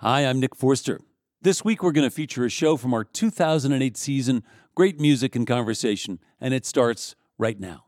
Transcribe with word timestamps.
Hi, 0.00 0.26
I'm 0.26 0.40
Nick 0.40 0.54
Forster. 0.54 1.00
This 1.40 1.64
week 1.64 1.82
we're 1.82 1.90
going 1.90 2.06
to 2.06 2.14
feature 2.14 2.44
a 2.44 2.50
show 2.50 2.76
from 2.76 2.92
our 2.92 3.02
2008 3.02 3.96
season, 3.96 4.42
Great 4.74 5.00
Music 5.00 5.34
and 5.34 5.46
Conversation, 5.46 6.18
and 6.38 6.52
it 6.52 6.66
starts 6.66 7.16
right 7.38 7.58
now. 7.58 7.86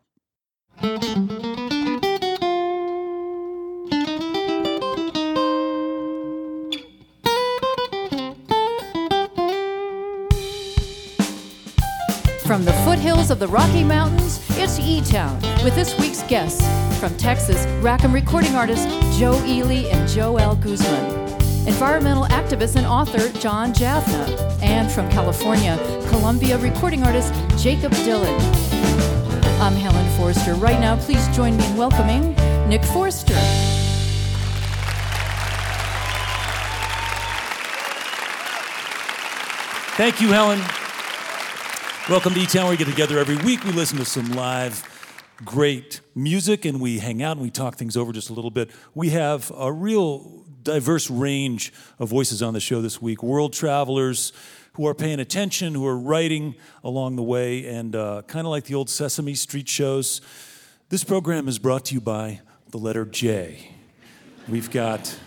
From 12.46 12.64
the 12.64 12.72
foothills 12.86 13.30
of 13.30 13.38
the 13.38 13.48
Rocky 13.48 13.84
Mountains, 13.84 14.42
it's 14.56 14.78
E 14.78 15.02
Town 15.02 15.38
with 15.62 15.74
this 15.74 15.94
week's 16.00 16.22
guests. 16.22 16.66
From 16.98 17.14
Texas, 17.18 17.66
Rack 17.82 18.02
'Em 18.02 18.14
recording 18.14 18.54
artist 18.54 18.88
Joe 19.18 19.38
Ely 19.44 19.90
and 19.90 20.08
Joel 20.08 20.56
Guzman. 20.56 21.47
Environmental 21.68 22.24
activist 22.24 22.76
and 22.76 22.86
author 22.86 23.28
John 23.40 23.74
Javna. 23.74 24.26
And 24.62 24.90
from 24.90 25.06
California, 25.10 25.76
Columbia 26.08 26.56
recording 26.56 27.02
artist 27.02 27.34
Jakob 27.62 27.92
Dylan. 27.92 28.34
I'm 29.60 29.74
Helen 29.74 30.08
Forster. 30.16 30.54
Right 30.54 30.80
now, 30.80 30.96
please 30.96 31.28
join 31.36 31.58
me 31.58 31.66
in 31.66 31.76
welcoming 31.76 32.34
Nick 32.70 32.82
Forster. 32.84 33.34
Thank 39.94 40.22
you, 40.22 40.28
Helen. 40.28 40.60
Welcome 42.08 42.32
to 42.32 42.40
eTown. 42.40 42.70
We 42.70 42.78
get 42.78 42.88
together 42.88 43.18
every 43.18 43.36
week. 43.36 43.62
We 43.64 43.72
listen 43.72 43.98
to 43.98 44.06
some 44.06 44.32
live, 44.32 44.82
great 45.44 46.00
music, 46.14 46.64
and 46.64 46.80
we 46.80 46.98
hang 47.00 47.22
out 47.22 47.36
and 47.36 47.42
we 47.42 47.50
talk 47.50 47.74
things 47.74 47.94
over 47.94 48.10
just 48.10 48.30
a 48.30 48.32
little 48.32 48.50
bit. 48.50 48.70
We 48.94 49.10
have 49.10 49.52
a 49.54 49.70
real 49.70 50.47
diverse 50.62 51.10
range 51.10 51.72
of 51.98 52.08
voices 52.08 52.42
on 52.42 52.54
the 52.54 52.60
show 52.60 52.80
this 52.80 53.00
week. 53.00 53.22
World 53.22 53.52
travelers 53.52 54.32
who 54.74 54.86
are 54.86 54.94
paying 54.94 55.20
attention, 55.20 55.74
who 55.74 55.86
are 55.86 55.98
writing 55.98 56.54
along 56.84 57.16
the 57.16 57.22
way, 57.22 57.66
and 57.66 57.96
uh, 57.96 58.22
kind 58.28 58.46
of 58.46 58.50
like 58.50 58.64
the 58.64 58.74
old 58.74 58.88
Sesame 58.88 59.34
Street 59.34 59.68
shows. 59.68 60.20
This 60.88 61.04
program 61.04 61.48
is 61.48 61.58
brought 61.58 61.86
to 61.86 61.94
you 61.94 62.00
by 62.00 62.40
the 62.70 62.78
letter 62.78 63.04
J. 63.04 63.72
We've 64.48 64.70
got 64.70 65.18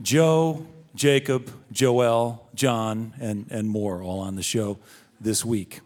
Joe, 0.00 0.66
Jakob, 0.94 1.50
Joel, 1.72 2.48
John, 2.54 3.12
and, 3.20 3.46
and 3.50 3.68
more 3.68 4.02
all 4.02 4.20
on 4.20 4.36
the 4.36 4.42
show 4.42 4.78
this 5.20 5.44
week. 5.44 5.80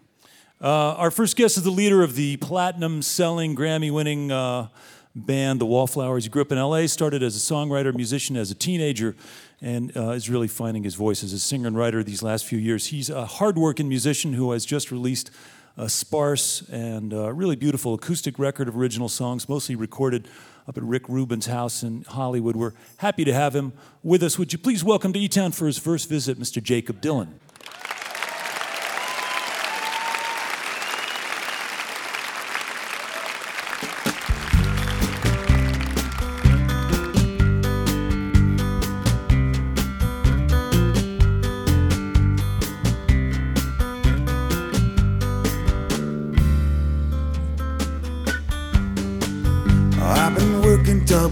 Uh, 0.60 0.94
our 0.94 1.10
first 1.10 1.36
guest 1.36 1.56
is 1.56 1.62
the 1.62 1.70
leader 1.70 2.02
of 2.02 2.16
the 2.16 2.36
platinum 2.36 3.00
selling, 3.00 3.56
Grammy 3.56 3.90
winning 3.90 4.30
uh, 4.30 4.68
band, 5.14 5.60
the 5.60 5.66
Wallflowers. 5.66 6.24
He 6.24 6.30
grew 6.30 6.42
up 6.42 6.52
in 6.52 6.58
LA, 6.58 6.86
started 6.86 7.22
as 7.22 7.36
a 7.36 7.38
songwriter, 7.38 7.94
musician 7.94 8.36
as 8.36 8.50
a 8.50 8.54
teenager, 8.54 9.16
and 9.60 9.94
uh, 9.96 10.10
is 10.10 10.30
really 10.30 10.48
finding 10.48 10.84
his 10.84 10.94
voice 10.94 11.22
as 11.24 11.32
a 11.32 11.38
singer 11.38 11.66
and 11.66 11.76
writer 11.76 12.02
these 12.02 12.22
last 12.22 12.44
few 12.44 12.58
years. 12.58 12.86
He's 12.86 13.10
a 13.10 13.26
hardworking 13.26 13.88
musician 13.88 14.32
who 14.34 14.52
has 14.52 14.64
just 14.64 14.90
released 14.90 15.30
a 15.76 15.88
sparse 15.88 16.62
and 16.68 17.12
uh, 17.12 17.32
really 17.32 17.56
beautiful 17.56 17.94
acoustic 17.94 18.38
record 18.38 18.68
of 18.68 18.76
original 18.76 19.08
songs, 19.08 19.48
mostly 19.48 19.74
recorded 19.74 20.28
up 20.68 20.76
at 20.76 20.82
Rick 20.82 21.08
Rubin's 21.08 21.46
house 21.46 21.82
in 21.82 22.02
Hollywood. 22.02 22.54
We're 22.54 22.72
happy 22.98 23.24
to 23.24 23.32
have 23.32 23.54
him 23.54 23.72
with 24.02 24.22
us. 24.22 24.38
Would 24.38 24.52
you 24.52 24.58
please 24.58 24.84
welcome 24.84 25.12
to 25.12 25.18
E 25.18 25.28
Town 25.28 25.52
for 25.52 25.66
his 25.66 25.78
first 25.78 26.08
visit, 26.08 26.38
Mr. 26.38 26.62
Jakob 26.62 27.00
Dylan? 27.00 27.28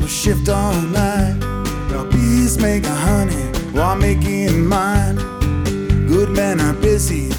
Double 0.08 0.16
shift 0.16 0.48
all 0.48 0.72
night. 0.74 1.36
Now 1.91 2.04
bees 2.04 2.58
making 2.58 2.88
honey 2.88 3.44
while 3.72 3.94
making 3.94 4.66
mine. 4.66 5.16
Good 6.06 6.30
men 6.30 6.60
are 6.60 6.72
busy 6.72 7.30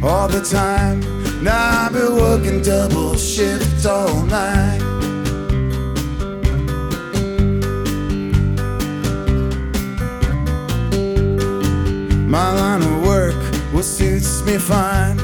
all 0.00 0.28
the 0.28 0.40
time. 0.40 1.00
Now 1.42 1.86
I've 1.86 1.92
been 1.92 2.14
working 2.14 2.62
double 2.62 3.16
shift 3.16 3.84
all 3.84 4.22
night. 4.26 4.80
My 12.28 12.52
line 12.52 12.82
of 12.82 13.04
work 13.04 13.34
what 13.72 13.84
suits 13.84 14.44
me 14.44 14.58
fine. 14.58 15.18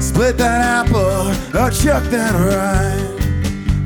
Split 0.00 0.36
that 0.38 0.60
apple 0.82 1.30
or 1.60 1.70
chuck 1.70 2.02
that 2.10 2.34
rind. 2.34 3.18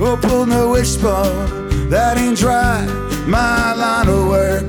Oh, 0.01 0.17
pull 0.21 0.47
no 0.47 0.71
wishbone, 0.71 1.62
that 1.93 2.17
ain't 2.17 2.39
dry. 2.39 2.87
My 3.27 3.75
line 3.75 4.09
of 4.09 4.27
work, 4.27 4.65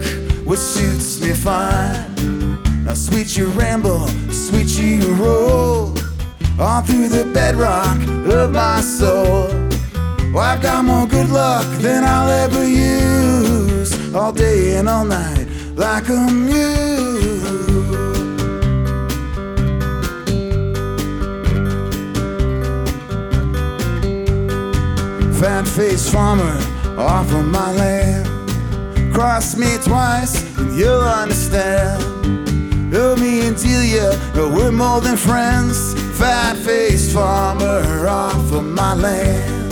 what 0.45 0.59
suits 0.59 1.21
me 1.21 1.31
fine. 1.31 2.83
Now, 2.83 2.95
sweet 2.95 3.37
you 3.37 3.47
ramble, 3.47 4.07
sweet 4.29 4.77
you 4.77 4.99
roll, 5.15 5.97
on 6.59 6.83
through 6.83 7.07
the 7.07 7.23
bedrock 7.33 7.97
of 8.27 8.51
my 8.51 8.81
soul. 8.81 9.47
Well, 10.33 10.39
I've 10.39 10.61
got 10.61 10.83
more 10.83 11.07
good 11.07 11.29
luck 11.29 11.65
than 11.79 12.03
I'll 12.03 12.29
ever 12.29 12.67
use, 12.67 14.13
all 14.13 14.33
day 14.33 14.75
and 14.75 14.89
all 14.89 15.05
night, 15.05 15.47
like 15.75 16.09
a 16.09 16.29
muse. 16.29 17.41
Fat 25.39 25.65
faced 25.65 26.11
farmer 26.11 26.72
off 26.97 27.31
of 27.33 27.45
my 27.45 27.71
land. 27.71 29.13
Cross 29.13 29.57
me 29.57 29.77
twice 29.83 30.57
and 30.57 30.75
you'll 30.75 31.01
understand. 31.01 32.01
Oh, 32.95 33.15
me 33.15 33.47
and 33.47 33.57
Delia, 33.57 34.11
we're 34.35 34.71
more 34.71 35.01
than 35.01 35.17
friends. 35.17 35.93
Fat 36.19 36.55
faced 36.57 37.13
farmer 37.13 38.07
off 38.07 38.51
of 38.51 38.63
my 38.63 38.93
land. 38.93 39.63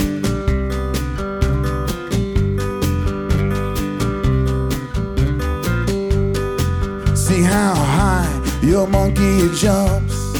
See 7.16 7.42
how 7.42 7.74
high 7.74 8.60
your 8.62 8.86
monkey 8.86 9.48
jumps. 9.56 10.32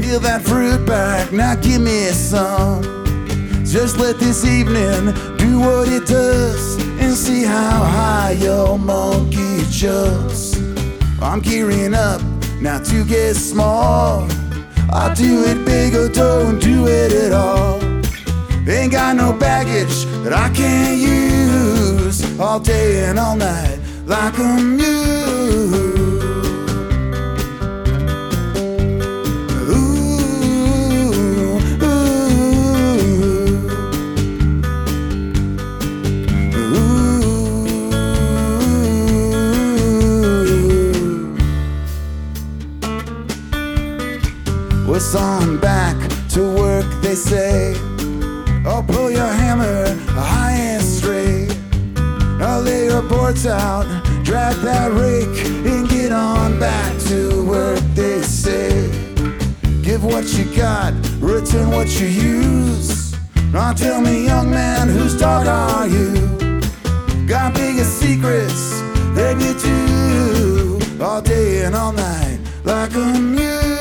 Peel 0.00 0.20
that 0.20 0.42
fruit 0.42 0.84
back, 0.84 1.32
now 1.32 1.54
give 1.54 1.80
me 1.80 2.08
some. 2.10 2.82
Just 3.64 3.98
let 3.98 4.18
this 4.18 4.44
evening 4.44 5.14
do 5.38 5.60
what 5.60 5.88
it 5.88 6.06
does 6.06 6.76
and 7.00 7.14
see 7.14 7.42
how 7.42 7.84
high 7.84 8.32
your 8.32 8.78
monkey 8.78 9.62
jumps. 9.70 10.56
I'm 11.22 11.40
gearing 11.40 11.94
up 11.94 12.20
now 12.60 12.78
to 12.78 13.04
get 13.04 13.34
small. 13.34 14.28
I'll 14.90 15.14
do 15.14 15.44
it 15.44 15.64
big 15.64 15.94
or 15.94 16.08
don't 16.08 16.58
do 16.58 16.86
it 16.86 17.12
at 17.12 17.32
all. 17.32 17.80
Ain't 18.68 18.92
got 18.92 19.16
no 19.16 19.32
baggage 19.32 20.04
that 20.22 20.32
I 20.32 20.50
can't 20.50 20.98
use 20.98 22.38
all 22.38 22.60
day 22.60 23.04
and 23.06 23.18
all 23.18 23.36
night 23.36 23.78
like 24.06 24.36
a 24.38 24.60
mule. 24.60 25.87
On 45.14 45.58
back 45.58 45.96
to 46.30 46.42
work, 46.54 46.84
they 47.00 47.14
say. 47.14 47.72
Oh, 48.66 48.84
pull 48.86 49.10
your 49.10 49.26
hammer 49.26 49.88
high 50.12 50.52
and 50.52 50.82
straight. 50.82 51.50
I'll 52.42 52.60
lay 52.60 52.84
your 52.84 53.00
boards 53.00 53.46
out, 53.46 53.86
drag 54.22 54.54
that 54.56 54.92
rake, 54.92 55.46
and 55.66 55.88
get 55.88 56.12
on 56.12 56.60
back 56.60 56.98
to 57.06 57.42
work, 57.46 57.80
they 57.94 58.20
say. 58.20 58.90
Give 59.82 60.04
what 60.04 60.26
you 60.36 60.44
got, 60.54 60.92
return 61.20 61.70
what 61.70 61.88
you 61.98 62.06
use. 62.06 63.16
Now 63.50 63.72
tell 63.72 64.02
me, 64.02 64.26
young 64.26 64.50
man, 64.50 64.88
whose 64.88 65.18
dog 65.18 65.46
are 65.46 65.88
you? 65.88 66.60
Got 67.26 67.54
bigger 67.54 67.84
secrets 67.84 68.78
than 69.14 69.40
you 69.40 69.54
do. 69.58 71.02
All 71.02 71.22
day 71.22 71.64
and 71.64 71.74
all 71.74 71.92
night, 71.92 72.40
like 72.64 72.94
a 72.94 73.18
mule. 73.18 73.77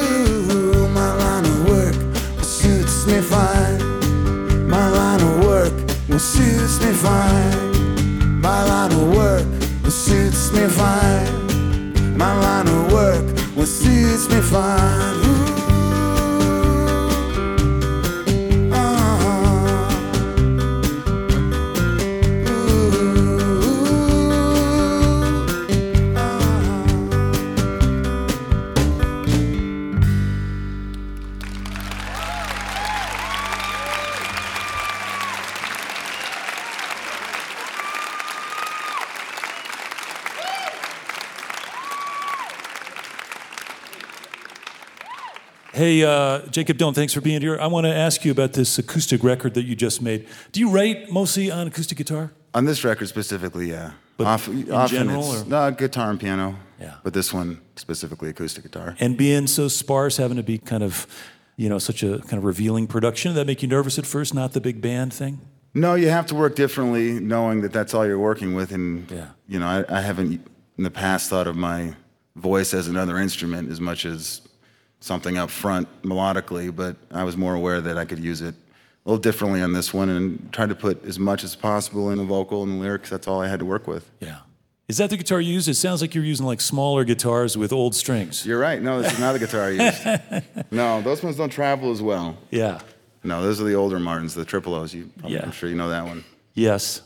me 3.07 3.21
fine. 3.21 4.67
My 4.67 4.89
line 4.89 5.21
of 5.21 5.45
work 5.45 5.73
well, 6.09 6.19
suits 6.19 6.83
me 6.83 6.91
fine. 6.91 8.41
My 8.41 8.63
line 8.65 8.91
of 8.91 9.15
work 9.15 9.45
well, 9.81 9.91
suits 9.91 10.51
me 10.51 10.67
fine. 10.67 12.17
My 12.17 12.33
line 12.39 12.67
of 12.67 12.91
work 12.91 13.25
well, 13.55 13.65
suits 13.65 14.29
me 14.29 14.41
fine. 14.41 15.36
Hey, 45.77 46.01
uh, 46.01 46.39
Jakob 46.49 46.79
Dylan, 46.79 46.95
thanks 46.95 47.13
for 47.13 47.21
being 47.21 47.39
here. 47.39 47.59
I 47.61 47.67
want 47.67 47.85
to 47.85 47.93
ask 47.93 48.25
you 48.25 48.31
about 48.31 48.53
this 48.53 48.79
acoustic 48.79 49.23
record 49.23 49.53
that 49.53 49.65
you 49.65 49.75
just 49.75 50.01
made. 50.01 50.27
Do 50.51 50.59
you 50.59 50.71
write 50.71 51.11
mostly 51.11 51.51
on 51.51 51.67
acoustic 51.67 51.99
guitar? 51.99 52.31
On 52.55 52.65
this 52.65 52.83
record 52.83 53.07
specifically, 53.09 53.69
yeah. 53.69 53.91
But 54.17 54.25
Off- 54.25 54.47
in 54.47 54.71
often 54.71 54.97
general, 54.97 55.31
it's 55.33 55.43
or- 55.43 55.45
no 55.45 55.69
guitar 55.69 56.09
and 56.09 56.19
piano. 56.19 56.55
Yeah. 56.81 56.95
But 57.03 57.13
this 57.13 57.31
one 57.31 57.61
specifically 57.75 58.29
acoustic 58.31 58.63
guitar. 58.63 58.95
And 58.99 59.15
being 59.15 59.45
so 59.45 59.67
sparse, 59.67 60.17
having 60.17 60.37
to 60.37 60.41
be 60.41 60.57
kind 60.57 60.81
of, 60.81 61.05
you 61.57 61.69
know, 61.69 61.77
such 61.77 62.01
a 62.01 62.17
kind 62.21 62.39
of 62.39 62.43
revealing 62.45 62.87
production, 62.87 63.33
did 63.33 63.37
that 63.41 63.45
make 63.45 63.61
you 63.61 63.67
nervous 63.67 63.99
at 63.99 64.07
first, 64.07 64.33
not 64.33 64.53
the 64.53 64.61
big 64.61 64.81
band 64.81 65.13
thing? 65.13 65.41
No, 65.75 65.93
you 65.93 66.09
have 66.09 66.25
to 66.27 66.33
work 66.33 66.55
differently, 66.55 67.19
knowing 67.19 67.61
that 67.61 67.71
that's 67.71 67.93
all 67.93 68.03
you're 68.03 68.17
working 68.17 68.55
with. 68.55 68.71
And 68.71 69.11
Yeah. 69.11 69.27
you 69.47 69.59
know, 69.59 69.67
I, 69.67 69.85
I 69.99 70.01
haven't 70.01 70.41
in 70.79 70.83
the 70.83 70.89
past 70.89 71.29
thought 71.29 71.45
of 71.45 71.55
my 71.55 71.93
voice 72.35 72.73
as 72.73 72.87
another 72.87 73.19
instrument 73.19 73.69
as 73.71 73.79
much 73.79 74.05
as 74.05 74.41
something 74.99 75.37
up 75.37 75.49
front 75.49 75.87
melodically. 76.03 76.75
But 76.75 76.95
I 77.11 77.23
was 77.23 77.37
more 77.37 77.55
aware 77.55 77.81
that 77.81 77.97
I 77.97 78.05
could 78.05 78.19
use 78.19 78.41
it 78.41 78.55
a 79.05 79.09
little 79.09 79.21
differently 79.21 79.61
on 79.61 79.71
this 79.73 79.93
one, 79.93 80.09
and 80.09 80.51
tried 80.51 80.69
to 80.69 80.75
put 80.75 81.05
as 81.05 81.17
much 81.17 81.43
as 81.43 81.55
possible 81.55 82.09
in 82.11 82.17
the 82.17 82.23
vocal 82.25 82.63
and 82.63 82.73
the 82.73 82.77
lyrics. 82.77 83.09
That's 83.09 83.27
all 83.27 83.41
I 83.41 83.47
had 83.47 83.59
to 83.59 83.65
work 83.65 83.87
with. 83.87 84.09
Yeah. 84.19 84.39
Is 84.89 84.97
that 84.97 85.09
the 85.09 85.17
guitar 85.17 85.41
you 85.41 85.53
use? 85.53 85.67
It 85.67 85.73
sounds 85.75 85.99
like 86.01 86.15
you're 86.15 86.23
using 86.23 86.45
like 86.45 86.61
smaller 86.61 87.03
guitars 87.03 87.57
with 87.57 87.73
old 87.73 87.93
strings. 87.93 88.45
You're 88.45 88.59
right. 88.59 88.81
No, 88.81 89.01
this 89.01 89.11
is 89.13 89.19
not 89.19 89.33
the 89.33 89.39
guitar 89.39 89.63
I 89.63 89.69
used. 89.69 90.43
no, 90.71 91.01
those 91.01 91.21
ones 91.23 91.35
don't 91.35 91.49
travel 91.49 91.91
as 91.91 92.01
well. 92.01 92.37
Yeah. 92.51 92.79
No, 93.23 93.41
those 93.41 93.59
are 93.59 93.65
the 93.65 93.73
older 93.75 93.99
Martins, 93.99 94.33
the 94.33 94.45
triple 94.45 94.73
O's. 94.73 94.93
You, 94.93 95.09
Yeah. 95.25 95.41
I'm 95.43 95.51
sure 95.51 95.67
you 95.69 95.75
know 95.75 95.89
that 95.89 96.05
one. 96.05 96.23
Yes. 96.53 97.01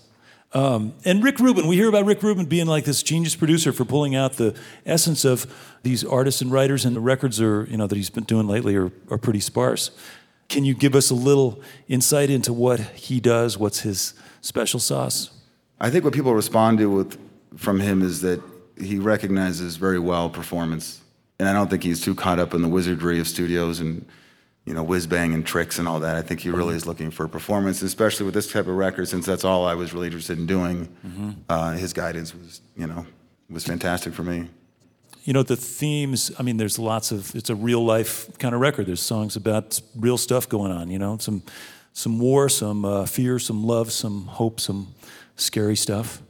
Um, 0.54 0.94
and 1.06 1.24
Rick 1.24 1.40
Rubin, 1.40 1.68
we 1.68 1.78
hear 1.78 1.88
about 1.88 2.06
Rick 2.06 2.24
Rubin 2.24 2.46
being 2.46 2.68
like 2.68 2.84
this 2.84 3.02
genius 3.02 3.36
producer 3.36 3.72
for 3.72 3.86
pulling 3.86 4.16
out 4.16 4.34
the 4.34 4.54
essence 4.86 5.24
of 5.24 5.46
these 5.84 6.04
artists 6.04 6.42
and 6.42 6.52
writers, 6.52 6.84
and 6.84 6.96
the 6.96 7.00
records 7.00 7.40
are, 7.40 7.66
you 7.70 7.78
know, 7.78 7.88
that 7.88 7.96
he's 7.96 8.10
been 8.10 8.26
doing 8.26 8.48
lately 8.48 8.76
are, 8.76 8.92
are 9.10 9.18
pretty 9.18 9.40
sparse. 9.40 9.92
Can 10.50 10.66
you 10.66 10.74
give 10.74 10.96
us 10.96 11.10
a 11.10 11.16
little 11.16 11.62
insight 11.88 12.30
into 12.30 12.52
what 12.52 12.82
he 12.82 13.22
does? 13.22 13.58
What's 13.58 13.80
his 13.80 14.14
special 14.42 14.82
sauce? 14.82 15.32
I 15.80 15.90
think 15.90 16.04
what 16.04 16.14
people 16.14 16.34
respond 16.36 16.80
to 16.80 16.90
with, 16.90 17.18
from 17.56 17.80
him 17.80 18.02
is 18.02 18.20
that 18.22 18.42
he 18.78 19.00
recognizes 19.00 19.78
very 19.78 20.00
well 20.00 20.30
performance, 20.30 21.00
and 21.40 21.48
I 21.48 21.54
don't 21.54 21.70
think 21.70 21.84
he's 21.84 22.02
too 22.02 22.14
caught 22.14 22.40
up 22.40 22.54
in 22.54 22.62
the 22.62 22.68
wizardry 22.68 23.22
of 23.22 23.28
studios 23.28 23.80
and 23.80 24.06
you 24.66 24.74
know 24.74 24.84
whiz 24.84 25.08
bang 25.08 25.34
and 25.34 25.46
tricks 25.46 25.80
and 25.80 25.88
all 25.88 26.00
that. 26.00 26.16
I 26.16 26.22
think 26.22 26.42
he 26.42 26.50
really 26.50 26.76
is 26.76 26.86
looking 26.86 27.12
for 27.12 27.28
performance, 27.28 27.82
especially 27.82 28.26
with 28.26 28.36
this 28.36 28.52
type 28.52 28.68
of 28.68 28.76
record, 28.76 29.08
since 29.08 29.26
that's 29.26 29.44
all 29.44 29.66
I 29.66 29.74
was 29.74 29.94
really 29.94 30.08
interested 30.08 30.38
in 30.38 30.46
doing. 30.46 30.88
Uh, 31.50 31.72
his 31.74 31.94
guidance 31.94 32.36
was, 32.36 32.62
you 32.78 32.88
know, 32.88 33.06
was 33.50 33.66
fantastic 33.66 34.14
for 34.14 34.24
me. 34.24 34.50
You 35.24 35.34
know, 35.34 35.44
the 35.44 35.56
themes, 35.56 36.32
I 36.40 36.44
mean, 36.44 36.58
there's 36.58 36.80
lots 36.80 37.12
of, 37.12 37.36
it's 37.36 37.50
a 37.52 37.56
real 37.56 37.86
life 37.86 38.36
kind 38.40 38.56
of 38.56 38.62
record. 38.62 38.88
There's 38.88 39.02
songs 39.02 39.36
about 39.36 39.80
real 39.96 40.18
stuff 40.18 40.50
going 40.50 40.72
on, 40.72 40.90
you 40.90 40.98
know, 40.98 41.18
some, 41.20 41.44
some 41.94 42.20
war, 42.20 42.50
some 42.50 42.86
uh, 42.86 43.06
fear, 43.06 43.38
some 43.38 43.64
love, 43.64 43.92
some 43.92 44.26
hope, 44.26 44.60
some 44.60 44.96
scary 45.36 45.76
stuff. 45.76 46.24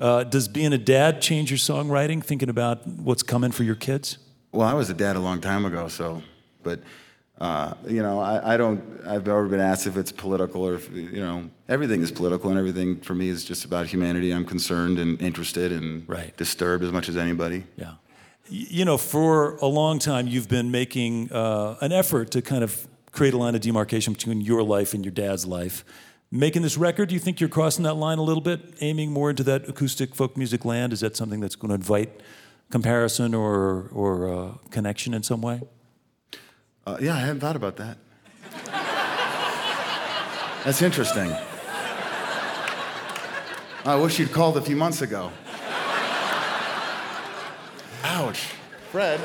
Uh, 0.00 0.24
does 0.24 0.46
being 0.46 0.72
a 0.72 0.78
dad 0.78 1.20
change 1.20 1.50
your 1.50 1.58
songwriting, 1.58 2.22
thinking 2.22 2.48
about 2.48 2.86
what's 2.86 3.22
coming 3.22 3.50
for 3.50 3.64
your 3.64 3.74
kids? 3.74 4.18
Well, 4.52 4.68
I 4.68 4.74
was 4.74 4.88
a 4.90 4.94
dad 4.94 5.16
a 5.16 5.20
long 5.20 5.40
time 5.40 5.64
ago, 5.64 5.88
so, 5.88 6.22
but, 6.62 6.80
uh, 7.40 7.74
you 7.86 8.02
know, 8.02 8.20
I, 8.20 8.54
I 8.54 8.56
don't, 8.56 8.82
I've 9.06 9.26
never 9.26 9.46
been 9.46 9.60
asked 9.60 9.86
if 9.86 9.96
it's 9.96 10.10
political 10.10 10.66
or, 10.66 10.74
if, 10.74 10.90
you 10.92 11.20
know, 11.20 11.48
everything 11.68 12.02
is 12.02 12.10
political 12.10 12.50
and 12.50 12.58
everything 12.58 13.00
for 13.00 13.14
me 13.14 13.28
is 13.28 13.44
just 13.44 13.64
about 13.64 13.86
humanity. 13.86 14.32
I'm 14.32 14.44
concerned 14.44 14.98
and 14.98 15.20
interested 15.22 15.70
and 15.72 16.08
Right. 16.08 16.36
disturbed 16.36 16.82
as 16.82 16.90
much 16.90 17.08
as 17.08 17.16
anybody. 17.16 17.64
Yeah. 17.76 17.94
You 18.48 18.84
know, 18.84 18.96
for 18.98 19.56
a 19.56 19.66
long 19.66 19.98
time, 19.98 20.26
you've 20.26 20.48
been 20.48 20.70
making 20.70 21.30
uh, 21.30 21.76
an 21.80 21.92
effort 21.92 22.30
to 22.32 22.42
kind 22.42 22.64
of 22.64 22.88
create 23.12 23.34
a 23.34 23.38
line 23.38 23.54
of 23.54 23.60
demarcation 23.60 24.14
between 24.14 24.40
your 24.40 24.62
life 24.62 24.94
and 24.94 25.04
your 25.04 25.12
dad's 25.12 25.46
life. 25.46 25.84
Making 26.30 26.62
this 26.62 26.76
record, 26.76 27.08
do 27.08 27.14
you 27.14 27.20
think 27.20 27.40
you're 27.40 27.48
crossing 27.48 27.84
that 27.84 27.94
line 27.94 28.18
a 28.18 28.22
little 28.22 28.42
bit, 28.42 28.74
aiming 28.80 29.12
more 29.12 29.30
into 29.30 29.42
that 29.44 29.68
acoustic 29.68 30.14
folk 30.14 30.36
music 30.36 30.64
land? 30.64 30.92
Is 30.92 31.00
that 31.00 31.16
something 31.16 31.40
that's 31.40 31.56
going 31.56 31.68
to 31.68 31.74
invite 31.76 32.20
comparison 32.70 33.34
or, 33.34 33.88
or 33.92 34.28
uh, 34.28 34.52
connection 34.70 35.14
in 35.14 35.22
some 35.22 35.40
way? 35.40 35.62
Uh, 36.88 36.96
yeah, 37.02 37.14
I 37.14 37.18
hadn't 37.18 37.40
thought 37.40 37.54
about 37.54 37.76
that. 37.76 37.98
That's 40.64 40.80
interesting. 40.80 41.30
I 43.84 43.94
wish 43.96 44.18
you'd 44.18 44.32
called 44.32 44.56
a 44.56 44.62
few 44.62 44.74
months 44.74 45.02
ago. 45.02 45.30
Ouch. 48.04 48.40
Fred. 48.90 49.20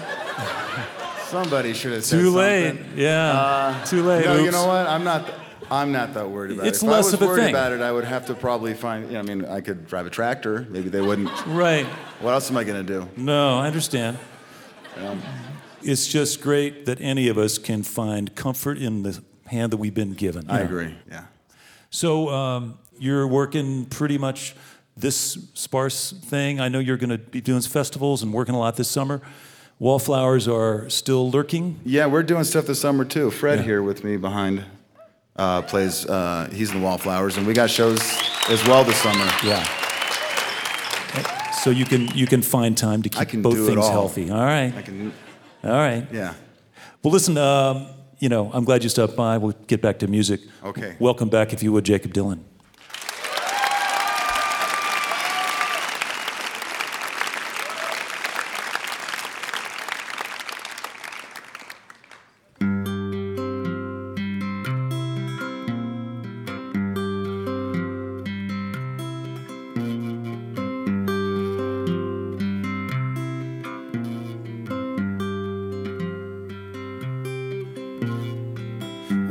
Somebody 1.27 1.73
should 1.73 1.93
have 1.93 2.03
said 2.03 2.17
something. 2.17 2.25
Too 2.25 2.37
late. 2.37 2.67
something. 2.75 2.97
Yeah. 2.97 3.81
Too 3.87 4.03
late. 4.03 4.25
No, 4.25 4.43
you 4.43 4.51
know 4.51 4.67
what? 4.67 4.85
I'm 4.85 5.05
not. 5.05 5.33
I'm 5.71 5.93
not 5.93 6.13
that 6.15 6.29
worried 6.29 6.51
about 6.51 6.67
It's 6.67 6.83
it. 6.83 6.85
If 6.85 6.91
less 6.91 7.05
I 7.05 7.07
was 7.07 7.13
of 7.13 7.21
a 7.21 7.25
worried 7.27 7.43
thing. 7.43 7.55
about 7.55 7.71
it, 7.71 7.79
I 7.79 7.93
would 7.93 8.03
have 8.03 8.25
to 8.25 8.33
probably 8.33 8.73
find. 8.73 9.07
You 9.07 9.13
know, 9.13 9.19
I 9.19 9.21
mean, 9.23 9.45
I 9.45 9.61
could 9.61 9.87
drive 9.87 10.05
a 10.05 10.09
tractor. 10.09 10.67
Maybe 10.69 10.89
they 10.89 10.99
wouldn't. 11.01 11.29
Right. 11.47 11.85
What 12.19 12.33
else 12.33 12.51
am 12.51 12.57
I 12.57 12.65
gonna 12.65 12.83
do? 12.83 13.07
No, 13.15 13.57
I 13.59 13.67
understand. 13.67 14.19
Um, 14.97 15.21
It's 15.85 16.07
just 16.07 16.41
great 16.41 16.85
that 16.85 16.99
any 17.01 17.27
of 17.27 17.37
us 17.37 17.57
can 17.57 17.83
find 17.83 18.35
comfort 18.35 18.77
in 18.77 19.03
the 19.03 19.21
hand 19.47 19.71
that 19.73 19.77
we've 19.77 19.93
been 19.93 20.13
given. 20.13 20.49
I 20.49 20.59
agree. 20.61 20.95
Yeah. 21.09 21.25
So 21.89 22.29
um, 22.29 22.77
you're 22.97 23.27
working 23.27 23.85
pretty 23.85 24.17
much 24.17 24.55
this 24.95 25.37
sparse 25.53 26.11
thing. 26.11 26.59
I 26.59 26.69
know 26.69 26.79
you're 26.79 26.97
going 26.97 27.09
to 27.09 27.17
be 27.17 27.41
doing 27.41 27.61
festivals 27.61 28.23
and 28.23 28.31
working 28.33 28.55
a 28.55 28.59
lot 28.59 28.75
this 28.77 28.89
summer. 28.89 29.21
Wallflowers 29.79 30.47
are 30.47 30.89
still 30.89 31.29
lurking. 31.29 31.79
Yeah, 31.83 32.05
we're 32.05 32.23
doing 32.23 32.43
stuff 32.45 32.67
this 32.67 32.79
summer 32.81 33.03
too. 33.05 33.31
Fred 33.31 33.59
Yeah. 33.59 33.65
here 33.65 33.83
with 33.83 34.03
me 34.03 34.17
behind 34.17 34.63
uh, 35.35 35.63
plays. 35.63 36.05
Uh, 36.05 36.47
he's 36.53 36.71
in 36.71 36.79
the 36.79 36.83
Wallflowers, 36.85 37.37
and 37.37 37.45
we 37.47 37.53
got 37.53 37.69
shows 37.69 37.99
as 38.49 38.63
well 38.65 38.83
this 38.83 38.97
summer. 39.01 39.25
Yeah. 39.43 39.63
So 41.63 41.69
you 41.69 41.85
can 41.85 42.07
you 42.15 42.27
can 42.27 42.41
find 42.41 42.77
time 42.77 43.01
to 43.03 43.09
keep 43.09 43.41
both 43.41 43.55
things 43.65 43.77
all. 43.85 43.91
healthy. 43.91 44.29
All 44.29 44.43
right. 44.43 44.73
All 45.63 45.71
right. 45.71 46.05
Yeah. 46.11 46.33
Well, 47.01 47.11
listen. 47.11 47.37
Um, 47.37 47.87
you 48.19 48.29
know, 48.29 48.49
I'm 48.53 48.63
glad 48.63 48.83
you 48.83 48.89
stopped 48.89 49.17
by. 49.17 49.37
We'll 49.37 49.51
get 49.67 49.81
back 49.81 49.99
to 49.99 50.07
music. 50.07 50.39
Okay. 50.63 50.95
Welcome 50.97 51.27
back, 51.27 51.51
if 51.51 51.61
you 51.61 51.73
would, 51.73 51.83
Jakob 51.83 52.13
Dylan. 52.13 52.39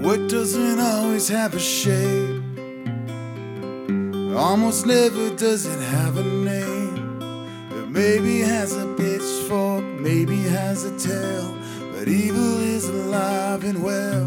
What 0.02 0.28
doesn't 0.28 0.80
always 0.80 1.28
have 1.28 1.54
a 1.54 1.60
shape? 1.60 2.42
Almost 4.36 4.84
never 4.84 5.30
does 5.36 5.64
it 5.64 5.80
have 5.80 6.16
a 6.16 6.24
name. 6.24 7.22
It 7.70 7.88
maybe 7.88 8.40
has 8.40 8.76
a 8.76 8.86
pitchfork, 8.96 9.84
maybe 9.84 10.42
has 10.42 10.82
a 10.82 10.98
tail, 10.98 11.56
but 11.92 12.08
evil 12.08 12.58
is 12.58 12.88
alive 12.88 13.62
and 13.62 13.80
well. 13.80 14.26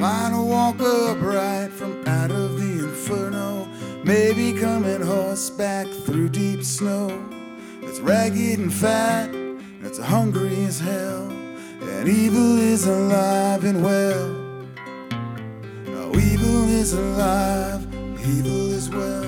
Might 0.00 0.32
walk 0.34 0.80
upright 0.80 1.70
from 1.70 2.08
out 2.08 2.30
of 2.30 2.58
the 2.58 2.88
inferno, 2.88 3.68
maybe 4.02 4.58
coming 4.58 5.02
horseback 5.02 5.88
through 6.06 6.30
deep 6.30 6.64
snow. 6.64 7.10
It's 7.82 8.00
ragged 8.00 8.60
and 8.60 8.72
fat, 8.72 9.28
and 9.28 9.86
it's 9.86 9.98
hungry 9.98 10.64
as 10.64 10.80
hell, 10.80 11.23
evil 12.06 12.58
is 12.58 12.86
alive 12.86 13.64
and 13.64 13.82
well. 13.82 14.28
Now 15.86 16.18
evil 16.18 16.68
is 16.68 16.92
alive, 16.92 17.86
evil 18.26 18.70
is 18.72 18.90
well. 18.90 19.24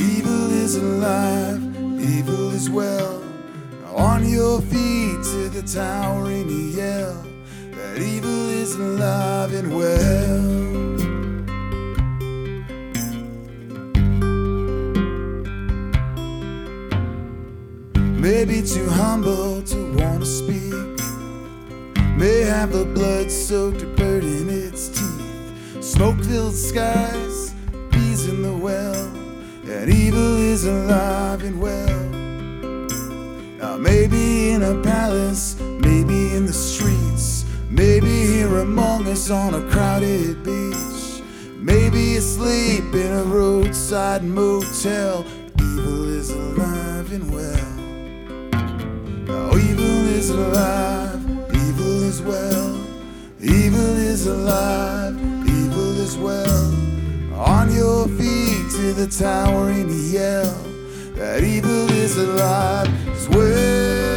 Evil 0.00 0.50
is 0.52 0.76
alive, 0.76 1.60
evil 2.00 2.50
is 2.52 2.70
well. 2.70 3.22
Now 3.82 3.96
On 3.96 4.28
your 4.28 4.60
feet 4.62 5.22
to 5.32 5.48
the 5.50 5.62
towering 5.62 6.48
yell 6.72 7.24
that 7.72 7.98
evil 7.98 8.48
is 8.48 8.74
alive 8.74 9.52
and 9.52 9.76
well. 9.76 10.64
Maybe 18.20 18.62
too 18.62 18.88
humble 18.88 19.62
May 22.16 22.42
have 22.42 22.72
the 22.72 22.84
blood 22.84 23.30
soaked 23.30 23.84
bird 23.96 24.24
in 24.24 24.48
its 24.48 24.88
teeth. 24.88 25.82
Smoke 25.82 26.22
filled 26.24 26.54
skies, 26.54 27.54
bees 27.90 28.28
in 28.28 28.42
the 28.42 28.54
well, 28.54 28.94
and 29.66 29.90
evil 29.90 30.36
is 30.36 30.64
alive 30.64 31.42
and 31.42 31.60
well. 31.60 32.00
Now, 33.58 33.76
maybe 33.76 34.50
in 34.50 34.62
a 34.62 34.80
palace, 34.82 35.58
maybe 35.60 36.34
in 36.34 36.46
the 36.46 36.52
streets, 36.52 37.44
maybe 37.68 38.26
here 38.26 38.58
among 38.58 39.08
us 39.08 39.30
on 39.30 39.54
a 39.54 39.70
crowded 39.70 40.42
beach, 40.44 41.22
maybe 41.56 42.16
asleep 42.16 42.94
in 42.94 43.12
a 43.12 43.24
roadside 43.24 44.22
motel. 44.22 45.24
Evil 45.60 46.08
is 46.08 46.30
alive 46.30 47.10
and 47.12 47.30
well. 47.34 47.70
Now 49.26 49.56
evil 49.56 50.06
is 50.08 50.30
alive, 50.30 51.13
well. 52.24 52.80
Evil 53.40 53.96
is 53.96 54.26
alive, 54.26 55.14
evil 55.46 56.00
is 56.00 56.16
well. 56.16 56.72
On 57.34 57.70
your 57.72 58.08
feet 58.08 58.70
to 58.76 58.92
the 58.94 59.06
towering 59.06 59.90
yell 60.10 60.56
that 61.14 61.42
evil 61.44 61.90
is 61.90 62.16
alive 62.16 62.88
as 63.10 63.28
well. 63.28 64.14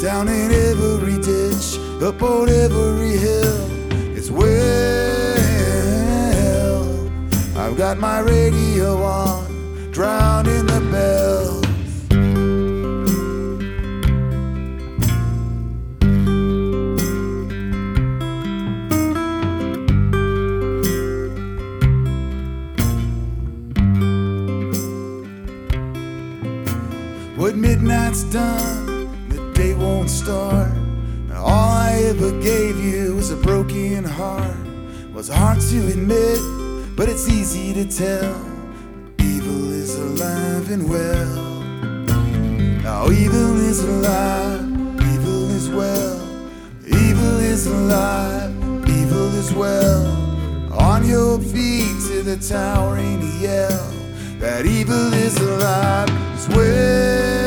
Down 0.00 0.28
in 0.28 0.52
every 0.52 1.18
ditch, 1.18 1.78
up 2.02 2.22
on 2.22 2.48
every 2.48 3.16
hill, 3.16 3.58
it's 4.16 4.30
well. 4.30 4.48
I've 7.56 7.76
got 7.76 7.98
my 7.98 8.20
radio 8.20 9.02
on, 9.02 9.90
drowning 9.90 10.66
the 10.66 10.80
bells. 10.92 11.57
Midnight's 27.60 28.22
done, 28.24 29.28
the 29.28 29.52
day 29.52 29.74
won't 29.74 30.08
start. 30.08 30.70
And 30.70 31.32
all 31.32 31.48
I 31.48 31.92
ever 32.04 32.30
gave 32.40 32.78
you 32.78 33.16
was 33.16 33.30
a 33.30 33.36
broken 33.36 34.04
heart. 34.04 34.56
Was 35.12 35.28
hard 35.28 35.60
to 35.60 35.78
admit, 35.88 36.38
but 36.96 37.08
it's 37.08 37.28
easy 37.28 37.74
to 37.74 37.84
tell. 37.84 38.36
Evil 39.18 39.72
is 39.72 39.96
alive 39.98 40.70
and 40.70 40.88
well. 40.88 41.62
Now 42.82 43.10
evil 43.10 43.56
is 43.60 43.82
alive, 43.82 44.62
evil 45.12 45.50
is 45.50 45.68
well. 45.68 46.20
Evil 46.86 47.38
is 47.40 47.66
alive, 47.66 48.54
evil 48.88 49.34
is 49.34 49.52
well. 49.52 50.06
On 50.72 51.04
your 51.04 51.40
feet 51.40 51.96
to 52.08 52.22
the 52.22 52.36
towering 52.36 53.20
yell 53.40 53.90
that 54.38 54.64
evil 54.66 55.12
is 55.12 55.36
alive 55.40 56.08
as 56.34 56.48
well. 56.48 57.37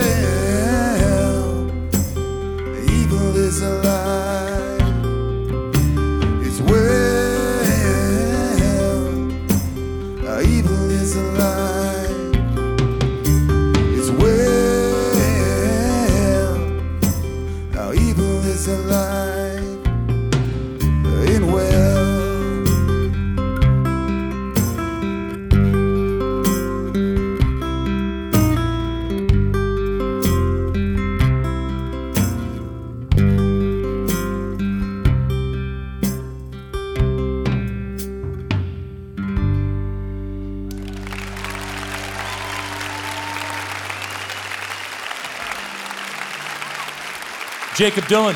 Jakob 47.75 48.03
Dylan, 48.05 48.35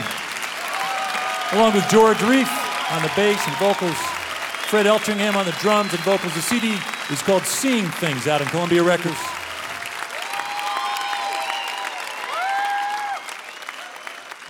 along 1.53 1.73
with 1.73 1.87
George 1.89 2.17
Reiff 2.19 2.49
on 2.91 3.01
the 3.01 3.11
bass 3.17 3.41
and 3.45 3.55
vocals, 3.57 3.97
Fred 4.69 4.85
Eltringham 4.85 5.35
on 5.35 5.45
the 5.45 5.51
drums 5.53 5.91
and 5.91 6.01
vocals. 6.03 6.33
The 6.33 6.41
CD 6.41 6.77
is 7.11 7.21
called 7.21 7.43
Seeing 7.43 7.85
Things 7.85 8.27
out 8.27 8.41
in 8.41 8.47
Columbia 8.47 8.81
Records. 8.81 9.17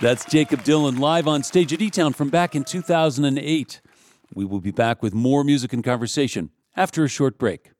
That's 0.00 0.24
Jakob 0.24 0.60
Dylan 0.60 0.98
live 1.00 1.26
on 1.26 1.42
stage 1.42 1.72
at 1.72 1.82
E 1.82 1.90
Town 1.90 2.12
from 2.12 2.28
back 2.28 2.54
in 2.54 2.62
2008. 2.62 3.80
We 4.34 4.44
will 4.44 4.60
be 4.60 4.70
back 4.70 5.02
with 5.02 5.14
more 5.14 5.42
music 5.42 5.72
and 5.72 5.82
conversation 5.82 6.50
after 6.76 7.02
a 7.02 7.08
short 7.08 7.38
break. 7.38 7.72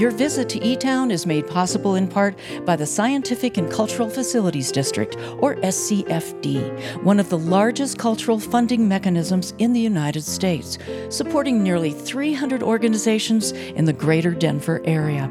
Your 0.00 0.10
visit 0.10 0.48
to 0.48 0.64
E 0.64 0.76
Town 0.76 1.10
is 1.10 1.26
made 1.26 1.46
possible 1.46 1.96
in 1.96 2.08
part 2.08 2.34
by 2.64 2.74
the 2.74 2.86
Scientific 2.86 3.58
and 3.58 3.70
Cultural 3.70 4.08
Facilities 4.08 4.72
District, 4.72 5.14
or 5.40 5.56
SCFD, 5.56 7.02
one 7.02 7.20
of 7.20 7.28
the 7.28 7.36
largest 7.36 7.98
cultural 7.98 8.40
funding 8.40 8.88
mechanisms 8.88 9.52
in 9.58 9.74
the 9.74 9.80
United 9.80 10.22
States, 10.22 10.78
supporting 11.10 11.62
nearly 11.62 11.90
300 11.90 12.62
organizations 12.62 13.52
in 13.52 13.84
the 13.84 13.92
greater 13.92 14.30
Denver 14.30 14.80
area. 14.86 15.30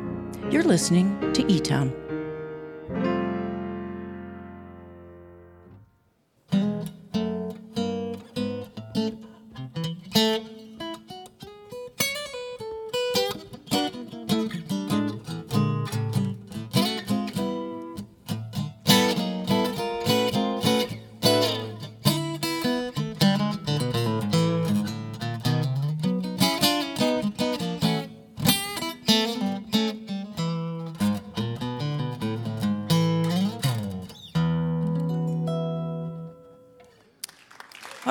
You're 0.51 0.61
listening 0.61 1.33
to 1.33 1.51
E 1.51 1.59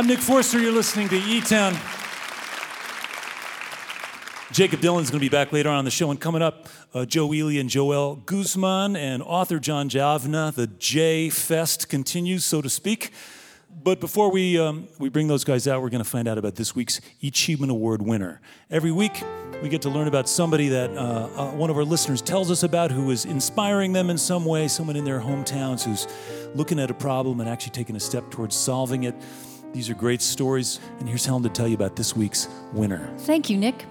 Nick 0.08 0.20
Forster. 0.20 0.58
You're 0.58 0.72
listening 0.72 1.10
to 1.10 1.16
E 1.16 1.42
Town. 1.42 1.74
Jakob 4.50 4.80
Dylan's 4.80 5.10
going 5.10 5.18
to 5.18 5.20
be 5.20 5.28
back 5.28 5.52
later 5.52 5.68
on 5.68 5.84
the 5.84 5.90
show, 5.90 6.10
and 6.10 6.18
coming 6.18 6.40
up, 6.40 6.66
uh, 6.94 7.04
Joe 7.04 7.34
Ely 7.34 7.58
and 7.58 7.68
Joel 7.68 8.16
Guzman 8.16 8.96
and 8.96 9.22
author 9.22 9.58
John 9.58 9.90
Javna. 9.90 10.54
The 10.54 10.66
J 10.66 11.28
Fest 11.28 11.90
continues, 11.90 12.46
so 12.46 12.62
to 12.62 12.70
speak. 12.70 13.12
But 13.82 14.00
before 14.00 14.30
we, 14.30 14.58
um, 14.58 14.88
we 14.98 15.10
bring 15.10 15.28
those 15.28 15.44
guys 15.44 15.68
out, 15.68 15.82
we're 15.82 15.90
going 15.90 16.02
to 16.02 16.08
find 16.08 16.26
out 16.26 16.38
about 16.38 16.54
this 16.54 16.74
week's 16.74 17.02
Achievement 17.22 17.70
Award 17.70 18.00
winner. 18.00 18.40
Every 18.70 18.92
week, 18.92 19.22
we 19.62 19.68
get 19.68 19.82
to 19.82 19.90
learn 19.90 20.08
about 20.08 20.26
somebody 20.26 20.68
that 20.68 20.90
uh, 20.90 21.28
uh, 21.36 21.50
one 21.50 21.68
of 21.68 21.76
our 21.76 21.84
listeners 21.84 22.22
tells 22.22 22.50
us 22.50 22.62
about 22.62 22.90
who 22.90 23.10
is 23.10 23.26
inspiring 23.26 23.92
them 23.92 24.08
in 24.08 24.16
some 24.16 24.46
way, 24.46 24.68
someone 24.68 24.96
in 24.96 25.04
their 25.04 25.20
hometowns 25.20 25.84
who's 25.84 26.08
looking 26.54 26.80
at 26.80 26.90
a 26.90 26.94
problem 26.94 27.40
and 27.40 27.48
actually 27.48 27.72
taking 27.72 27.94
a 27.94 28.00
step 28.00 28.30
towards 28.30 28.56
solving 28.56 29.04
it. 29.04 29.14
These 29.78 29.90
are 29.90 29.94
great 29.94 30.20
stories, 30.20 30.80
and 30.98 31.08
here's 31.08 31.24
Helen 31.24 31.44
to 31.44 31.48
tell 31.48 31.68
you 31.68 31.76
about 31.76 31.94
this 31.94 32.16
week's 32.16 32.48
winner. 32.72 33.14
Thank 33.18 33.48
you, 33.48 33.56
Nick. 33.56 33.86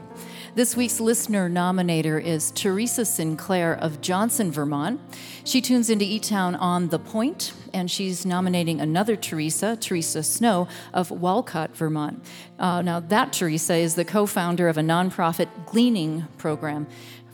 This 0.53 0.75
week's 0.75 1.00
listener 1.00 1.50
nominator 1.50 2.22
is 2.22 2.51
Teresa 2.51 3.06
Sinclair 3.06 3.74
of 3.74 4.01
Johnson, 4.01 4.51
Vermont. 4.51 5.00
She 5.46 5.62
tunes 5.62 5.89
into 5.89 6.03
E 6.03 6.20
Town 6.20 6.56
on 6.56 6.89
The 6.89 7.00
Point, 7.00 7.53
and 7.74 7.89
she's 7.89 8.25
nominating 8.25 8.82
another 8.82 9.15
Teresa, 9.15 9.77
Teresa 9.77 10.24
Snow 10.24 10.67
of 10.94 11.10
Wolcott, 11.10 11.74
Vermont. 11.74 12.22
Uh, 12.60 12.82
now, 12.82 13.00
that 13.00 13.32
Teresa 13.32 13.75
is 13.75 13.96
the 13.96 14.03
co 14.03 14.25
founder 14.25 14.67
of 14.67 14.77
a 14.77 14.82
nonprofit 14.82 15.48
gleaning 15.65 16.27
program. 16.38 16.86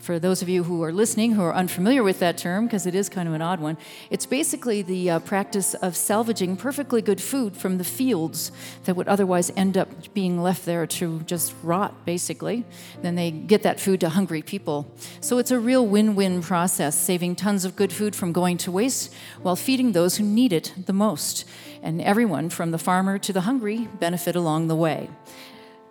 For 0.04 0.18
those 0.18 0.42
of 0.42 0.50
you 0.50 0.64
who 0.64 0.82
are 0.82 0.92
listening 0.92 1.32
who 1.32 1.40
are 1.40 1.54
unfamiliar 1.54 2.02
with 2.02 2.18
that 2.18 2.36
term, 2.36 2.66
because 2.66 2.84
it 2.84 2.94
is 2.94 3.08
kind 3.08 3.26
of 3.26 3.32
an 3.32 3.40
odd 3.40 3.58
one, 3.58 3.78
it's 4.10 4.26
basically 4.26 4.82
the 4.82 5.08
uh, 5.08 5.18
practice 5.20 5.72
of 5.72 5.96
salvaging 5.96 6.58
perfectly 6.58 7.00
good 7.00 7.22
food 7.22 7.56
from 7.56 7.78
the 7.78 7.84
fields 7.84 8.52
that 8.84 8.96
would 8.96 9.08
otherwise 9.08 9.50
end 9.56 9.78
up 9.78 9.88
being 10.12 10.42
left 10.42 10.66
there 10.66 10.86
to 10.86 11.20
just 11.20 11.54
rot, 11.62 12.04
basically. 12.04 12.66
Then 13.00 13.14
they 13.14 13.30
get 13.30 13.62
that 13.62 13.80
food 13.80 14.00
to 14.00 14.10
hungry 14.10 14.42
people. 14.42 14.92
So 15.22 15.38
it's 15.38 15.50
a 15.50 15.58
real 15.58 15.86
win 15.86 16.14
win 16.14 16.42
process, 16.42 17.00
saving 17.00 17.36
tons 17.36 17.64
of 17.64 17.74
good 17.74 17.90
food 17.90 18.14
from 18.14 18.30
going 18.30 18.58
to 18.58 18.70
waste 18.70 19.10
while 19.40 19.56
feeding 19.56 19.92
those 19.92 20.18
who 20.18 20.24
need 20.24 20.52
it 20.52 20.74
the 20.84 20.92
most. 20.92 21.46
And 21.82 22.02
everyone, 22.02 22.50
from 22.50 22.72
the 22.72 22.78
farmer 22.78 23.18
to 23.20 23.32
the 23.32 23.40
hungry, 23.40 23.88
benefit 24.00 24.36
along 24.36 24.68
the 24.68 24.76
way. 24.76 25.08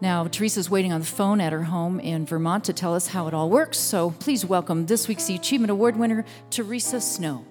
Now, 0.03 0.27
Teresa's 0.27 0.69
waiting 0.69 0.91
on 0.91 0.99
the 0.99 1.05
phone 1.05 1.39
at 1.39 1.53
her 1.53 1.63
home 1.63 1.97
in 1.97 2.25
Vermont 2.25 2.65
to 2.65 2.73
tell 2.73 2.93
us 2.93 3.07
how 3.07 3.29
it 3.29 3.33
all 3.33 3.49
works, 3.49 3.79
so 3.79 4.11
please 4.19 4.45
welcome 4.45 4.85
this 4.85 5.07
week's 5.07 5.29
Achievement 5.29 5.71
Award 5.71 5.95
winner, 5.95 6.25
Teresa 6.49 6.99
Snow. 6.99 7.45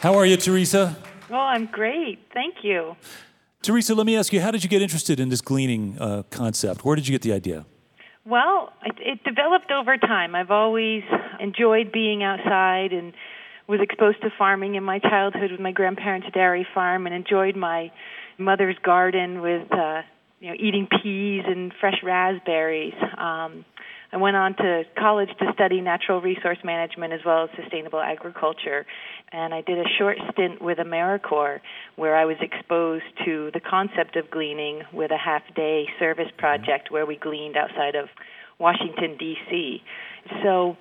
How 0.00 0.14
are 0.14 0.24
you, 0.24 0.38
Teresa? 0.38 0.96
Well, 1.28 1.42
I'm 1.42 1.66
great. 1.66 2.20
Thank 2.32 2.64
you. 2.64 2.96
Teresa, 3.60 3.94
let 3.94 4.06
me 4.06 4.16
ask 4.16 4.32
you, 4.32 4.40
how 4.40 4.50
did 4.50 4.64
you 4.64 4.70
get 4.70 4.80
interested 4.80 5.20
in 5.20 5.28
this 5.28 5.42
gleaning 5.42 5.98
uh, 6.00 6.22
concept? 6.30 6.82
Where 6.82 6.96
did 6.96 7.06
you 7.06 7.12
get 7.12 7.20
the 7.20 7.34
idea? 7.34 7.66
Well, 8.24 8.72
it, 8.86 8.94
it 8.98 9.24
developed 9.24 9.70
over 9.70 9.98
time. 9.98 10.34
I've 10.34 10.50
always 10.50 11.02
enjoyed 11.40 11.92
being 11.92 12.22
outside 12.22 12.94
and 12.94 13.12
was 13.68 13.80
exposed 13.80 14.20
to 14.22 14.30
farming 14.36 14.74
in 14.74 14.84
my 14.84 14.98
childhood 14.98 15.50
with 15.50 15.60
my 15.60 15.72
grandparents' 15.72 16.26
dairy 16.32 16.66
farm 16.74 17.06
and 17.06 17.14
enjoyed 17.14 17.56
my 17.56 17.90
mother's 18.38 18.76
garden 18.82 19.40
with 19.40 19.70
uh, 19.72 20.02
you 20.40 20.48
know 20.48 20.54
eating 20.58 20.88
peas 21.02 21.44
and 21.46 21.72
fresh 21.80 22.02
raspberries. 22.02 22.94
Um, 23.16 23.64
I 24.12 24.18
went 24.18 24.36
on 24.36 24.54
to 24.56 24.82
college 24.98 25.30
to 25.38 25.52
study 25.54 25.80
natural 25.80 26.20
resource 26.20 26.58
management 26.62 27.14
as 27.14 27.20
well 27.24 27.44
as 27.44 27.50
sustainable 27.58 28.00
agriculture. 28.00 28.84
And 29.32 29.54
I 29.54 29.62
did 29.62 29.78
a 29.78 29.88
short 29.98 30.18
stint 30.32 30.60
with 30.60 30.76
AmeriCorps 30.76 31.60
where 31.96 32.14
I 32.14 32.26
was 32.26 32.36
exposed 32.42 33.04
to 33.24 33.50
the 33.54 33.60
concept 33.60 34.16
of 34.16 34.30
gleaning 34.30 34.82
with 34.92 35.12
a 35.12 35.16
half 35.16 35.42
day 35.56 35.86
service 35.98 36.30
project 36.36 36.90
where 36.90 37.06
we 37.06 37.16
gleaned 37.16 37.56
outside 37.56 37.94
of 37.94 38.10
Washington, 38.58 39.16
D.C. 39.18 39.82
So 40.42 40.76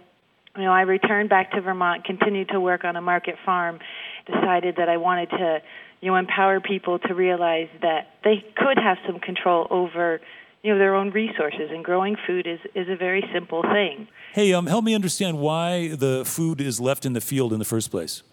you 0.56 0.64
know, 0.64 0.72
I 0.72 0.82
returned 0.82 1.30
back 1.30 1.52
to 1.52 1.62
Vermont, 1.62 2.04
continued 2.04 2.50
to 2.50 2.60
work 2.60 2.84
on 2.84 2.96
a 2.96 3.02
market 3.02 3.36
farm, 3.46 3.80
decided 4.26 4.76
that 4.78 4.90
I 4.90 4.98
wanted 4.98 5.30
to, 5.32 5.62
you 6.02 6.12
know, 6.12 6.18
empower 6.18 6.60
people 6.60 7.00
to 7.00 7.14
realize 7.14 7.70
that 7.82 8.16
they 8.24 8.44
could 8.56 8.78
have 8.78 8.98
some 9.08 9.20
control 9.20 9.68
over, 9.70 10.20
you 10.62 10.74
know, 10.74 10.78
their 10.78 10.96
own 10.96 11.12
resources. 11.12 11.70
And 11.72 11.84
growing 11.84 12.18
food 12.28 12.48
is 12.48 12.60
is 12.76 12.90
a 12.90 12.98
very 12.98 13.24
simple 13.34 13.62
thing. 13.62 14.08
Hey, 14.34 14.54
um, 14.54 14.68
help 14.68 14.84
me 14.84 14.94
understand 14.94 15.40
why 15.40 15.90
the 15.90 16.24
food 16.26 16.60
is 16.60 16.80
left 16.80 17.06
in 17.06 17.14
the 17.14 17.22
field 17.22 17.54
in 17.54 17.60
the 17.60 17.66
first 17.66 17.90
place. 17.90 18.24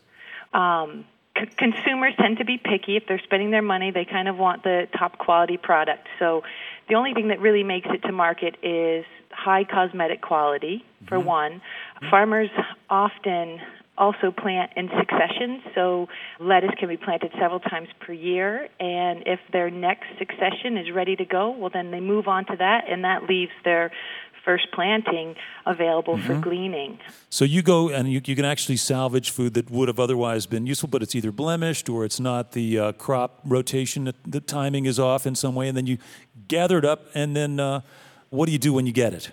Um, 0.52 1.04
c- 1.38 1.46
consumers 1.56 2.14
tend 2.18 2.38
to 2.38 2.44
be 2.44 2.58
picky. 2.58 2.96
If 2.96 3.04
they're 3.06 3.20
spending 3.22 3.50
their 3.50 3.62
money, 3.62 3.92
they 3.92 4.04
kind 4.04 4.28
of 4.28 4.38
want 4.38 4.64
the 4.64 4.88
top 4.98 5.18
quality 5.18 5.56
product. 5.56 6.08
So, 6.18 6.42
the 6.88 6.94
only 6.94 7.14
thing 7.14 7.28
that 7.28 7.40
really 7.40 7.62
makes 7.62 7.88
it 7.90 8.02
to 8.06 8.12
market 8.12 8.56
is 8.62 9.04
high 9.30 9.64
cosmetic 9.64 10.20
quality, 10.20 10.84
for 11.06 11.18
mm-hmm. 11.18 11.26
one. 11.26 11.60
Farmers 12.10 12.50
often 12.88 13.60
also 13.98 14.30
plant 14.30 14.70
in 14.76 14.88
succession, 14.98 15.60
so 15.74 16.08
lettuce 16.38 16.70
can 16.78 16.88
be 16.88 16.96
planted 16.96 17.32
several 17.38 17.60
times 17.60 17.88
per 18.00 18.12
year. 18.12 18.68
And 18.78 19.24
if 19.26 19.40
their 19.52 19.70
next 19.70 20.06
succession 20.18 20.78
is 20.78 20.90
ready 20.94 21.16
to 21.16 21.24
go, 21.24 21.50
well, 21.50 21.70
then 21.72 21.90
they 21.90 22.00
move 22.00 22.28
on 22.28 22.46
to 22.46 22.56
that, 22.56 22.84
and 22.88 23.04
that 23.04 23.24
leaves 23.24 23.52
their 23.64 23.90
first 24.44 24.68
planting 24.72 25.34
available 25.66 26.16
mm-hmm. 26.16 26.26
for 26.26 26.40
gleaning. 26.40 26.98
So 27.28 27.44
you 27.44 27.60
go 27.60 27.90
and 27.90 28.10
you, 28.10 28.22
you, 28.24 28.36
can 28.36 28.44
actually 28.44 28.76
salvage 28.76 29.30
food 29.30 29.54
that 29.54 29.70
would 29.70 29.88
have 29.88 30.00
otherwise 30.00 30.46
been 30.46 30.66
useful, 30.66 30.88
but 30.88 31.02
it's 31.02 31.14
either 31.14 31.32
blemished 31.32 31.88
or 31.88 32.04
it's 32.04 32.20
not 32.20 32.52
the 32.52 32.78
uh, 32.78 32.92
crop 32.92 33.40
rotation, 33.44 34.10
the 34.26 34.40
timing 34.40 34.86
is 34.86 34.98
off 34.98 35.26
in 35.26 35.34
some 35.34 35.54
way, 35.54 35.68
and 35.68 35.76
then 35.76 35.86
you 35.86 35.98
gather 36.46 36.78
it 36.78 36.84
up, 36.84 37.06
and 37.14 37.36
then 37.36 37.60
uh, 37.60 37.80
what 38.30 38.46
do 38.46 38.52
you 38.52 38.58
do 38.58 38.72
when 38.72 38.86
you 38.86 38.92
get 38.92 39.12
it? 39.12 39.32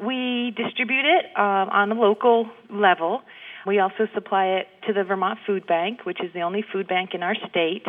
We 0.00 0.52
distribute 0.56 1.04
it 1.04 1.26
uh, 1.36 1.66
on 1.70 1.92
a 1.92 1.94
local 1.94 2.48
level. 2.70 3.22
We 3.66 3.78
also 3.78 4.08
supply 4.14 4.46
it 4.46 4.68
to 4.86 4.92
the 4.92 5.04
Vermont 5.04 5.38
Food 5.46 5.66
Bank, 5.66 6.04
which 6.04 6.20
is 6.20 6.32
the 6.32 6.40
only 6.40 6.64
food 6.72 6.88
bank 6.88 7.14
in 7.14 7.22
our 7.22 7.36
state, 7.48 7.86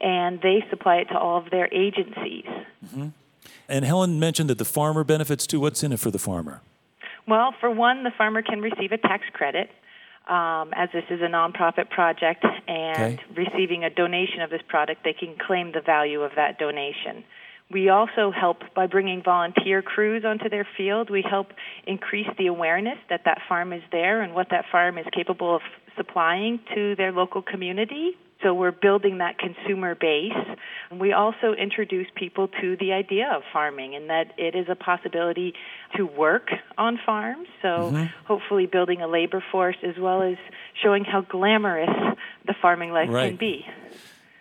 and 0.00 0.40
they 0.40 0.64
supply 0.70 0.96
it 0.96 1.06
to 1.06 1.18
all 1.18 1.38
of 1.38 1.50
their 1.50 1.68
agencies. 1.72 2.44
Mm-hmm. 2.84 3.08
And 3.68 3.84
Helen 3.84 4.20
mentioned 4.20 4.50
that 4.50 4.58
the 4.58 4.64
farmer 4.64 5.02
benefits 5.02 5.46
too. 5.46 5.60
What's 5.60 5.82
in 5.82 5.92
it 5.92 5.98
for 5.98 6.10
the 6.10 6.18
farmer? 6.18 6.60
Well, 7.26 7.54
for 7.60 7.70
one, 7.70 8.04
the 8.04 8.12
farmer 8.16 8.42
can 8.42 8.60
receive 8.60 8.92
a 8.92 8.98
tax 8.98 9.24
credit. 9.32 9.70
Um, 10.28 10.72
as 10.74 10.88
this 10.92 11.04
is 11.08 11.20
a 11.20 11.28
nonprofit 11.28 11.88
project 11.88 12.44
and 12.66 13.20
okay. 13.20 13.24
receiving 13.36 13.84
a 13.84 13.90
donation 13.90 14.40
of 14.40 14.50
this 14.50 14.62
product, 14.66 15.04
they 15.04 15.12
can 15.12 15.36
claim 15.38 15.70
the 15.70 15.80
value 15.80 16.22
of 16.22 16.32
that 16.34 16.58
donation. 16.58 17.22
We 17.70 17.88
also 17.88 18.30
help 18.30 18.58
by 18.74 18.86
bringing 18.86 19.22
volunteer 19.22 19.82
crews 19.82 20.24
onto 20.24 20.48
their 20.48 20.66
field. 20.76 21.10
We 21.10 21.24
help 21.28 21.48
increase 21.86 22.28
the 22.38 22.46
awareness 22.46 22.98
that 23.10 23.22
that 23.24 23.38
farm 23.48 23.72
is 23.72 23.82
there 23.90 24.22
and 24.22 24.34
what 24.34 24.48
that 24.50 24.66
farm 24.70 24.98
is 24.98 25.06
capable 25.12 25.56
of 25.56 25.62
supplying 25.96 26.60
to 26.74 26.94
their 26.94 27.10
local 27.10 27.42
community. 27.42 28.12
So 28.42 28.54
we're 28.54 28.70
building 28.70 29.18
that 29.18 29.38
consumer 29.38 29.94
base. 29.94 30.32
We 30.92 31.12
also 31.12 31.54
introduce 31.58 32.06
people 32.14 32.48
to 32.60 32.76
the 32.78 32.92
idea 32.92 33.32
of 33.34 33.42
farming 33.52 33.94
and 33.96 34.10
that 34.10 34.32
it 34.36 34.54
is 34.54 34.66
a 34.68 34.76
possibility 34.76 35.54
to 35.96 36.04
work 36.04 36.50
on 36.76 37.00
farms. 37.04 37.48
So 37.62 37.68
mm-hmm. 37.68 38.04
hopefully 38.26 38.66
building 38.66 39.00
a 39.00 39.08
labor 39.08 39.42
force 39.50 39.76
as 39.82 39.96
well 39.98 40.22
as 40.22 40.36
showing 40.82 41.04
how 41.04 41.22
glamorous 41.22 41.88
the 42.46 42.54
farming 42.60 42.92
life 42.92 43.08
right. 43.10 43.30
can 43.30 43.36
be. 43.36 43.64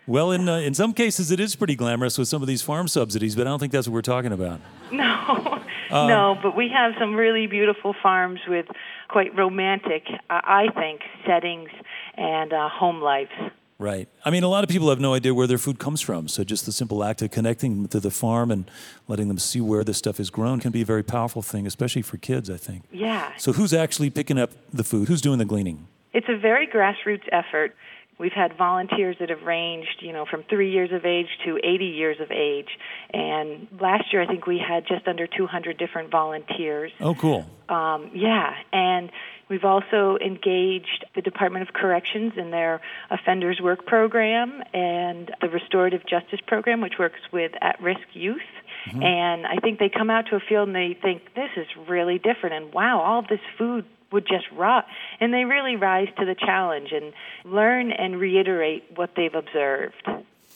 Well, 0.08 0.32
in 0.32 0.48
uh, 0.48 0.58
in 0.58 0.74
some 0.74 0.94
cases, 0.94 1.32
it 1.32 1.40
is 1.40 1.56
pretty 1.56 1.76
glamorous 1.76 2.18
with 2.18 2.28
some 2.28 2.42
of 2.42 2.48
these 2.48 2.62
farm 2.62 2.88
subsidies, 2.88 3.36
but 3.36 3.48
I 3.48 3.50
don't 3.50 3.60
think 3.60 3.72
that's 3.72 3.88
what 3.88 3.94
we're 3.94 4.02
talking 4.02 4.32
about. 4.32 4.62
No, 5.92 5.98
um, 6.00 6.08
no, 6.08 6.38
but 6.42 6.56
we 6.56 6.70
have 6.70 6.94
some 7.00 7.16
really 7.16 7.48
beautiful 7.48 7.94
farms 8.02 8.40
with 8.48 8.66
quite 9.08 9.36
romantic, 9.36 10.04
uh, 10.10 10.42
I 10.44 10.68
think, 10.74 11.02
settings 11.26 11.70
and 12.16 12.54
uh, 12.54 12.70
home 12.70 13.02
lives. 13.02 13.32
Right. 13.78 14.08
I 14.24 14.30
mean, 14.30 14.44
a 14.44 14.48
lot 14.48 14.64
of 14.64 14.70
people 14.70 14.90
have 14.90 15.00
no 15.00 15.14
idea 15.14 15.34
where 15.34 15.48
their 15.48 15.58
food 15.58 15.80
comes 15.80 16.02
from. 16.02 16.28
So 16.28 16.44
just 16.44 16.66
the 16.66 16.72
simple 16.72 17.04
act 17.04 17.22
of 17.22 17.32
connecting 17.32 17.76
them 17.76 17.88
to 17.90 18.00
the 18.00 18.10
farm 18.10 18.50
and 18.52 18.70
letting 19.08 19.28
them 19.28 19.38
see 19.38 19.60
where 19.60 19.84
this 19.84 19.98
stuff 19.98 20.20
is 20.20 20.30
grown 20.30 20.60
can 20.60 20.72
be 20.72 20.82
a 20.82 20.86
very 20.86 21.04
powerful 21.04 21.42
thing, 21.42 21.68
especially 21.68 22.02
for 22.02 22.18
kids, 22.18 22.50
I 22.50 22.58
think. 22.58 22.84
Yeah. 22.92 23.34
So 23.38 23.52
who's 23.52 23.74
actually 23.74 24.10
picking 24.10 24.40
up 24.40 24.52
the 24.72 24.84
food? 24.84 25.08
Who's 25.08 25.22
doing 25.22 25.40
the 25.40 25.46
gleaning? 25.46 25.88
It's 26.14 26.28
a 26.30 26.38
very 26.38 26.68
grassroots 26.68 27.28
effort. 27.34 27.76
We've 28.18 28.32
had 28.32 28.58
volunteers 28.58 29.18
that 29.20 29.30
have 29.30 29.44
ranged, 29.44 29.98
you 30.00 30.14
know, 30.14 30.26
from 30.26 30.44
three 30.44 30.72
years 30.72 30.92
of 30.94 31.06
age 31.06 31.28
to 31.46 31.60
80 31.62 31.86
years 31.86 32.18
of 32.22 32.32
age. 32.32 32.70
And 33.14 33.68
last 33.80 34.14
year, 34.14 34.22
I 34.22 34.28
think 34.28 34.48
we 34.48 34.58
had 34.58 34.88
just 34.88 35.08
under 35.08 35.28
200 35.28 35.78
different 35.78 36.12
volunteers. 36.12 36.94
Oh, 37.02 37.14
cool. 37.14 37.46
Um, 37.68 38.12
yeah, 38.14 38.54
and 38.72 39.12
we've 39.50 39.66
also 39.66 40.18
engaged 40.24 41.06
the 41.14 41.22
Department 41.22 41.68
of 41.68 41.74
Corrections 41.74 42.34
in 42.38 42.52
their 42.52 42.80
Offenders 43.10 43.60
Work 43.60 43.86
Program 43.86 44.64
and 44.74 45.32
the 45.42 45.50
Restorative 45.50 46.06
Justice 46.06 46.40
Program, 46.46 46.80
which 46.80 46.98
works 46.98 47.20
with 47.34 47.52
at 47.62 47.82
risk 47.82 48.06
youth. 48.14 48.42
Mm-hmm. 48.88 49.04
And 49.04 49.48
I 49.48 49.58
think 49.58 49.80
they 49.80 49.90
come 49.90 50.10
out 50.10 50.28
to 50.28 50.36
a 50.36 50.40
field 50.40 50.68
and 50.68 50.76
they 50.76 50.98
think, 51.00 51.34
this 51.36 51.50
is 51.58 51.68
really 51.88 52.20
different. 52.20 52.56
And 52.56 52.74
wow, 52.74 53.02
all 53.02 53.24
this 53.24 53.40
food 53.58 53.86
would 54.16 54.26
just 54.26 54.46
rot. 54.52 54.86
And 55.20 55.32
they 55.32 55.44
really 55.44 55.76
rise 55.76 56.08
to 56.18 56.26
the 56.26 56.34
challenge 56.34 56.90
and 56.92 57.14
learn 57.44 57.92
and 57.92 58.20
reiterate 58.20 58.86
what 58.96 59.12
they've 59.16 59.36
observed. 59.36 60.08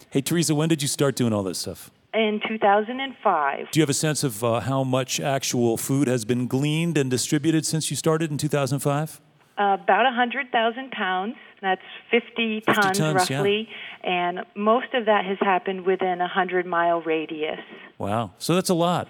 Hey, 0.09 0.21
Teresa, 0.21 0.55
when 0.55 0.69
did 0.69 0.81
you 0.81 0.87
start 0.87 1.15
doing 1.15 1.33
all 1.33 1.43
this 1.43 1.59
stuff? 1.59 1.91
In 2.11 2.41
2005. 2.47 3.69
Do 3.69 3.79
you 3.79 3.83
have 3.83 3.89
a 3.89 3.93
sense 3.93 4.23
of 4.23 4.43
uh, 4.43 4.61
how 4.61 4.83
much 4.83 5.19
actual 5.19 5.77
food 5.77 6.07
has 6.07 6.25
been 6.25 6.47
gleaned 6.47 6.97
and 6.97 7.11
distributed 7.11 7.67
since 7.67 7.91
you 7.91 7.95
started 7.95 8.31
in 8.31 8.37
2005? 8.39 9.21
Uh, 9.59 9.77
about 9.83 10.05
100,000 10.05 10.91
pounds. 10.91 11.35
That's 11.61 11.81
50, 12.09 12.61
50 12.61 12.73
tons, 12.73 12.97
tons, 12.97 13.29
roughly. 13.29 13.67
Yeah. 14.03 14.09
And 14.09 14.39
most 14.55 14.93
of 14.93 15.05
that 15.05 15.25
has 15.25 15.37
happened 15.41 15.85
within 15.85 16.21
a 16.21 16.29
100 16.31 16.65
mile 16.65 17.01
radius. 17.01 17.59
Wow. 17.97 18.31
So 18.39 18.55
that's 18.55 18.69
a 18.69 18.73
lot. 18.73 19.09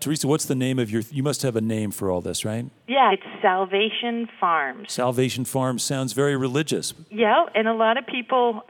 Teresa, 0.00 0.28
what's 0.28 0.44
the 0.44 0.54
name 0.54 0.78
of 0.78 0.90
your? 0.90 1.02
You 1.10 1.22
must 1.22 1.42
have 1.42 1.56
a 1.56 1.60
name 1.60 1.90
for 1.90 2.10
all 2.10 2.20
this, 2.20 2.44
right? 2.44 2.66
Yeah, 2.86 3.12
it's 3.12 3.22
Salvation 3.42 4.28
Farms. 4.40 4.92
Salvation 4.92 5.44
Farms 5.44 5.82
sounds 5.82 6.12
very 6.12 6.36
religious. 6.36 6.94
Yeah, 7.10 7.46
and 7.54 7.68
a 7.68 7.74
lot 7.74 7.96
of 7.96 8.06
people 8.06 8.64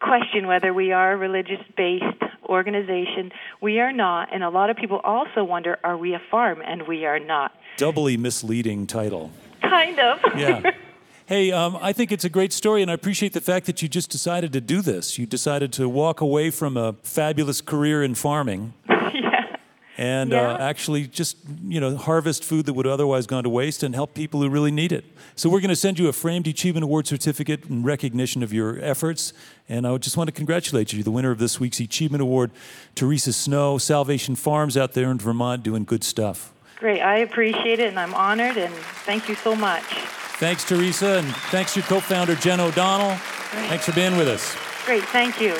question 0.00 0.46
whether 0.46 0.72
we 0.72 0.92
are 0.92 1.12
a 1.12 1.16
religious 1.16 1.60
based 1.76 2.04
organization. 2.48 3.32
We 3.60 3.80
are 3.80 3.92
not, 3.92 4.32
and 4.32 4.42
a 4.42 4.50
lot 4.50 4.70
of 4.70 4.76
people 4.76 5.00
also 5.04 5.44
wonder 5.44 5.78
are 5.84 5.96
we 5.96 6.14
a 6.14 6.22
farm? 6.30 6.62
And 6.64 6.86
we 6.86 7.04
are 7.04 7.18
not. 7.18 7.52
Doubly 7.76 8.16
misleading 8.16 8.86
title. 8.86 9.30
Kind 9.62 9.98
of. 9.98 10.18
yeah. 10.36 10.70
Hey, 11.28 11.50
um, 11.50 11.76
I 11.80 11.92
think 11.92 12.12
it's 12.12 12.24
a 12.24 12.28
great 12.28 12.52
story, 12.52 12.82
and 12.82 12.90
I 12.90 12.94
appreciate 12.94 13.32
the 13.32 13.40
fact 13.40 13.66
that 13.66 13.82
you 13.82 13.88
just 13.88 14.10
decided 14.10 14.52
to 14.52 14.60
do 14.60 14.80
this. 14.80 15.18
You 15.18 15.26
decided 15.26 15.72
to 15.72 15.88
walk 15.88 16.20
away 16.20 16.50
from 16.50 16.76
a 16.76 16.92
fabulous 17.02 17.60
career 17.60 18.04
in 18.04 18.14
farming. 18.14 18.74
and 19.98 20.30
Yeah. 20.32 20.52
uh, 20.52 20.58
actually 20.58 21.06
just 21.06 21.36
you 21.66 21.80
know 21.80 21.96
harvest 21.96 22.44
food 22.44 22.66
that 22.66 22.74
would 22.74 22.86
otherwise 22.86 23.26
gone 23.26 23.44
to 23.44 23.48
waste 23.50 23.82
and 23.82 23.94
help 23.94 24.14
people 24.14 24.40
who 24.42 24.48
really 24.48 24.70
need 24.70 24.92
it. 24.92 25.04
So 25.34 25.48
we're 25.50 25.60
going 25.60 25.68
to 25.70 25.76
send 25.76 25.98
you 25.98 26.08
a 26.08 26.12
framed 26.12 26.46
Achievement 26.46 26.84
Award 26.84 27.06
certificate 27.06 27.64
in 27.68 27.82
recognition 27.82 28.42
of 28.42 28.52
your 28.52 28.78
efforts. 28.82 29.32
And 29.68 29.86
I 29.86 29.96
just 29.98 30.16
want 30.16 30.28
to 30.28 30.32
congratulate 30.32 30.92
you, 30.92 31.02
the 31.02 31.10
winner 31.10 31.30
of 31.30 31.38
this 31.38 31.58
week's 31.60 31.80
Achievement 31.80 32.22
Award, 32.22 32.50
Teresa 32.94 33.32
Snow, 33.32 33.78
Salvation 33.78 34.36
Farms 34.36 34.76
out 34.76 34.92
there 34.92 35.10
in 35.10 35.18
Vermont 35.18 35.62
doing 35.62 35.84
good 35.84 36.04
stuff. 36.04 36.52
Great. 36.78 37.00
I 37.00 37.18
appreciate 37.18 37.78
it, 37.80 37.88
and 37.88 37.98
I'm 37.98 38.14
honored, 38.14 38.56
and 38.58 38.72
thank 39.06 39.28
you 39.28 39.34
so 39.34 39.56
much. 39.56 39.82
Thanks, 40.38 40.62
Teresa, 40.64 41.18
and 41.18 41.26
thanks 41.50 41.72
to 41.74 41.80
your 41.80 41.86
co-founder 41.86 42.34
Jen 42.36 42.60
O'Donnell. 42.60 43.16
Thanks 43.68 43.86
for 43.86 43.92
being 43.92 44.16
with 44.18 44.28
us. 44.28 44.54
Great. 44.84 45.02
Thank 45.04 45.40
you. 45.40 45.56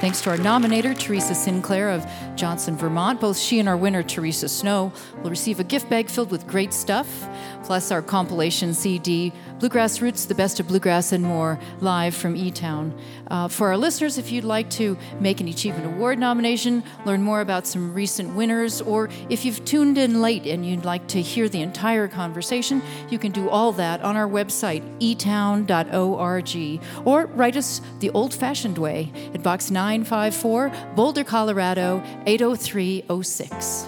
Thanks 0.00 0.22
to 0.22 0.30
our 0.30 0.38
nominator, 0.38 0.98
Teresa 0.98 1.34
Sinclair 1.34 1.90
of 1.90 2.06
Johnson, 2.34 2.74
Vermont. 2.74 3.20
Both 3.20 3.38
she 3.38 3.58
and 3.58 3.68
our 3.68 3.76
winner, 3.76 4.02
Teresa 4.02 4.48
Snow, 4.48 4.94
will 5.22 5.28
receive 5.28 5.60
a 5.60 5.64
gift 5.64 5.90
bag 5.90 6.08
filled 6.08 6.30
with 6.30 6.46
great 6.46 6.72
stuff, 6.72 7.28
plus 7.64 7.90
our 7.90 8.00
compilation 8.00 8.72
CD, 8.72 9.30
Bluegrass 9.60 10.00
Roots, 10.00 10.24
the 10.24 10.34
best 10.34 10.58
of 10.58 10.68
bluegrass 10.68 11.12
and 11.12 11.22
more, 11.22 11.60
live 11.82 12.14
from 12.14 12.34
E 12.34 12.50
Town. 12.50 12.98
Uh, 13.26 13.46
for 13.46 13.68
our 13.68 13.76
listeners, 13.76 14.16
if 14.16 14.32
you'd 14.32 14.42
like 14.42 14.70
to 14.70 14.96
make 15.20 15.42
an 15.42 15.48
Achievement 15.48 15.84
Award 15.84 16.18
nomination, 16.18 16.82
learn 17.04 17.22
more 17.22 17.42
about 17.42 17.66
some 17.66 17.92
recent 17.92 18.34
winners, 18.34 18.80
or 18.80 19.10
if 19.28 19.44
you've 19.44 19.62
tuned 19.66 19.98
in 19.98 20.22
late 20.22 20.46
and 20.46 20.64
you'd 20.64 20.86
like 20.86 21.06
to 21.08 21.20
hear 21.20 21.46
the 21.46 21.60
entire 21.60 22.08
conversation, 22.08 22.80
you 23.10 23.18
can 23.18 23.32
do 23.32 23.50
all 23.50 23.70
that 23.72 24.00
on 24.00 24.16
our 24.16 24.26
website, 24.26 24.82
etown.org, 24.98 26.80
or 27.04 27.26
write 27.26 27.56
us 27.56 27.82
the 27.98 28.08
old 28.10 28.32
fashioned 28.32 28.78
way 28.78 29.12
at 29.34 29.42
Box 29.42 29.70
954, 29.70 30.72
Boulder, 30.96 31.22
Colorado 31.22 32.02
80306. 32.24 33.86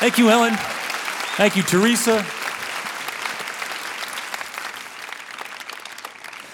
Thank 0.00 0.18
you, 0.18 0.30
Ellen. 0.30 0.79
Thank 1.40 1.56
you, 1.56 1.62
Teresa. 1.62 2.22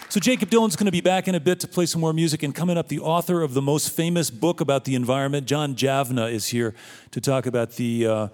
So, 0.09 0.20
Jakob 0.20 0.49
Dylan's 0.49 0.77
going 0.77 0.87
to 0.87 0.92
be 0.92 1.01
back 1.01 1.27
in 1.27 1.35
a 1.35 1.40
bit 1.40 1.59
to 1.59 1.66
play 1.66 1.87
some 1.87 2.01
more 2.01 2.12
music. 2.12 2.44
And 2.44 2.55
coming 2.55 2.79
up, 2.79 2.87
the 2.87 3.01
author 3.01 3.42
of 3.42 3.53
the 3.53 3.61
most 3.61 3.90
famous 3.90 4.31
book 4.31 4.61
about 4.61 4.85
the 4.85 4.94
environment, 4.94 5.49
John 5.49 5.75
Javna, 5.75 6.31
is 6.31 6.46
here 6.46 6.72
to 7.11 7.20
talk 7.20 7.46
about 7.46 7.72
the 7.72 8.07
uh, 8.07 8.29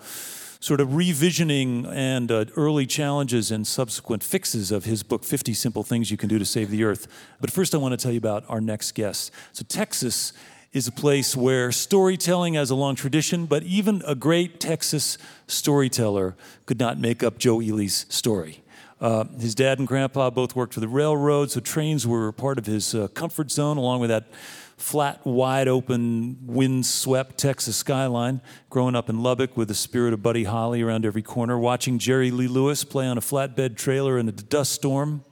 sort 0.61 0.83
of 0.83 0.88
revisioning 0.88 1.91
and 1.91 2.31
uh, 2.31 2.45
early 2.55 2.85
challenges 2.85 3.51
and 3.51 3.67
subsequent 3.67 4.23
fixes 4.23 4.71
of 4.71 4.85
his 4.85 5.03
book, 5.03 5.25
50 5.25 5.55
Simple 5.55 5.83
Things 5.83 6.11
You 6.11 6.19
Can 6.19 6.29
Do 6.29 6.38
to 6.38 6.45
Save 6.45 6.71
the 6.71 6.85
Earth. 6.85 7.09
But 7.41 7.51
first, 7.51 7.75
I 7.75 7.79
want 7.79 7.93
to 7.93 7.97
tell 7.97 8.12
you 8.12 8.19
about 8.19 8.45
our 8.51 8.61
next 8.61 8.93
guest. 8.93 9.33
So, 9.55 9.65
Texas 9.67 10.35
is 10.72 10.88
a 10.88 10.92
place 10.92 11.37
where 11.37 11.70
storytelling 11.70 12.54
has 12.54 12.70
a 12.70 12.74
long 12.74 12.94
tradition, 12.94 13.44
but 13.44 13.62
even 13.62 14.02
a 14.06 14.14
great 14.14 14.58
Texas 14.58 15.18
storyteller 15.46 16.35
could 16.64 16.80
not 16.80 16.98
make 16.98 17.22
up 17.22 17.37
Joe 17.37 17.61
Ely's 17.61 18.06
story. 18.08 18.62
Uh, 18.98 19.24
his 19.38 19.54
dad 19.54 19.78
and 19.78 19.87
grandpa 19.87 20.30
both 20.30 20.56
worked 20.56 20.72
for 20.72 20.80
the 20.80 20.88
railroad, 20.88 21.50
so 21.50 21.61
trains 21.61 22.06
were 22.06 22.32
part 22.32 22.56
of 22.56 22.64
his 22.64 22.94
uh, 22.94 23.08
comfort 23.08 23.50
zone, 23.50 23.76
along 23.76 24.00
with 24.00 24.08
that 24.08 24.32
flat, 24.78 25.24
wide 25.26 25.68
open, 25.68 26.38
wind-swept 26.46 27.37
Texas 27.37 27.76
skyline. 27.76 28.40
Growing 28.70 28.96
up 28.96 29.11
in 29.11 29.22
Lubbock 29.22 29.56
with 29.56 29.68
the 29.68 29.74
spirit 29.74 30.14
of 30.14 30.22
Buddy 30.22 30.44
Holly 30.44 30.80
around 30.80 31.04
every 31.04 31.22
corner, 31.22 31.58
watching 31.58 31.98
Jerry 31.98 32.30
Lee 32.30 32.48
Lewis 32.48 32.82
play 32.82 33.06
on 33.06 33.18
a 33.18 33.20
flatbed 33.20 33.76
trailer 33.76 34.18
in 34.18 34.26
a 34.28 34.32
dust 34.32 34.72
storm, 34.72 35.24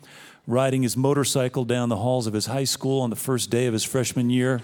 riding 0.46 0.83
his 0.83 0.96
motorcycle 0.96 1.64
down 1.64 1.88
the 1.88 1.96
halls 1.96 2.26
of 2.26 2.35
his 2.35 2.46
high 2.46 2.64
school 2.64 3.00
on 3.00 3.09
the 3.09 3.16
first 3.16 3.48
day 3.48 3.66
of 3.66 3.72
his 3.72 3.85
freshman 3.85 4.29
year 4.29 4.61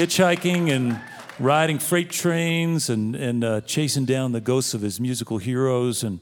hitchhiking 0.00 0.70
and 0.70 0.98
riding 1.38 1.78
freight 1.78 2.08
trains 2.08 2.88
and, 2.88 3.14
and 3.14 3.44
uh, 3.44 3.60
chasing 3.60 4.06
down 4.06 4.32
the 4.32 4.40
ghosts 4.40 4.72
of 4.72 4.80
his 4.80 4.98
musical 4.98 5.36
heroes 5.36 6.02
and 6.02 6.20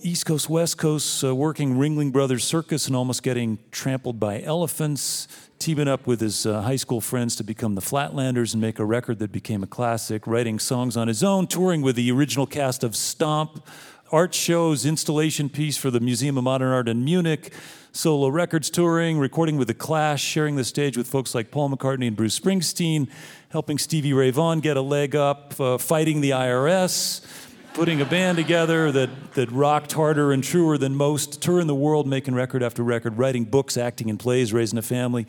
East 0.00 0.24
Coast, 0.24 0.48
West 0.48 0.78
Coast, 0.78 1.22
uh, 1.22 1.36
working 1.36 1.74
Ringling 1.74 2.12
Brothers 2.12 2.44
Circus 2.44 2.86
and 2.86 2.96
almost 2.96 3.22
getting 3.22 3.58
trampled 3.72 4.18
by 4.18 4.40
elephants, 4.40 5.28
teaming 5.58 5.86
up 5.86 6.06
with 6.06 6.22
his 6.22 6.46
uh, 6.46 6.62
high 6.62 6.76
school 6.76 7.02
friends 7.02 7.36
to 7.36 7.44
become 7.44 7.74
the 7.74 7.82
Flatlanders 7.82 8.54
and 8.54 8.62
make 8.62 8.78
a 8.78 8.86
record 8.86 9.18
that 9.18 9.32
became 9.32 9.62
a 9.62 9.66
classic, 9.66 10.26
writing 10.26 10.58
songs 10.58 10.96
on 10.96 11.08
his 11.08 11.22
own, 11.22 11.46
touring 11.46 11.82
with 11.82 11.94
the 11.94 12.10
original 12.10 12.46
cast 12.46 12.82
of 12.82 12.96
Stomp, 12.96 13.66
art 14.10 14.34
shows, 14.34 14.86
installation 14.86 15.48
piece 15.48 15.76
for 15.76 15.90
the 15.90 16.00
Museum 16.00 16.38
of 16.38 16.44
Modern 16.44 16.72
Art 16.72 16.88
in 16.88 17.04
Munich, 17.04 17.52
solo 17.92 18.28
records 18.28 18.70
touring, 18.70 19.18
recording 19.18 19.56
with 19.56 19.68
The 19.68 19.74
Clash, 19.74 20.22
sharing 20.22 20.56
the 20.56 20.64
stage 20.64 20.96
with 20.96 21.06
folks 21.06 21.34
like 21.34 21.50
Paul 21.50 21.70
McCartney 21.70 22.06
and 22.06 22.16
Bruce 22.16 22.38
Springsteen, 22.38 23.08
helping 23.50 23.76
Stevie 23.78 24.12
Ray 24.12 24.30
Vaughan 24.30 24.60
get 24.60 24.76
a 24.76 24.80
leg 24.80 25.14
up, 25.14 25.58
uh, 25.60 25.78
fighting 25.78 26.20
the 26.20 26.30
IRS, 26.30 27.26
putting 27.74 28.00
a 28.00 28.04
band 28.04 28.38
together 28.38 28.90
that, 28.92 29.34
that 29.34 29.50
rocked 29.50 29.92
harder 29.92 30.32
and 30.32 30.42
truer 30.42 30.78
than 30.78 30.94
most, 30.94 31.42
touring 31.42 31.66
the 31.66 31.74
world, 31.74 32.06
making 32.06 32.34
record 32.34 32.62
after 32.62 32.82
record, 32.82 33.18
writing 33.18 33.44
books, 33.44 33.76
acting 33.76 34.08
in 34.08 34.16
plays, 34.16 34.52
raising 34.52 34.78
a 34.78 34.82
family, 34.82 35.26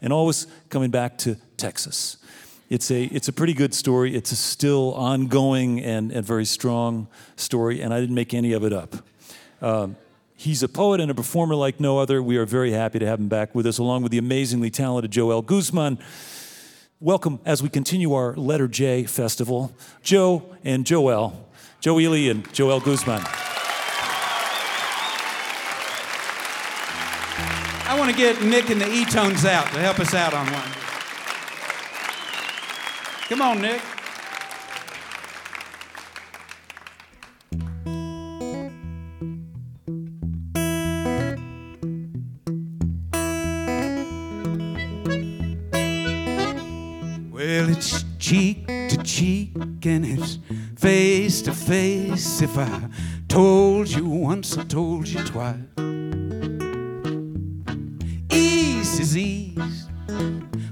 and 0.00 0.12
always 0.12 0.46
coming 0.70 0.90
back 0.90 1.18
to 1.18 1.36
Texas. 1.56 2.16
It's 2.72 2.90
a, 2.90 3.02
it's 3.04 3.28
a 3.28 3.34
pretty 3.34 3.52
good 3.52 3.74
story. 3.74 4.16
It's 4.16 4.32
a 4.32 4.36
still 4.36 4.94
ongoing 4.94 5.84
and, 5.84 6.10
and 6.10 6.24
very 6.24 6.46
strong 6.46 7.06
story, 7.36 7.82
and 7.82 7.92
I 7.92 8.00
didn't 8.00 8.14
make 8.14 8.32
any 8.32 8.54
of 8.54 8.64
it 8.64 8.72
up. 8.72 8.96
Um, 9.60 9.96
he's 10.36 10.62
a 10.62 10.68
poet 10.70 10.98
and 10.98 11.10
a 11.10 11.14
performer 11.14 11.54
like 11.54 11.80
no 11.80 11.98
other. 11.98 12.22
We 12.22 12.38
are 12.38 12.46
very 12.46 12.72
happy 12.72 12.98
to 12.98 13.06
have 13.06 13.20
him 13.20 13.28
back 13.28 13.54
with 13.54 13.66
us, 13.66 13.76
along 13.76 14.04
with 14.04 14.10
the 14.10 14.16
amazingly 14.16 14.70
talented 14.70 15.10
Joel 15.10 15.42
Guzman. 15.42 15.98
Welcome 16.98 17.40
as 17.44 17.62
we 17.62 17.68
continue 17.68 18.14
our 18.14 18.34
Letter 18.36 18.68
J 18.68 19.04
festival, 19.04 19.76
Joe 20.02 20.42
and 20.64 20.86
Joel, 20.86 21.46
Joe 21.78 22.00
Ely 22.00 22.30
and 22.30 22.50
Joel 22.54 22.80
Guzman. 22.80 23.20
I 27.84 27.96
want 27.98 28.10
to 28.10 28.16
get 28.16 28.42
Nick 28.42 28.70
and 28.70 28.80
the 28.80 28.90
E-tones 28.90 29.44
out 29.44 29.66
to 29.72 29.78
help 29.78 30.00
us 30.00 30.14
out 30.14 30.32
on 30.32 30.46
one. 30.50 30.81
Come 33.32 33.40
on, 33.40 33.62
Nick. 33.62 33.80
Well, 47.30 47.70
it's 47.70 48.04
cheek 48.18 48.66
to 48.66 49.02
cheek 49.02 49.56
and 49.56 50.04
it's 50.04 50.38
face 50.76 51.40
to 51.40 51.54
face. 51.54 52.42
If 52.42 52.58
I 52.58 52.90
told 53.28 53.88
you 53.88 54.04
once, 54.04 54.58
I 54.58 54.64
told 54.64 55.08
you 55.08 55.24
twice. 55.24 55.56
East 58.30 59.00
is 59.00 59.16
east, 59.16 59.88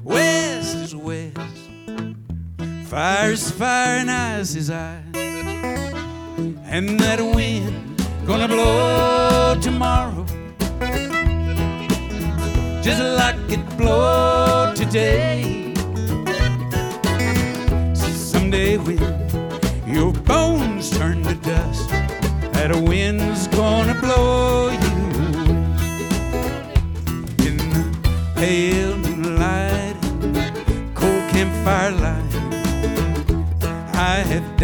west 0.05 0.77
is 0.77 0.95
west. 0.95 1.70
Fire 2.91 3.31
is 3.31 3.53
fire 3.53 3.99
and 3.99 4.11
ice 4.11 4.57
is 4.57 4.69
ice. 4.69 5.05
And 6.67 6.99
that 6.99 7.21
wind 7.21 8.05
gonna 8.27 8.49
blow 8.49 9.57
tomorrow. 9.63 10.27
Just 12.83 13.01
like 13.01 13.37
it 13.49 13.65
blowed 13.79 14.75
today. 14.75 15.73
Someday 17.95 18.77
when 18.77 18.99
your 19.87 20.13
bones 20.13 20.91
turn 20.91 21.23
to 21.23 21.35
dust, 21.35 21.89
that 22.55 22.75
wind's 22.75 23.47
gonna 23.47 24.00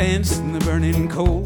danced 0.07 0.39
in 0.39 0.53
the 0.53 0.61
burning 0.61 1.09
cold. 1.09 1.46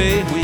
Someday 0.00 0.22
when 0.32 0.39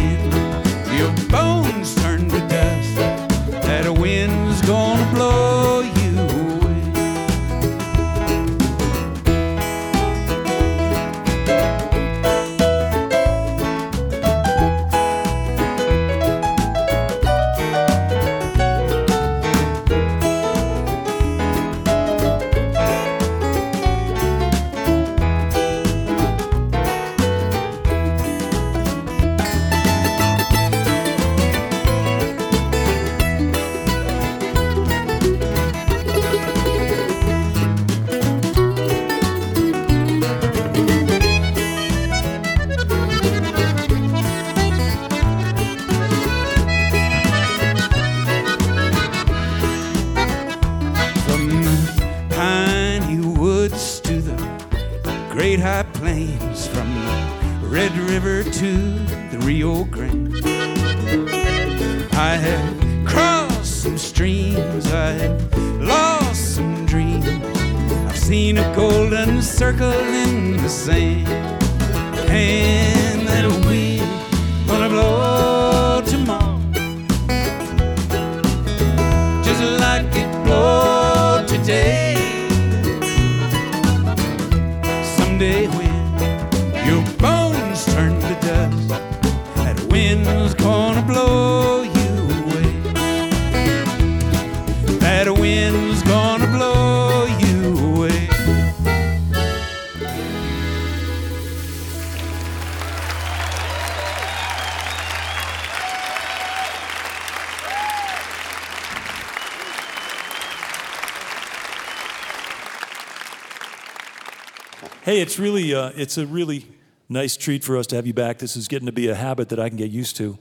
Hey, 115.07 115.21
it's 115.21 115.39
really, 115.39 115.73
uh, 115.73 115.93
it's 115.95 116.19
a 116.19 116.27
really 116.27 116.67
nice 117.09 117.37
treat 117.37 117.63
for 117.63 117.77
us 117.77 117.87
to 117.87 117.95
have 117.95 118.09
you 118.09 118.13
back. 118.13 118.39
This 118.39 118.57
is 118.57 118.67
getting 118.67 118.87
to 118.87 118.93
be 118.93 119.07
a 119.07 119.15
habit 119.15 119.51
that 119.51 119.61
I 119.61 119.69
can 119.69 119.79
get 119.79 119.89
used 119.89 120.17
to. 120.17 120.37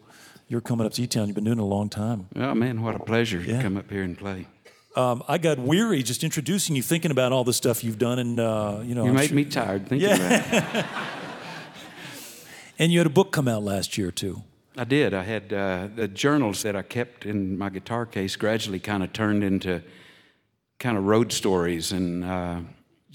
You're 0.47 0.59
coming 0.59 0.87
up 0.87 0.93
to 0.93 1.03
eTown. 1.07 1.27
You've 1.27 1.35
been 1.35 1.43
doing 1.43 1.59
it 1.59 1.61
a 1.61 1.65
long 1.65 1.87
time. 1.87 2.29
Oh 2.35 2.55
man, 2.55 2.81
what 2.81 2.95
a 2.95 2.99
pleasure 2.99 3.39
Yeah. 3.39 3.57
to 3.57 3.61
come 3.61 3.77
up 3.77 3.91
here 3.91 4.01
and 4.01 4.17
play. 4.17 4.47
Um, 4.95 5.21
I 5.27 5.37
got 5.37 5.59
weary 5.59 6.01
just 6.01 6.23
introducing 6.23 6.75
you, 6.75 6.81
thinking 6.81 7.11
about 7.11 7.31
all 7.31 7.43
the 7.43 7.53
stuff 7.53 7.83
you've 7.83 7.99
done, 7.99 8.17
and 8.17 8.39
uh, 8.39 8.79
you 8.83 8.95
know, 8.95 9.03
You 9.03 9.09
I'm 9.09 9.15
made 9.17 9.27
sure- 9.27 9.35
me 9.35 9.45
tired 9.45 9.87
thinking 9.87 10.09
Yeah. 10.09 10.15
about 10.15 10.75
it. 10.75 10.85
And 12.79 12.91
you 12.91 12.97
had 12.99 13.07
a 13.07 13.11
book 13.11 13.31
come 13.31 13.47
out 13.47 13.63
last 13.63 13.97
year 13.97 14.11
too. 14.11 14.41
I 14.75 14.83
did. 14.83 15.13
I 15.13 15.23
had 15.23 15.53
uh, 15.53 15.87
the 15.95 16.09
journals 16.09 16.61
that 16.63 16.75
I 16.75 16.81
kept 16.81 17.25
in 17.25 17.57
my 17.57 17.69
guitar 17.69 18.05
case 18.05 18.35
gradually 18.35 18.79
kind 18.81 19.01
of 19.01 19.13
turned 19.13 19.45
into 19.45 19.81
kind 20.77 20.97
of 20.97 21.05
road 21.05 21.31
stories 21.31 21.93
and 21.93 22.25
uh, 22.25 22.59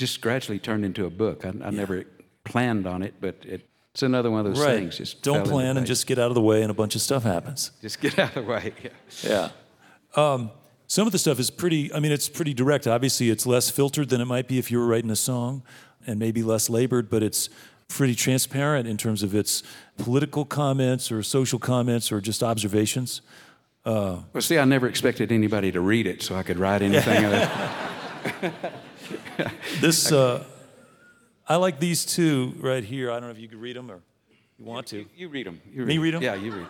just 0.00 0.20
gradually 0.20 0.58
turned 0.58 0.84
into 0.84 1.06
a 1.06 1.10
book. 1.10 1.44
I, 1.44 1.50
I 1.62 1.70
never 1.70 2.04
planned 2.44 2.86
on 2.86 3.02
it, 3.02 3.14
but 3.20 3.36
it, 3.46 3.68
it's 3.92 4.02
another 4.02 4.30
one 4.30 4.44
of 4.46 4.54
those 4.54 4.64
things. 4.64 4.96
Just 4.96 5.22
Don't 5.22 5.46
plan 5.46 5.76
and 5.76 5.86
just 5.86 6.06
get 6.06 6.18
out 6.18 6.28
of 6.28 6.34
the 6.34 6.40
way, 6.40 6.62
and 6.62 6.70
a 6.70 6.74
bunch 6.74 6.94
of 6.94 7.02
stuff 7.02 7.22
happens. 7.22 7.70
just 7.80 8.00
get 8.00 8.18
out 8.18 8.36
of 8.36 8.44
the 8.46 8.50
way. 8.50 8.72
Yeah. 8.82 8.90
Yeah. 9.22 9.50
Um, 10.16 10.50
some 10.86 11.06
of 11.06 11.12
the 11.12 11.18
stuff 11.18 11.38
is 11.38 11.50
pretty, 11.50 11.92
I 11.94 12.00
mean, 12.00 12.10
it's 12.10 12.28
pretty 12.28 12.52
direct. 12.52 12.88
Obviously, 12.88 13.30
it's 13.30 13.46
less 13.46 13.70
filtered 13.70 14.08
than 14.08 14.20
it 14.20 14.24
might 14.24 14.48
be 14.48 14.58
if 14.58 14.70
you 14.72 14.78
were 14.78 14.86
writing 14.86 15.10
a 15.10 15.16
song 15.16 15.62
and 16.04 16.18
maybe 16.18 16.42
less 16.42 16.68
labored, 16.68 17.08
but 17.08 17.22
it's 17.22 17.48
pretty 17.86 18.14
transparent 18.14 18.88
in 18.88 18.96
terms 18.96 19.22
of 19.22 19.34
its 19.34 19.62
political 19.98 20.44
comments 20.44 21.12
or 21.12 21.22
social 21.22 21.58
comments 21.60 22.10
or 22.10 22.20
just 22.20 22.42
observations. 22.42 23.22
Well, 24.32 24.42
see, 24.42 24.58
I 24.58 24.64
never 24.64 24.88
expected 24.88 25.30
anybody 25.30 25.70
to 25.72 25.80
read 25.80 26.06
it, 26.06 26.22
so 26.22 26.34
I 26.34 26.42
could 26.42 26.58
write 26.58 26.82
anything. 26.82 27.24
This, 29.80 30.12
uh, 30.12 30.44
I 31.48 31.56
like 31.56 31.80
these 31.80 32.04
two 32.04 32.54
right 32.58 32.84
here. 32.84 33.10
I 33.10 33.14
don't 33.14 33.24
know 33.24 33.30
if 33.30 33.38
you 33.38 33.48
can 33.48 33.60
read 33.60 33.76
them 33.76 33.90
or 33.90 34.00
you 34.58 34.64
want 34.64 34.86
to. 34.88 35.06
You 35.16 35.28
read 35.28 35.46
them. 35.46 35.60
You 35.72 35.84
Me 35.84 36.10
them. 36.10 36.22
Yeah, 36.22 36.34
you 36.34 36.52
read. 36.52 36.66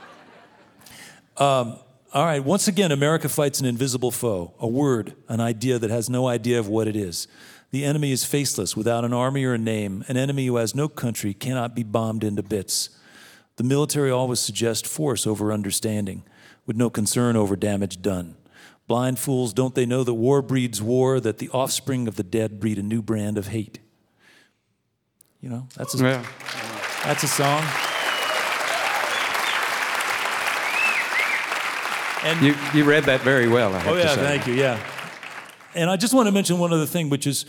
All 2.12 2.24
right, 2.24 2.42
once 2.42 2.66
again, 2.66 2.90
America 2.90 3.28
fights 3.28 3.60
an 3.60 3.66
invisible 3.66 4.10
foe, 4.10 4.52
a 4.58 4.66
word, 4.66 5.14
an 5.28 5.38
idea 5.38 5.78
that 5.78 5.90
has 5.90 6.10
no 6.10 6.26
idea 6.26 6.58
of 6.58 6.66
what 6.66 6.88
it 6.88 6.96
is. 6.96 7.28
The 7.70 7.84
enemy 7.84 8.10
is 8.10 8.24
faceless, 8.24 8.76
without 8.76 9.04
an 9.04 9.12
army 9.12 9.44
or 9.44 9.54
a 9.54 9.58
name. 9.58 10.04
An 10.08 10.16
enemy 10.16 10.46
who 10.46 10.56
has 10.56 10.74
no 10.74 10.88
country 10.88 11.32
cannot 11.34 11.76
be 11.76 11.84
bombed 11.84 12.24
into 12.24 12.42
bits. 12.42 12.90
The 13.58 13.62
military 13.62 14.10
always 14.10 14.40
suggests 14.40 14.88
force 14.88 15.24
over 15.24 15.52
understanding, 15.52 16.24
with 16.66 16.76
no 16.76 16.90
concern 16.90 17.36
over 17.36 17.54
damage 17.54 18.02
done. 18.02 18.34
Blind 18.90 19.20
fools, 19.20 19.52
don't 19.52 19.76
they 19.76 19.86
know 19.86 20.02
that 20.02 20.14
war 20.14 20.42
breeds 20.42 20.82
war, 20.82 21.20
that 21.20 21.38
the 21.38 21.48
offspring 21.50 22.08
of 22.08 22.16
the 22.16 22.24
dead 22.24 22.58
breed 22.58 22.76
a 22.76 22.82
new 22.82 23.00
brand 23.00 23.38
of 23.38 23.46
hate? 23.46 23.78
You 25.40 25.48
know, 25.48 25.68
that's 25.76 25.94
a, 25.94 26.02
Well, 26.02 26.24
that's 27.04 27.22
a 27.22 27.28
song. 27.28 27.62
And 32.24 32.44
you, 32.44 32.56
you 32.74 32.82
read 32.84 33.04
that 33.04 33.20
very 33.20 33.46
well, 33.46 33.72
I 33.72 33.78
have 33.78 33.92
Oh, 33.92 33.94
to 33.94 34.00
yeah, 34.00 34.14
say. 34.16 34.22
thank 34.22 34.48
you. 34.48 34.54
Yeah. 34.54 34.84
And 35.76 35.88
I 35.88 35.94
just 35.96 36.12
want 36.12 36.26
to 36.26 36.32
mention 36.32 36.58
one 36.58 36.72
other 36.72 36.84
thing, 36.84 37.10
which 37.10 37.28
is 37.28 37.46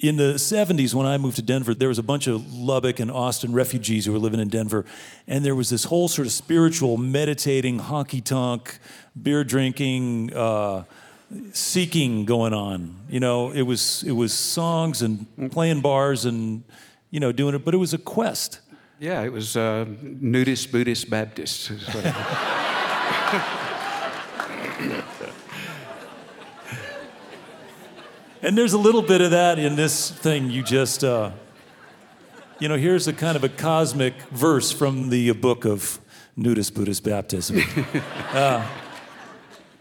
in 0.00 0.16
the 0.16 0.34
70s 0.34 0.94
when 0.94 1.06
I 1.06 1.18
moved 1.18 1.36
to 1.36 1.42
Denver, 1.42 1.74
there 1.74 1.88
was 1.88 1.98
a 1.98 2.02
bunch 2.02 2.26
of 2.26 2.54
Lubbock 2.54 3.00
and 3.00 3.10
Austin 3.10 3.52
refugees 3.52 4.06
who 4.06 4.12
were 4.12 4.18
living 4.18 4.40
in 4.40 4.48
Denver. 4.48 4.86
And 5.26 5.44
there 5.44 5.54
was 5.54 5.68
this 5.68 5.84
whole 5.84 6.08
sort 6.08 6.26
of 6.26 6.32
spiritual, 6.32 6.96
meditating, 6.96 7.80
honky 7.80 8.24
tonk, 8.24 8.78
beer 9.20 9.44
drinking, 9.44 10.34
uh, 10.34 10.84
seeking 11.52 12.24
going 12.24 12.54
on. 12.54 12.96
You 13.10 13.20
know, 13.20 13.50
it 13.50 13.62
was, 13.62 14.02
it 14.04 14.12
was 14.12 14.32
songs 14.32 15.02
and 15.02 15.26
playing 15.52 15.82
bars 15.82 16.24
and, 16.24 16.64
you 17.10 17.20
know, 17.20 17.30
doing 17.30 17.54
it, 17.54 17.62
but 17.64 17.74
it 17.74 17.78
was 17.78 17.92
a 17.92 17.98
quest. 17.98 18.60
Yeah, 18.98 19.22
it 19.22 19.32
was 19.32 19.56
uh, 19.56 19.84
nudist, 20.02 20.72
Buddhist, 20.72 21.10
Baptist. 21.10 21.70
is 21.70 21.86
what 21.88 22.04
it- 22.06 22.14
And 28.42 28.56
there's 28.56 28.72
a 28.72 28.78
little 28.78 29.02
bit 29.02 29.20
of 29.20 29.32
that 29.32 29.58
in 29.58 29.76
this 29.76 30.10
thing 30.10 30.50
you 30.50 30.62
just, 30.62 31.04
uh, 31.04 31.32
you 32.58 32.68
know, 32.68 32.76
here's 32.76 33.06
a 33.06 33.12
kind 33.12 33.36
of 33.36 33.44
a 33.44 33.50
cosmic 33.50 34.14
verse 34.30 34.72
from 34.72 35.10
the 35.10 35.32
book 35.32 35.66
of 35.66 36.00
nudist 36.36 36.74
Buddhist 36.74 37.04
baptism. 37.04 37.60
Uh, 38.30 38.64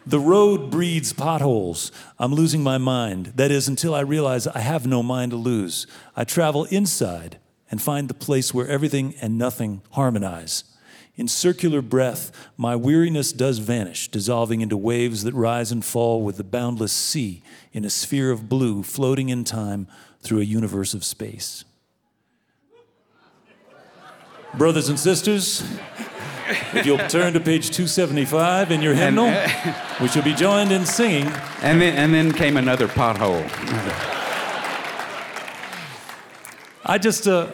the 0.08 0.20
road 0.20 0.72
breeds 0.72 1.14
potholes. 1.14 1.92
I'm 2.18 2.34
losing 2.34 2.64
my 2.64 2.80
mind. 2.80 3.34
That 3.36 3.52
is, 3.52 3.68
until 3.68 3.94
I 3.94 4.00
realize 4.00 4.48
I 4.48 4.60
have 4.60 4.88
no 4.88 5.04
mind 5.04 5.32
to 5.32 5.38
lose. 5.38 5.86
I 6.16 6.24
travel 6.24 6.66
inside 6.66 7.38
and 7.70 7.80
find 7.80 8.08
the 8.10 8.16
place 8.16 8.52
where 8.52 8.68
everything 8.68 9.14
and 9.22 9.38
nothing 9.38 9.84
harmonize. 9.92 10.64
In 11.20 11.28
circular 11.28 11.82
breath, 11.82 12.32
my 12.56 12.78
weariness 12.78 13.34
does 13.34 13.58
vanish, 13.58 14.08
dissolving 14.08 14.62
into 14.62 14.78
waves 14.78 15.24
that 15.26 15.34
rise 15.34 15.70
and 15.70 15.84
fall 15.84 16.24
with 16.24 16.38
the 16.38 16.46
boundless 16.46 16.94
sea 16.94 17.44
in 17.74 17.84
a 17.84 17.90
sphere 17.90 18.32
of 18.32 18.48
blue 18.48 18.84
floating 18.84 19.28
in 19.28 19.44
time 19.44 19.86
through 20.22 20.40
a 20.40 20.46
universe 20.46 20.94
of 20.94 21.04
space. 21.04 21.66
Brothers 24.58 24.88
and 24.88 24.98
sisters, 24.98 25.62
if 26.74 26.86
you'll 26.86 26.98
turn 27.10 27.34
to 27.34 27.42
page 27.42 27.66
275 27.66 28.72
in 28.72 28.82
your 28.82 28.94
hymnal, 28.94 29.26
we 30.00 30.08
shall 30.08 30.24
be 30.24 30.34
joined 30.34 30.72
in 30.72 30.86
singing. 30.86 31.28
And 31.62 31.82
then, 31.82 31.98
and 31.98 32.14
then 32.14 32.32
came 32.32 32.56
another 32.56 32.88
pothole. 32.88 33.44
I 36.86 36.98
just, 36.98 37.28
uh, 37.28 37.52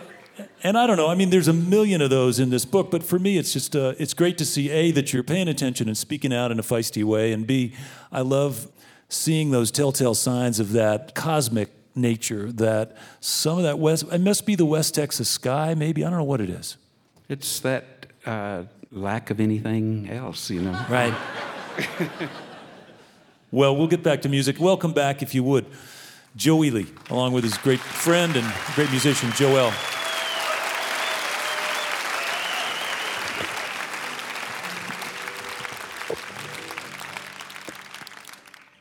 and 0.66 0.80
I 0.80 0.88
don't 0.88 0.98
know. 0.98 1.08
I 1.08 1.14
mean, 1.14 1.30
there's 1.30 1.48
a 1.48 1.54
million 1.54 2.02
of 2.02 2.10
those 2.10 2.40
in 2.40 2.50
this 2.50 2.66
book, 2.66 2.90
but 2.90 3.04
for 3.04 3.20
me, 3.20 3.38
it's 3.38 3.54
just, 3.54 3.76
uh, 3.76 3.94
it's 4.00 4.16
great 4.16 4.36
to 4.40 4.46
see 4.46 4.72
a 4.72 4.90
that 4.94 5.14
you're 5.14 5.22
paying 5.22 5.48
attention 5.48 5.88
and 5.88 5.96
speaking 5.96 6.34
out 6.34 6.52
in 6.52 6.58
a 6.58 6.64
feisty 6.64 7.04
way, 7.04 7.32
and 7.34 7.46
b, 7.46 7.76
I 8.12 8.22
love 8.22 8.68
seeing 9.08 9.52
those 9.52 9.70
telltale 9.70 10.16
signs 10.16 10.60
of 10.60 10.72
that 10.72 11.14
cosmic 11.14 11.70
nature. 11.94 12.52
That 12.52 12.98
some 13.20 13.60
of 13.60 13.64
that 13.64 13.78
west, 13.78 14.06
it 14.12 14.22
must 14.22 14.48
be 14.48 14.56
the 14.56 14.66
West 14.66 14.96
Texas 14.96 15.30
sky, 15.30 15.76
maybe. 15.76 16.04
I 16.04 16.10
don't 16.10 16.18
know 16.18 16.26
what 16.26 16.42
it 16.42 16.50
is. 16.50 16.78
It's 17.30 17.60
that 17.60 18.08
uh, 18.26 18.64
lack 18.92 19.30
of 19.30 19.40
anything 19.40 20.10
else, 20.10 20.50
you 20.50 20.64
know. 20.64 20.86
Right. 20.90 21.14
well, 23.52 23.78
we'll 23.78 23.88
get 23.88 24.02
back 24.02 24.24
to 24.24 24.30
music. 24.30 24.60
Welcome 24.60 24.94
back, 24.94 25.22
if 25.22 25.36
you 25.36 25.44
would, 25.44 25.68
Joe 26.36 26.64
Ely, 26.64 26.86
along 27.12 27.34
with 27.34 27.44
his 27.44 27.56
great 27.60 27.80
friend 27.80 28.36
and 28.36 28.52
great 28.74 28.90
musician, 28.90 29.32
Joel. 29.34 29.72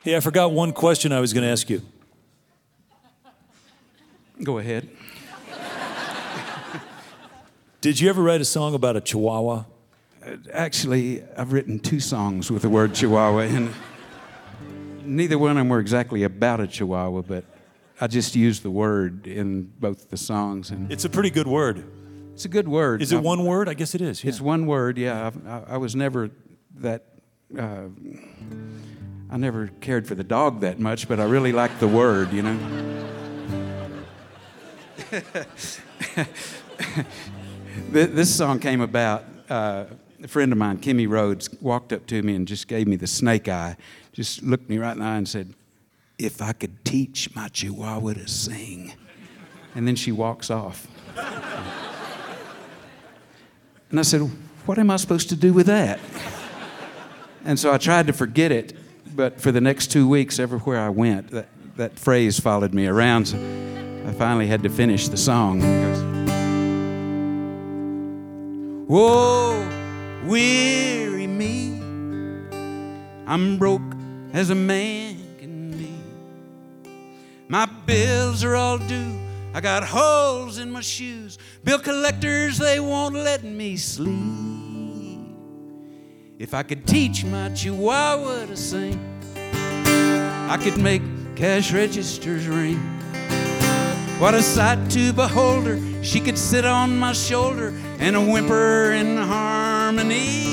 Hey, 0.05 0.15
I 0.15 0.19
forgot 0.19 0.51
one 0.51 0.71
question 0.71 1.11
I 1.11 1.19
was 1.19 1.33
going 1.33 1.43
to 1.43 1.49
ask 1.49 1.67
you. 1.67 1.81
Go 4.43 4.59
ahead. 4.59 4.87
Did 7.81 7.99
you 7.99 8.07
ever 8.09 8.21
write 8.21 8.39
a 8.39 8.45
song 8.45 8.75
about 8.75 8.95
a 8.95 9.01
chihuahua? 9.01 9.63
Actually, 10.53 11.23
I've 11.35 11.51
written 11.53 11.79
two 11.79 11.99
songs 11.99 12.51
with 12.51 12.61
the 12.61 12.69
word 12.69 12.93
Chihuahua, 12.93 13.39
and 13.41 13.73
neither 15.03 15.39
one 15.39 15.49
of 15.49 15.57
them 15.57 15.69
were 15.69 15.79
exactly 15.79 16.21
about 16.21 16.59
a 16.59 16.67
Chihuahua, 16.67 17.23
but 17.23 17.43
I 17.99 18.05
just 18.05 18.35
used 18.35 18.61
the 18.61 18.69
word 18.69 19.25
in 19.25 19.71
both 19.79 20.11
the 20.11 20.17
songs. 20.17 20.69
And 20.69 20.91
It's 20.91 21.05
a 21.05 21.09
pretty 21.09 21.31
good 21.31 21.47
word. 21.47 21.83
it's 22.35 22.45
a 22.45 22.47
good 22.47 22.67
word. 22.67 23.01
Is 23.01 23.11
it 23.11 23.17
I- 23.17 23.21
one 23.21 23.43
word? 23.43 23.67
I 23.67 23.73
guess 23.73 23.95
it 23.95 24.01
is. 24.01 24.23
yeah. 24.23 24.29
It's 24.29 24.39
one 24.41 24.67
word, 24.67 24.99
yeah. 24.99 25.31
I, 25.47 25.49
I, 25.49 25.63
I 25.73 25.77
was 25.77 25.95
never 25.95 26.29
that. 26.75 27.05
Uh, 27.57 27.85
I 29.35 29.37
never 29.37 29.67
cared 29.81 30.07
for 30.07 30.15
the 30.15 30.23
dog 30.23 30.61
that 30.61 30.79
much, 30.79 31.09
but 31.09 31.19
I 31.19 31.25
really 31.25 31.51
liked 31.51 31.81
the 31.81 31.89
word, 31.89 32.31
you 32.31 32.41
know. 32.41 32.57
This 37.91 38.33
song 38.33 38.61
came 38.61 38.79
about. 38.79 39.25
Uh, 39.49 39.87
a 40.23 40.27
friend 40.29 40.53
of 40.53 40.57
mine, 40.57 40.77
Kimmie 40.77 41.07
Rhodes, 41.07 41.49
walked 41.59 41.91
up 41.91 42.07
to 42.07 42.21
me 42.21 42.33
and 42.33 42.47
just 42.47 42.69
gave 42.69 42.87
me 42.87 42.95
the 42.95 43.07
snake 43.07 43.49
eye. 43.49 43.75
Just 44.13 44.41
looked 44.41 44.69
me 44.69 44.77
right 44.77 44.93
in 44.93 44.99
the 44.99 45.05
eye 45.05 45.17
and 45.17 45.27
said, 45.27 45.53
"If 46.17 46.41
I 46.41 46.53
could 46.53 46.85
teach 46.85 47.35
my 47.35 47.49
Chihuahua 47.49 48.13
to 48.13 48.29
sing," 48.29 48.93
and 49.75 49.85
then 49.85 49.97
she 49.97 50.13
walks 50.13 50.49
off. 50.49 50.87
And 53.91 53.99
I 53.99 54.03
said, 54.03 54.21
What 54.65 54.79
am 54.79 54.89
I 54.89 54.95
supposed 54.95 55.27
to 55.27 55.35
do 55.35 55.51
with 55.51 55.67
that? 55.67 55.99
And 57.43 57.59
so 57.59 57.73
I 57.73 57.77
tried 57.77 58.07
to 58.07 58.13
forget 58.13 58.51
it, 58.53 58.73
but 59.15 59.39
for 59.39 59.51
the 59.51 59.61
next 59.61 59.91
two 59.91 60.07
weeks, 60.07 60.39
everywhere 60.39 60.79
I 60.79 60.89
went, 60.89 61.31
that, 61.31 61.47
that 61.77 61.97
phrase 61.97 62.39
followed 62.39 62.73
me 62.73 62.87
around. 62.87 63.25
So 63.27 63.37
I 64.05 64.11
finally 64.13 64.47
had 64.47 64.63
to 64.63 64.69
finish 64.69 65.07
the 65.07 65.17
song. 65.17 65.61
Whoa, 68.87 69.67
weary 70.25 71.27
me. 71.27 71.79
I'm 73.25 73.57
broke 73.57 73.81
as 74.33 74.49
a 74.49 74.55
man 74.55 75.17
can 75.39 75.71
be. 75.71 75.93
My 77.47 77.65
bills 77.65 78.43
are 78.43 78.55
all 78.55 78.77
due. 78.77 79.19
I 79.53 79.61
got 79.61 79.83
holes 79.83 80.59
in 80.59 80.69
my 80.69 80.81
shoes. 80.81 81.37
Bill 81.63 81.79
collectors, 81.79 82.57
they 82.57 82.79
won't 82.79 83.15
let 83.15 83.43
me 83.43 83.77
sleep. 83.77 84.54
If 86.37 86.53
I 86.53 86.63
could 86.63 86.85
teach 86.85 87.23
my 87.23 87.47
chihuahua 87.47 88.47
to 88.47 88.57
sing, 88.57 88.99
I 90.49 90.57
could 90.61 90.77
make 90.77 91.01
cash 91.37 91.71
registers 91.71 92.45
ring. 92.45 92.75
What 94.19 94.33
a 94.33 94.41
sight 94.41 94.91
to 94.91 95.13
behold 95.13 95.65
her. 95.65 96.03
She 96.03 96.19
could 96.19 96.37
sit 96.37 96.65
on 96.65 96.97
my 96.97 97.13
shoulder 97.13 97.73
and 97.99 98.29
whimper 98.29 98.91
in 98.91 99.15
harmony. 99.15 100.51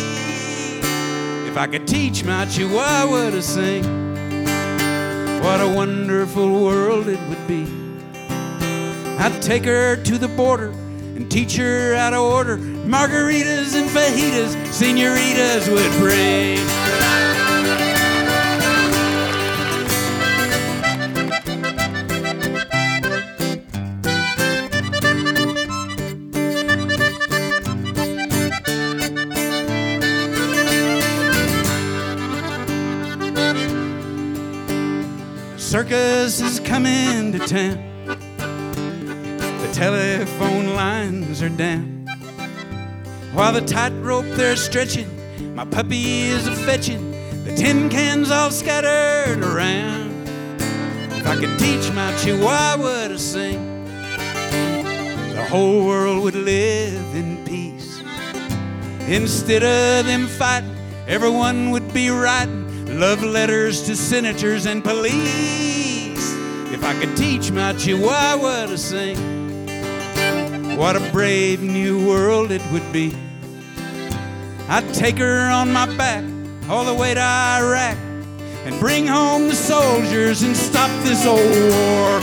If 1.48 1.56
I 1.56 1.66
could 1.66 1.88
teach 1.88 2.22
my 2.22 2.46
chihuahua 2.46 3.30
to 3.30 3.42
sing, 3.42 3.82
what 5.42 5.60
a 5.60 5.68
wonderful 5.68 6.62
world 6.62 7.08
it 7.08 7.18
would 7.28 7.48
be. 7.48 7.66
I'd 9.18 9.36
take 9.42 9.64
her 9.64 9.96
to 9.96 10.16
the 10.16 10.28
border 10.28 10.72
and 11.24 11.96
how 11.96 12.10
to 12.10 12.18
order 12.18 12.56
margaritas 12.58 13.74
and 13.74 13.88
fajitas, 13.90 14.56
senoritas 14.72 15.68
would 15.68 15.90
bring. 16.00 16.58
Circus 35.56 36.40
is 36.40 36.60
coming 36.60 37.32
to 37.32 37.38
town. 37.38 37.91
Telephone 39.82 40.76
lines 40.76 41.42
are 41.42 41.48
down. 41.48 42.06
While 43.32 43.52
the 43.52 43.62
tightrope 43.62 44.26
they're 44.36 44.54
stretching, 44.54 45.08
my 45.56 45.64
puppy 45.64 46.20
is 46.20 46.46
a 46.46 46.54
fetching. 46.54 47.10
The 47.42 47.56
tin 47.56 47.88
cans 47.88 48.30
all 48.30 48.52
scattered 48.52 49.42
around. 49.42 50.28
If 51.10 51.26
I 51.26 51.34
could 51.34 51.58
teach 51.58 51.92
my 51.94 52.16
chihuahua 52.18 53.08
to 53.08 53.18
sing, 53.18 53.84
the 55.34 55.44
whole 55.50 55.84
world 55.84 56.22
would 56.22 56.36
live 56.36 57.16
in 57.16 57.44
peace. 57.44 58.04
Instead 59.08 59.64
of 59.64 60.06
them 60.06 60.28
fighting, 60.28 60.76
everyone 61.08 61.72
would 61.72 61.92
be 61.92 62.08
writing 62.08 63.00
love 63.00 63.24
letters 63.24 63.82
to 63.86 63.96
senators 63.96 64.64
and 64.64 64.84
police. 64.84 66.22
If 66.72 66.84
I 66.84 66.94
could 67.00 67.16
teach 67.16 67.50
my 67.50 67.72
chihuahua 67.72 68.66
to 68.66 68.78
sing, 68.78 69.31
brave 71.12 71.60
new 71.60 72.08
world 72.08 72.50
it 72.50 72.62
would 72.72 72.90
be. 72.90 73.14
I'd 74.68 74.94
take 74.94 75.18
her 75.18 75.50
on 75.50 75.70
my 75.70 75.84
back 75.96 76.24
all 76.70 76.86
the 76.86 76.94
way 76.94 77.12
to 77.12 77.20
Iraq 77.20 77.98
and 78.64 78.80
bring 78.80 79.06
home 79.06 79.48
the 79.48 79.54
soldiers 79.54 80.42
and 80.42 80.56
stop 80.56 80.90
this 81.02 81.26
old 81.26 81.38
war. 81.38 82.20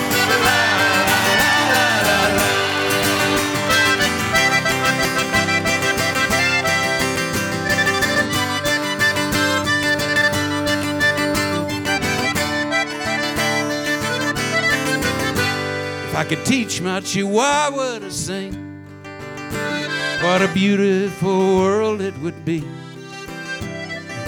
If 16.08 16.16
I 16.16 16.26
could 16.28 16.44
teach 16.44 16.82
my 16.82 17.02
chihuahua 17.02 18.00
to 18.00 18.12
sing, 18.12 18.69
what 20.30 20.44
a 20.44 20.54
beautiful 20.54 21.58
world 21.58 22.02
it 22.02 22.16
would 22.20 22.46
be. 22.46 22.64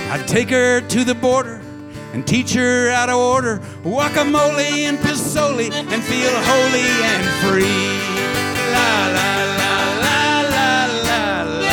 I'd 0.10 0.28
take 0.28 0.50
her 0.50 0.82
to 0.82 1.04
the 1.04 1.14
border 1.14 1.62
and 2.12 2.26
teach 2.26 2.56
her 2.56 2.90
how 2.90 3.06
to 3.06 3.14
order 3.14 3.60
guacamole 3.84 4.88
and 4.90 4.98
pisoli 4.98 5.72
and 5.72 6.04
feel 6.04 6.32
holy 6.50 6.90
and 7.12 7.24
free. 7.46 8.00
La 8.74 8.92
la 9.16 9.32
la 9.62 9.76
la 10.02 10.42
la 10.56 10.70
la 10.98 11.34
la. 11.60 11.70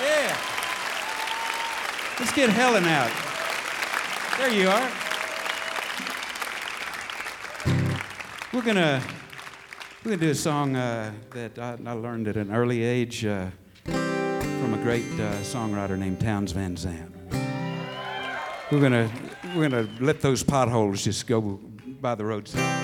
Yeah. 0.00 0.32
Let's 2.18 2.32
get 2.32 2.48
Helen 2.48 2.86
out. 2.86 3.12
There 4.38 4.50
you 4.50 4.68
are. 4.70 5.01
We're 8.52 8.60
gonna 8.60 9.02
we're 10.04 10.10
gonna 10.10 10.20
do 10.20 10.30
a 10.30 10.34
song 10.34 10.76
uh, 10.76 11.10
that 11.30 11.58
I, 11.58 11.78
I 11.86 11.92
learned 11.92 12.28
at 12.28 12.36
an 12.36 12.52
early 12.52 12.82
age 12.82 13.24
uh, 13.24 13.46
from 13.86 14.74
a 14.74 14.80
great 14.82 15.06
uh, 15.14 15.32
songwriter 15.40 15.96
named 15.98 16.20
Townes 16.20 16.52
Van 16.52 16.76
Zandt. 16.76 17.14
We're 18.70 18.80
gonna 18.80 19.10
we're 19.56 19.70
gonna 19.70 19.88
let 20.00 20.20
those 20.20 20.42
potholes 20.42 21.02
just 21.02 21.26
go 21.26 21.40
by 21.40 22.14
the 22.14 22.26
roadside. 22.26 22.81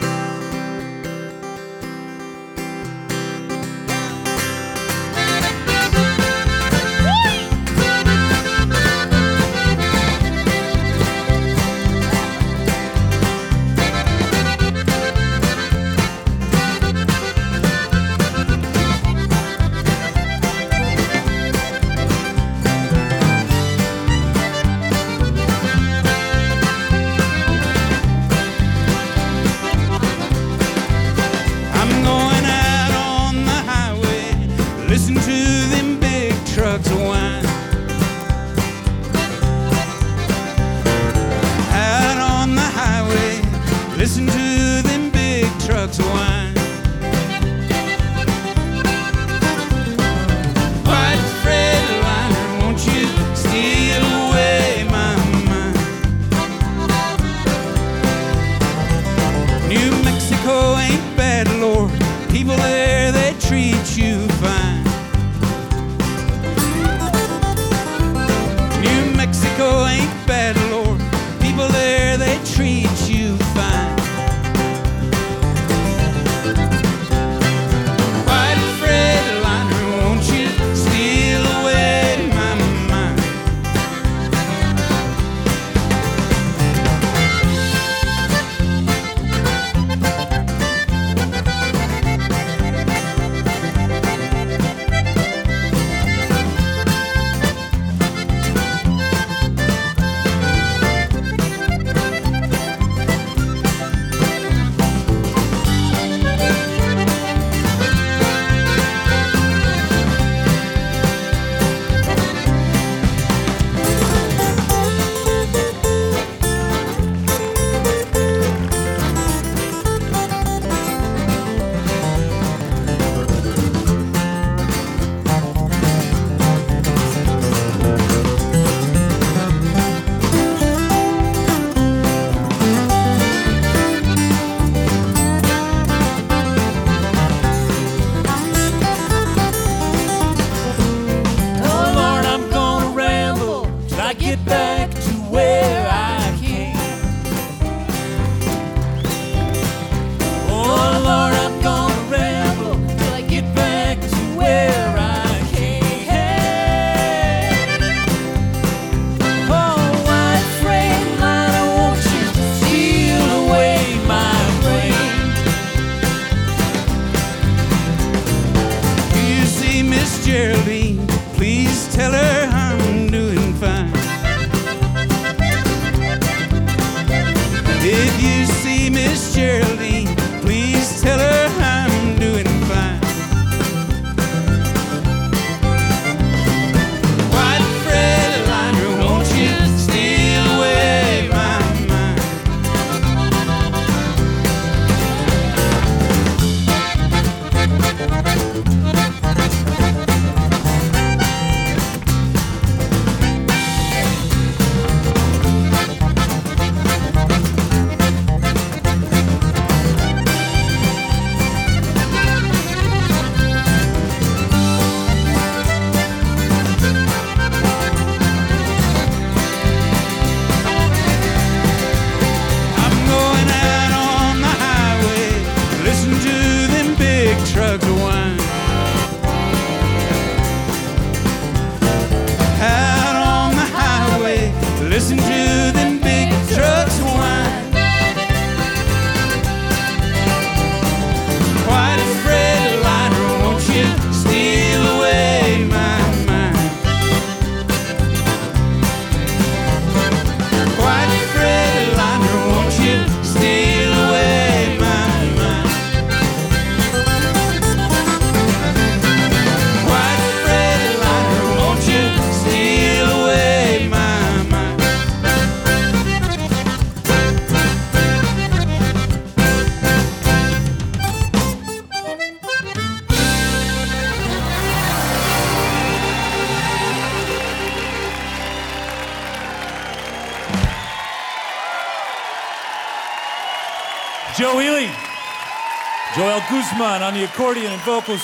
Guzman 286.50 287.02
on 287.02 287.14
the 287.14 287.24
accordion 287.24 287.70
and 287.70 287.80
vocals, 287.82 288.22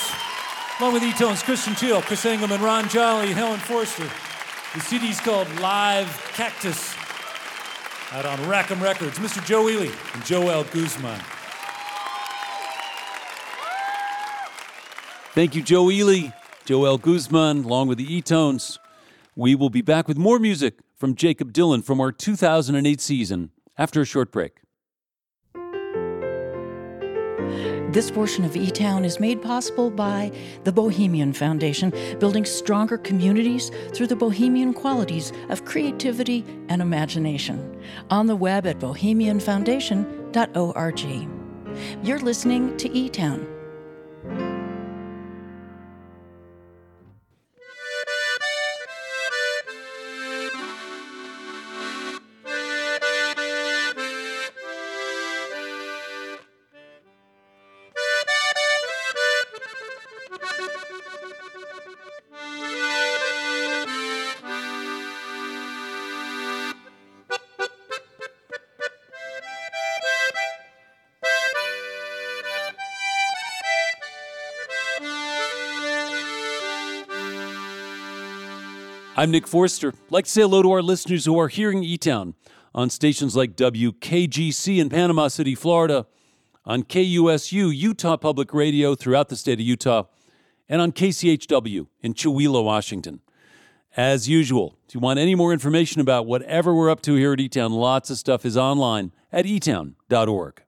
along 0.81 0.95
with 0.95 1.03
E-Tones, 1.03 1.43
Christian 1.43 1.75
Teal, 1.75 2.01
Chris 2.01 2.25
Engelman, 2.25 2.63
Ron 2.63 2.89
Jolly, 2.89 3.33
Helen 3.33 3.61
Forster. 3.61 4.09
The 4.75 4.81
CD's 4.81 5.21
called 5.21 5.47
Live 5.61 6.09
Cactus, 6.33 6.95
out 8.13 8.25
on 8.25 8.49
Rack 8.49 8.71
'Em 8.71 8.83
Records. 8.83 9.19
Mr. 9.19 9.45
Joe 9.45 9.69
Ely 9.69 9.91
and 10.15 10.25
Joel 10.25 10.65
Guzman. 10.65 11.21
Thank 15.35 15.55
you, 15.55 15.63
Joe 15.63 15.91
Ely, 15.91 16.31
Joel 16.65 16.97
Guzman, 16.97 17.65
along 17.65 17.89
with 17.89 17.99
the 17.99 18.15
E-Tones. 18.15 18.79
We 19.37 19.55
will 19.55 19.71
be 19.71 19.83
back 19.83 20.09
with 20.09 20.17
more 20.17 20.39
music 20.39 20.79
from 20.97 21.15
Jakob 21.15 21.53
Dylan 21.53 21.85
from 21.85 22.01
our 22.01 22.11
2008 22.11 23.01
season 23.01 23.51
after 23.77 24.01
a 24.01 24.07
short 24.07 24.33
break. 24.33 24.61
This 27.95 28.11
portion 28.11 28.45
of 28.45 28.55
E 28.57 28.71
Town 28.73 29.05
is 29.05 29.21
made 29.21 29.41
possible 29.41 29.89
by 29.89 30.33
the 30.65 30.73
Bohemian 30.73 31.33
Foundation, 31.33 31.93
building 32.19 32.45
stronger 32.45 32.99
communities 32.99 33.71
through 33.93 34.09
the 34.09 34.17
bohemian 34.17 34.75
qualities 34.75 35.33
of 35.49 35.65
creativity 35.65 36.45
and 36.69 36.83
imagination. 36.83 37.81
On 38.11 38.27
the 38.27 38.35
web 38.35 38.67
at 38.67 38.81
bohemianfoundation.org. 38.81 41.29
You're 42.03 42.19
listening 42.19 42.77
to 42.79 42.91
E 42.91 43.09
Town. 43.09 43.54
I'm 79.25 79.31
Nick 79.31 79.47
Forster. 79.47 79.95
Like 80.11 80.27
to 80.27 80.31
say 80.31 80.43
hello 80.43 80.61
to 80.61 80.71
our 80.73 80.83
listeners 80.83 81.25
who 81.25 81.39
are 81.39 81.49
hearing 81.49 81.83
E 81.83 81.97
Town 81.97 82.35
on 82.75 82.91
stations 82.91 83.35
like 83.35 83.57
WKGC 83.57 84.77
in 84.77 84.91
Panama 84.91 85.29
City, 85.29 85.55
Florida, 85.55 86.07
on 86.67 86.83
KUSU, 86.83 87.75
Utah 87.75 88.19
Public 88.19 88.53
Radio 88.53 88.95
throughout 88.95 89.31
the 89.31 89.37
state 89.37 89.55
of 89.55 89.61
Utah, 89.61 90.03
and 90.69 90.83
on 90.83 90.93
KCHW 90.93 91.87
in 92.03 92.13
Chewelah, 92.13 92.63
Washington. 92.63 93.23
As 93.97 94.29
usual, 94.29 94.77
if 94.87 94.95
you 94.95 95.01
want 95.01 95.19
any 95.19 95.35
more 95.35 95.55
information 95.55 96.03
about 96.03 96.27
whatever 96.27 96.75
we're 96.75 96.91
up 96.91 97.01
to 97.01 97.15
here 97.15 97.33
at 97.33 97.41
E 97.41 97.49
Town, 97.49 97.73
lots 97.73 98.11
of 98.11 98.19
stuff 98.19 98.45
is 98.45 98.59
online 98.59 99.11
at 99.33 99.47
etown.org. 99.47 100.63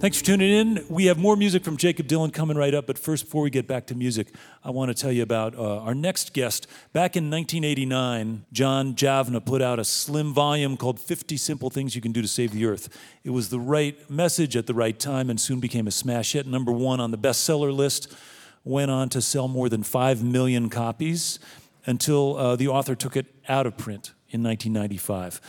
Thanks 0.00 0.18
for 0.20 0.26
tuning 0.26 0.52
in. 0.52 0.84
We 0.88 1.06
have 1.06 1.18
more 1.18 1.34
music 1.34 1.64
from 1.64 1.76
Jakob 1.76 2.06
Dylan 2.06 2.32
coming 2.32 2.56
right 2.56 2.72
up. 2.72 2.86
But 2.86 2.96
first, 2.96 3.24
before 3.24 3.42
we 3.42 3.50
get 3.50 3.66
back 3.66 3.88
to 3.88 3.96
music, 3.96 4.28
I 4.62 4.70
want 4.70 4.90
to 4.90 4.94
tell 4.94 5.10
you 5.10 5.24
about 5.24 5.56
uh, 5.56 5.80
our 5.80 5.94
next 5.94 6.32
guest. 6.32 6.68
Back 6.92 7.16
in 7.16 7.28
1989, 7.28 8.44
John 8.52 8.94
Javna 8.94 9.44
put 9.44 9.60
out 9.60 9.80
a 9.80 9.84
slim 9.84 10.32
volume 10.32 10.76
called 10.76 11.00
50 11.00 11.36
Simple 11.36 11.68
Things 11.68 11.96
You 11.96 12.00
Can 12.00 12.12
Do 12.12 12.22
to 12.22 12.28
Save 12.28 12.52
the 12.52 12.64
Earth. 12.64 12.96
It 13.24 13.30
was 13.30 13.48
the 13.48 13.58
right 13.58 14.08
message 14.08 14.54
at 14.54 14.68
the 14.68 14.74
right 14.74 14.96
time 14.96 15.30
and 15.30 15.40
soon 15.40 15.58
became 15.58 15.88
a 15.88 15.90
smash 15.90 16.34
hit, 16.34 16.46
number 16.46 16.70
one 16.70 17.00
on 17.00 17.10
the 17.10 17.18
bestseller 17.18 17.74
list. 17.74 18.14
Went 18.62 18.92
on 18.92 19.08
to 19.08 19.20
sell 19.20 19.48
more 19.48 19.68
than 19.68 19.82
5 19.82 20.22
million 20.22 20.70
copies 20.70 21.40
until 21.86 22.36
uh, 22.36 22.54
the 22.54 22.68
author 22.68 22.94
took 22.94 23.16
it 23.16 23.26
out 23.48 23.66
of 23.66 23.76
print 23.76 24.12
in 24.30 24.44
1995 24.44 25.40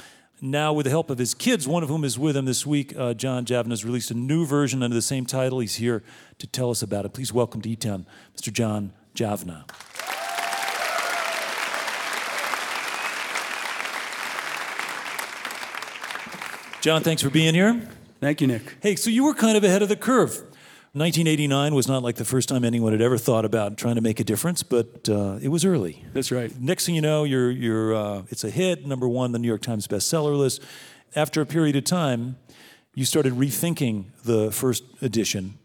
now 0.41 0.73
with 0.73 0.85
the 0.85 0.89
help 0.89 1.09
of 1.09 1.17
his 1.17 1.33
kids, 1.33 1.67
one 1.67 1.83
of 1.83 1.89
whom 1.89 2.03
is 2.03 2.17
with 2.17 2.35
him 2.35 2.45
this 2.45 2.65
week, 2.65 2.95
uh, 2.97 3.13
John 3.13 3.45
Javna 3.45 3.71
has 3.71 3.83
released 3.83 4.11
a 4.11 4.13
new 4.13 4.45
version 4.45 4.83
under 4.83 4.93
the 4.93 5.01
same 5.01 5.25
title. 5.25 5.59
He's 5.59 5.75
here 5.75 6.03
to 6.37 6.47
tell 6.47 6.69
us 6.69 6.81
about 6.81 7.05
it. 7.05 7.13
Please 7.13 7.33
welcome 7.33 7.61
to 7.61 7.69
eTown, 7.69 8.05
Mr. 8.37 8.51
John 8.51 8.93
Javna. 9.15 9.65
John, 16.81 17.03
thanks 17.03 17.21
for 17.21 17.29
being 17.29 17.53
here. 17.53 17.89
Thank 18.21 18.39
you, 18.39 18.47
Nick. 18.47 18.77
Hey, 18.81 18.95
so 18.95 19.09
you 19.09 19.25
were 19.25 19.33
kind 19.33 19.57
of 19.57 19.63
ahead 19.63 19.81
of 19.81 19.89
the 19.89 19.95
curve. 19.97 20.48
1989 20.93 21.75
was 21.75 21.87
not 21.87 22.01
like 22.01 22.15
the 22.15 22.25
first 22.25 22.49
time 22.49 22.65
anyone 22.65 22.93
had 22.93 23.01
ever 23.01 23.15
thought 23.15 23.45
about 23.45 23.77
trying 23.77 23.93
to 23.93 24.01
make 24.01 24.19
a 24.19 24.23
difference, 24.23 24.63
but 24.63 25.07
uh, 25.07 25.37
it 25.39 25.49
was 25.49 25.63
early. 25.63 26.03
That's 26.13 26.31
right. 26.31 26.51
Next 26.59 26.87
thing 26.87 26.95
you 26.95 27.01
know, 27.01 27.25
you're, 27.25 27.51
you're, 27.51 27.93
uh, 27.93 28.23
it's 28.29 28.43
a 28.43 28.49
hit, 28.49 28.87
number 28.87 29.07
one, 29.07 29.31
the 29.31 29.37
New 29.37 29.47
York 29.47 29.61
Times 29.61 29.87
bestseller 29.87 30.35
list. 30.35 30.63
After 31.15 31.41
a 31.41 31.45
period 31.45 31.75
of 31.75 31.83
time, 31.83 32.37
you 32.95 33.05
started 33.05 33.33
rethinking 33.33 34.05
the 34.23 34.51
first 34.51 34.83
edition. 34.99 35.59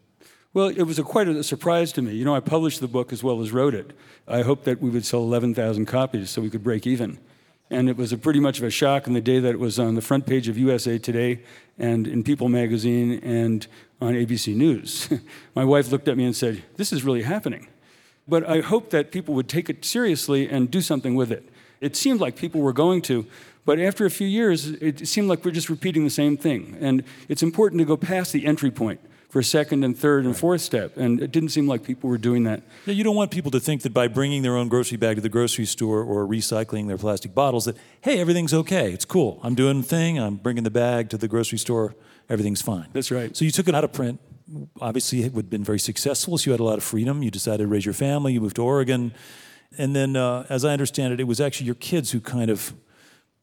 Well, 0.53 0.68
it 0.68 0.83
was 0.83 0.99
a 0.99 1.03
quite 1.03 1.27
a 1.27 1.43
surprise 1.43 1.91
to 1.93 2.03
me. 2.03 2.12
You 2.12 2.27
know, 2.27 2.37
I 2.37 2.41
published 2.41 2.81
the 2.81 2.89
book 2.89 3.11
as 3.11 3.25
well 3.25 3.41
as 3.41 3.51
wrote 3.51 3.75
it. 3.75 3.95
I 4.29 4.43
hoped 4.43 4.64
that 4.66 4.83
we 4.83 4.91
would 4.91 5.07
sell 5.07 5.20
11,000 5.20 5.87
copies 5.87 6.29
so 6.29 6.43
we 6.43 6.51
could 6.51 6.62
break 6.62 6.87
even. 6.87 7.18
And 7.70 7.89
it 7.89 7.97
was 7.97 8.12
a 8.12 8.18
pretty 8.18 8.41
much 8.41 8.59
of 8.59 8.64
a 8.64 8.70
shock 8.70 9.09
on 9.09 9.14
the 9.14 9.22
day 9.22 9.41
that 9.41 9.53
it 9.53 9.59
was 9.59 9.79
on 9.79 9.95
the 9.95 10.03
front 10.03 10.27
page 10.27 10.49
of 10.49 10.59
USA 10.59 10.99
Today 10.99 11.43
and 11.79 12.07
in 12.07 12.22
People 12.22 12.51
magazine 12.51 13.20
and 13.25 13.66
on 14.01 14.14
ABC 14.14 14.55
News. 14.55 15.09
My 15.55 15.64
wife 15.64 15.90
looked 15.90 16.09
at 16.09 16.16
me 16.16 16.24
and 16.24 16.34
said, 16.36 16.62
This 16.76 16.92
is 16.92 17.05
really 17.05 17.22
happening. 17.22 17.68
But 18.26 18.49
I 18.49 18.61
hoped 18.61 18.90
that 18.90 19.11
people 19.11 19.34
would 19.34 19.49
take 19.49 19.68
it 19.68 19.84
seriously 19.84 20.49
and 20.49 20.70
do 20.70 20.80
something 20.80 21.14
with 21.14 21.30
it. 21.30 21.49
It 21.80 21.97
seemed 21.97 22.20
like 22.20 22.36
people 22.36 22.62
were 22.62 22.72
going 22.72 23.03
to, 23.03 23.26
but 23.66 23.78
after 23.78 24.05
a 24.07 24.11
few 24.11 24.26
years, 24.26 24.68
it 24.68 25.07
seemed 25.09 25.28
like 25.28 25.45
we're 25.45 25.51
just 25.51 25.70
repeating 25.70 26.05
the 26.05 26.11
same 26.11 26.36
thing. 26.36 26.76
And 26.80 27.05
it's 27.28 27.42
important 27.42 27.80
to 27.80 27.84
go 27.84 27.97
past 27.97 28.32
the 28.32 28.47
entry 28.47 28.70
point 28.70 29.01
for 29.30 29.40
a 29.40 29.45
second 29.45 29.82
and 29.82 29.99
third 29.99 30.24
and 30.24 30.36
fourth 30.36 30.61
step. 30.61 30.97
And 30.97 31.20
it 31.20 31.32
didn't 31.32 31.49
seem 31.49 31.66
like 31.66 31.82
people 31.82 32.09
were 32.09 32.18
doing 32.18 32.45
that. 32.45 32.62
Yeah, 32.86 32.95
you 32.95 33.03
don't 33.03 33.16
want 33.16 33.30
people 33.30 33.51
to 33.51 33.61
think 33.61 33.82
that 33.82 33.92
by 33.92 34.07
bringing 34.07 34.42
their 34.42 34.57
own 34.57 34.68
grocery 34.68 34.97
bag 34.97 35.16
to 35.16 35.22
the 35.22 35.28
grocery 35.28 35.64
store 35.64 36.03
or 36.03 36.26
recycling 36.26 36.86
their 36.88 36.99
plastic 36.99 37.34
bottles 37.34 37.64
that, 37.64 37.76
hey, 38.03 38.20
everything's 38.20 38.55
okay. 38.55 38.92
It's 38.92 39.05
cool. 39.05 39.40
I'm 39.42 39.55
doing 39.55 39.80
the 39.80 39.86
thing. 39.86 40.18
I'm 40.18 40.36
bringing 40.36 40.62
the 40.62 40.70
bag 40.70 41.09
to 41.11 41.18
the 41.18 41.26
grocery 41.26 41.59
store. 41.59 41.97
Everything's 42.29 42.62
fine. 42.62 42.89
That's 42.93 43.11
right. 43.11 43.37
So 43.37 43.45
you 43.45 43.51
took 43.51 43.68
it 43.68 43.75
out 43.75 43.85
of 43.85 43.93
print. 43.93 44.20
Obviously, 44.81 45.22
it 45.22 45.35
had 45.35 45.51
been 45.51 45.64
very 45.64 45.79
successful. 45.79 46.39
So 46.39 46.47
you 46.47 46.53
had 46.53 46.61
a 46.61 46.64
lot 46.64 46.79
of 46.79 46.85
freedom. 46.85 47.22
You 47.22 47.31
decided 47.31 47.64
to 47.64 47.66
raise 47.66 47.85
your 47.85 47.95
family. 47.95 48.33
You 48.35 48.41
moved 48.41 48.57
to 48.57 48.62
Oregon. 48.62 49.12
And 49.77 49.95
then, 49.95 50.16
uh, 50.16 50.47
as 50.49 50.64
I 50.64 50.72
understand 50.72 51.12
it, 51.12 51.20
it 51.20 51.25
was 51.25 51.41
actually 51.41 51.66
your 51.66 51.75
kids 51.75 52.11
who 52.12 52.20
kind 52.20 52.51
of 52.51 52.75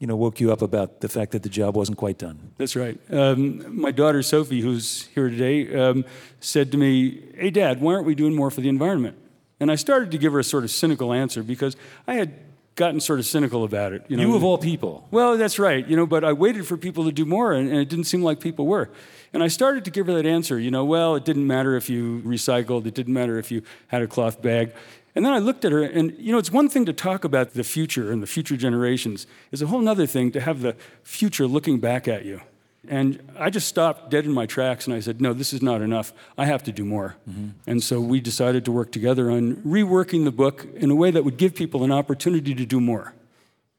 you 0.01 0.07
know, 0.07 0.15
woke 0.15 0.39
you 0.39 0.51
up 0.51 0.63
about 0.63 1.01
the 1.01 1.07
fact 1.07 1.31
that 1.31 1.43
the 1.43 1.49
job 1.49 1.77
wasn't 1.77 1.95
quite 1.95 2.17
done. 2.17 2.53
That's 2.57 2.75
right. 2.75 2.99
Um, 3.11 3.79
my 3.79 3.91
daughter 3.91 4.23
Sophie, 4.23 4.59
who's 4.59 5.05
here 5.13 5.29
today, 5.29 5.71
um, 5.75 6.05
said 6.39 6.71
to 6.71 6.77
me, 6.77 7.21
"Hey, 7.35 7.51
Dad, 7.51 7.79
why 7.79 7.93
aren't 7.93 8.07
we 8.07 8.15
doing 8.15 8.33
more 8.33 8.49
for 8.49 8.61
the 8.61 8.69
environment?" 8.69 9.15
And 9.59 9.71
I 9.71 9.75
started 9.75 10.09
to 10.09 10.17
give 10.17 10.33
her 10.33 10.39
a 10.39 10.43
sort 10.43 10.63
of 10.63 10.71
cynical 10.71 11.13
answer 11.13 11.43
because 11.43 11.75
I 12.07 12.15
had 12.15 12.33
gotten 12.75 12.99
sort 12.99 13.19
of 13.19 13.25
cynical 13.25 13.63
about 13.63 13.93
it. 13.93 14.05
You, 14.07 14.17
know? 14.17 14.23
you 14.23 14.35
of 14.35 14.43
all 14.43 14.57
people. 14.57 15.07
Well, 15.11 15.37
that's 15.37 15.59
right. 15.59 15.85
You 15.87 15.95
know, 15.95 16.05
but 16.05 16.23
I 16.23 16.33
waited 16.33 16.65
for 16.65 16.77
people 16.77 17.05
to 17.05 17.11
do 17.11 17.25
more, 17.25 17.53
and, 17.53 17.69
and 17.69 17.77
it 17.77 17.89
didn't 17.89 18.05
seem 18.05 18.23
like 18.23 18.39
people 18.39 18.67
were. 18.67 18.89
And 19.33 19.43
I 19.43 19.47
started 19.47 19.85
to 19.85 19.91
give 19.91 20.07
her 20.07 20.13
that 20.13 20.25
answer. 20.25 20.59
You 20.59 20.71
know, 20.71 20.85
well, 20.85 21.15
it 21.15 21.25
didn't 21.25 21.47
matter 21.47 21.75
if 21.75 21.89
you 21.89 22.21
recycled. 22.25 22.85
It 22.85 22.93
didn't 22.93 23.13
matter 23.13 23.37
if 23.37 23.51
you 23.51 23.63
had 23.87 24.01
a 24.01 24.07
cloth 24.07 24.41
bag. 24.41 24.73
And 25.13 25.25
then 25.25 25.33
I 25.33 25.39
looked 25.39 25.65
at 25.65 25.73
her, 25.73 25.83
and 25.83 26.15
you 26.17 26.31
know, 26.31 26.37
it's 26.37 26.51
one 26.51 26.69
thing 26.69 26.85
to 26.85 26.93
talk 26.93 27.23
about 27.25 27.53
the 27.53 27.63
future 27.63 28.11
and 28.11 28.23
the 28.23 28.27
future 28.27 28.55
generations. 28.55 29.27
It's 29.51 29.61
a 29.61 29.67
whole 29.67 29.87
other 29.87 30.05
thing 30.05 30.31
to 30.31 30.39
have 30.39 30.61
the 30.61 30.75
future 31.03 31.47
looking 31.47 31.79
back 31.79 32.07
at 32.07 32.23
you. 32.25 32.41
And 32.87 33.21
I 33.37 33.51
just 33.51 33.67
stopped 33.67 34.09
dead 34.09 34.25
in 34.25 34.31
my 34.31 34.47
tracks 34.47 34.87
and 34.87 34.95
I 34.95 35.01
said, 35.01 35.21
no, 35.21 35.33
this 35.33 35.53
is 35.53 35.61
not 35.61 35.81
enough. 35.81 36.13
I 36.37 36.45
have 36.45 36.63
to 36.63 36.71
do 36.71 36.83
more. 36.83 37.15
Mm-hmm. 37.29 37.49
And 37.67 37.83
so 37.83 38.01
we 38.01 38.19
decided 38.19 38.65
to 38.65 38.71
work 38.71 38.91
together 38.91 39.29
on 39.29 39.57
reworking 39.57 40.23
the 40.23 40.31
book 40.31 40.65
in 40.75 40.89
a 40.89 40.95
way 40.95 41.11
that 41.11 41.23
would 41.23 41.37
give 41.37 41.53
people 41.53 41.83
an 41.83 41.91
opportunity 41.91 42.55
to 42.55 42.65
do 42.65 42.81
more. 42.81 43.13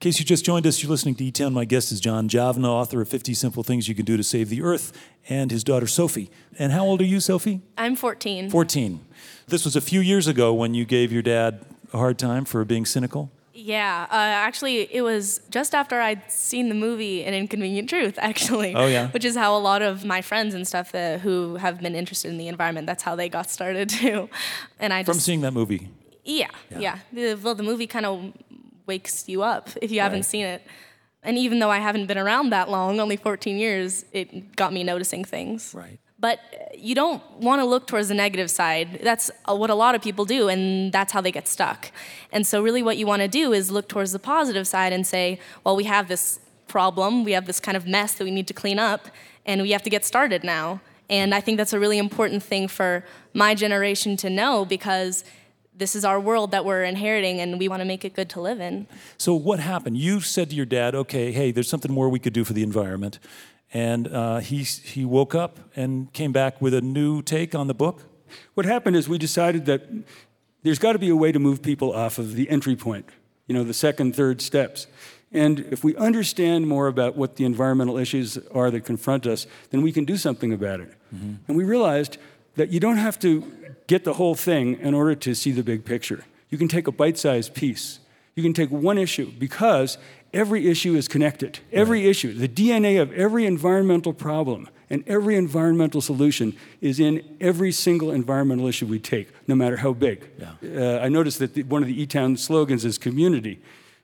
In 0.03 0.11
case 0.11 0.19
you 0.19 0.25
just 0.25 0.45
joined 0.45 0.67
us, 0.67 0.83
you're 0.83 0.91
listening 0.91 1.15
to 1.17 1.25
eTown. 1.25 1.53
My 1.53 1.65
guest 1.65 1.93
is 1.93 2.01
John 2.01 2.29
Javna, 2.29 2.67
author 2.67 3.01
of 3.01 3.09
50 3.09 3.35
Simple 3.35 3.63
Things 3.63 3.89
You 3.89 3.95
Can 3.95 4.05
Do 4.05 4.17
to 4.17 4.25
Save 4.25 4.49
the 4.49 4.63
Earth, 4.63 4.93
and 5.29 5.53
his 5.53 5.63
daughter 5.63 5.87
Sophie. 5.87 6.29
And 6.59 6.73
how 6.73 6.85
old 6.85 7.01
are 7.01 7.05
you, 7.05 7.21
Sophie? 7.21 7.61
I'm 7.79 7.95
14. 7.95 8.51
14. 8.51 9.01
This 9.47 9.65
was 9.65 9.77
a 9.77 9.81
few 9.81 10.01
years 10.01 10.27
ago 10.27 10.53
when 10.53 10.75
you 10.75 10.85
gave 10.85 11.13
your 11.13 11.23
dad 11.23 11.65
a 11.93 11.99
hard 11.99 12.19
time 12.19 12.45
for 12.45 12.65
being 12.65 12.85
cynical. 12.85 13.31
Yeah, 13.65 14.07
uh, 14.11 14.15
actually, 14.15 14.93
it 14.93 15.03
was 15.03 15.41
just 15.49 15.73
after 15.73 16.01
I'd 16.01 16.31
seen 16.31 16.69
the 16.69 16.75
movie 16.75 17.23
An 17.23 17.33
Inconvenient 17.33 17.89
Truth, 17.89 18.19
actually. 18.21 18.75
Oh, 18.75 18.87
yeah. 18.87 19.09
Which 19.11 19.25
is 19.25 19.37
how 19.37 19.57
a 19.57 19.61
lot 19.61 19.83
of 19.83 20.05
my 20.05 20.21
friends 20.21 20.53
and 20.55 20.67
stuff 20.67 20.93
uh, 20.95 21.19
who 21.19 21.57
have 21.57 21.81
been 21.81 21.95
interested 21.95 22.31
in 22.31 22.39
the 22.39 22.49
environment, 22.49 22.89
that's 22.89 23.05
how 23.05 23.15
they 23.15 23.29
got 23.29 23.49
started 23.49 23.89
too. 24.01 24.29
And 24.81 24.93
I 24.93 25.03
just, 25.03 25.17
From 25.17 25.21
seeing 25.21 25.43
that 25.43 25.53
movie? 25.53 25.91
Yeah, 26.25 26.49
yeah. 26.71 26.79
yeah. 26.79 26.99
The, 27.13 27.35
well, 27.41 27.55
the 27.55 27.63
movie 27.63 27.87
kind 27.87 28.05
of 28.05 28.33
wakes 28.87 29.29
you 29.29 29.43
up 29.43 29.71
if 29.81 29.93
you 29.93 30.01
haven't 30.01 30.25
seen 30.25 30.45
it. 30.45 30.63
And 31.23 31.39
even 31.39 31.61
though 31.61 31.71
I 31.71 31.79
haven't 31.79 32.07
been 32.07 32.19
around 32.19 32.51
that 32.51 32.69
long, 32.69 32.99
only 32.99 33.17
14 33.17 33.57
years, 33.57 34.05
it 34.13 34.57
got 34.57 34.73
me 34.73 34.83
noticing 34.83 35.25
things. 35.25 35.73
Right. 35.73 36.01
But 36.23 36.39
uh, 36.39 36.65
you 36.79 36.95
don't 36.95 37.21
want 37.39 37.61
to 37.61 37.67
look 37.67 37.87
towards 37.87 38.09
the 38.09 38.15
negative 38.15 38.49
side. 38.49 39.01
That's 39.03 39.31
uh, 39.45 39.57
what 39.57 39.71
a 39.71 39.75
lot 39.75 39.95
of 39.97 40.01
people 40.01 40.25
do, 40.25 40.49
and 40.49 40.93
that's 40.93 41.13
how 41.13 41.21
they 41.21 41.33
get 41.33 41.47
stuck. 41.49 41.91
And 42.31 42.47
so, 42.47 42.63
really, 42.63 42.83
what 42.83 42.97
you 42.97 43.07
want 43.07 43.23
to 43.23 43.29
do 43.29 43.53
is 43.53 43.71
look 43.71 43.89
towards 43.89 44.13
the 44.13 44.21
positive 44.21 44.67
side 44.67 44.93
and 44.95 45.05
say, 45.05 45.39
well, 45.65 45.77
we 45.77 45.85
have 45.85 46.07
this 46.07 46.39
problem, 46.69 47.25
we 47.25 47.33
have 47.33 47.47
this 47.47 47.61
kind 47.61 47.77
of 47.77 47.87
mess 47.87 48.15
that 48.15 48.25
we 48.25 48.31
need 48.31 48.47
to 48.47 48.55
clean 48.55 48.79
up, 48.79 49.09
and 49.45 49.61
we 49.61 49.73
have 49.73 49.83
to 49.83 49.91
get 49.91 50.05
started 50.05 50.45
now. 50.45 50.81
And 51.11 51.35
I 51.35 51.41
think 51.41 51.59
that's 51.59 51.75
a 51.75 51.81
really 51.81 51.99
important 51.99 52.43
thing 52.43 52.69
for 52.69 53.05
my 53.35 53.55
generation 53.55 54.17
to 54.19 54.31
know 54.31 54.65
because 54.65 55.25
this 55.75 55.97
is 55.97 56.05
our 56.05 56.21
world 56.21 56.53
that 56.53 56.65
we're 56.65 56.85
inheriting, 56.85 57.41
and 57.41 57.59
we 57.59 57.67
want 57.69 57.81
to 57.81 57.85
make 57.85 58.05
it 58.05 58.15
good 58.15 58.31
to 58.31 58.41
live 58.41 58.61
in. 58.61 58.87
So 59.19 59.35
what 59.35 59.59
happened? 59.59 59.97
You 59.97 60.21
said 60.21 60.51
to 60.51 60.57
your 60.57 60.67
dad, 60.67 60.95
"Okay, 60.95 61.33
hey, 61.33 61.51
there's 61.51 61.69
something 61.69 61.93
more 61.93 62.09
we 62.09 62.21
could 62.21 62.33
do 62.33 62.45
for 62.45 62.53
the 62.53 62.63
environment," 62.63 63.19
and 63.73 64.09
uh, 64.09 64.39
he 64.39 64.63
he 64.63 65.05
woke 65.05 65.35
up 65.35 65.59
and 65.75 66.13
came 66.13 66.33
back 66.33 66.61
with 66.61 66.75
a 66.75 66.81
new 66.81 67.23
take 67.23 67.55
on 67.55 67.67
the 67.67 67.75
book. 67.75 68.03
What 68.55 68.67
happened 68.67 68.97
is 68.97 69.09
we 69.09 69.19
decided 69.19 69.67
that 69.67 69.89
there's 70.63 70.79
got 70.79 70.93
to 70.93 70.99
be 70.99 71.09
a 71.09 71.17
way 71.17 71.33
to 71.33 71.39
move 71.39 71.63
people 71.63 71.93
off 71.93 72.19
of 72.19 72.35
the 72.35 72.49
entry 72.49 72.77
point, 72.77 73.07
you 73.47 73.55
know, 73.55 73.65
the 73.65 73.75
second, 73.75 74.15
third 74.15 74.41
steps. 74.41 74.87
And 75.33 75.61
if 75.71 75.83
we 75.83 75.97
understand 75.97 76.69
more 76.69 76.89
about 76.89 77.17
what 77.17 77.37
the 77.37 77.45
environmental 77.45 77.97
issues 77.97 78.39
are 78.53 78.71
that 78.71 78.85
confront 78.85 79.27
us, 79.27 79.47
then 79.71 79.81
we 79.83 79.91
can 79.91 80.05
do 80.05 80.17
something 80.17 80.53
about 80.53 80.81
it. 80.81 80.93
And 81.49 81.57
we 81.57 81.65
realized 81.65 82.19
that 82.57 82.71
you 82.71 82.81
don't 82.81 82.99
have 82.99 83.19
to 83.21 83.51
get 83.87 84.05
the 84.05 84.15
whole 84.15 84.35
thing 84.35 84.79
in 84.79 84.95
order 84.95 85.15
to 85.15 85.35
see 85.35 85.51
the 85.51 85.63
big 85.63 85.85
picture. 85.85 86.25
You 86.51 86.59
can 86.59 86.69
take 86.69 86.87
a 86.87 86.93
bite 86.93 87.19
sized 87.19 87.55
piece. 87.55 87.99
You 88.35 88.43
can 88.43 88.53
take 88.53 88.71
one 88.71 88.99
issue 88.99 89.31
because 89.39 89.99
every 90.33 90.69
issue 90.69 90.95
is 90.95 91.09
connected. 91.09 91.61
Every 91.73 92.09
issue, 92.09 92.33
the 92.33 92.49
DNA 92.49 93.01
of 93.01 93.13
every 93.13 93.47
environmental 93.47 94.13
problem 94.13 94.69
and 94.91 95.05
every 95.07 95.37
environmental 95.37 96.01
solution 96.01 96.55
is 96.81 97.01
in 97.01 97.37
every 97.41 97.73
single 97.73 98.11
environmental 98.11 98.67
issue 98.67 98.87
we 98.87 98.99
take, 98.99 99.29
no 99.49 99.55
matter 99.55 99.79
how 99.79 99.93
big. 99.93 100.29
Uh, 100.63 100.99
I 100.99 101.09
noticed 101.09 101.39
that 101.39 101.55
the, 101.55 101.63
one 101.63 101.83
of 101.83 101.89
the 101.89 102.07
eTown 102.07 102.39
slogans 102.39 102.85
is 102.85 102.99
community. 102.99 103.61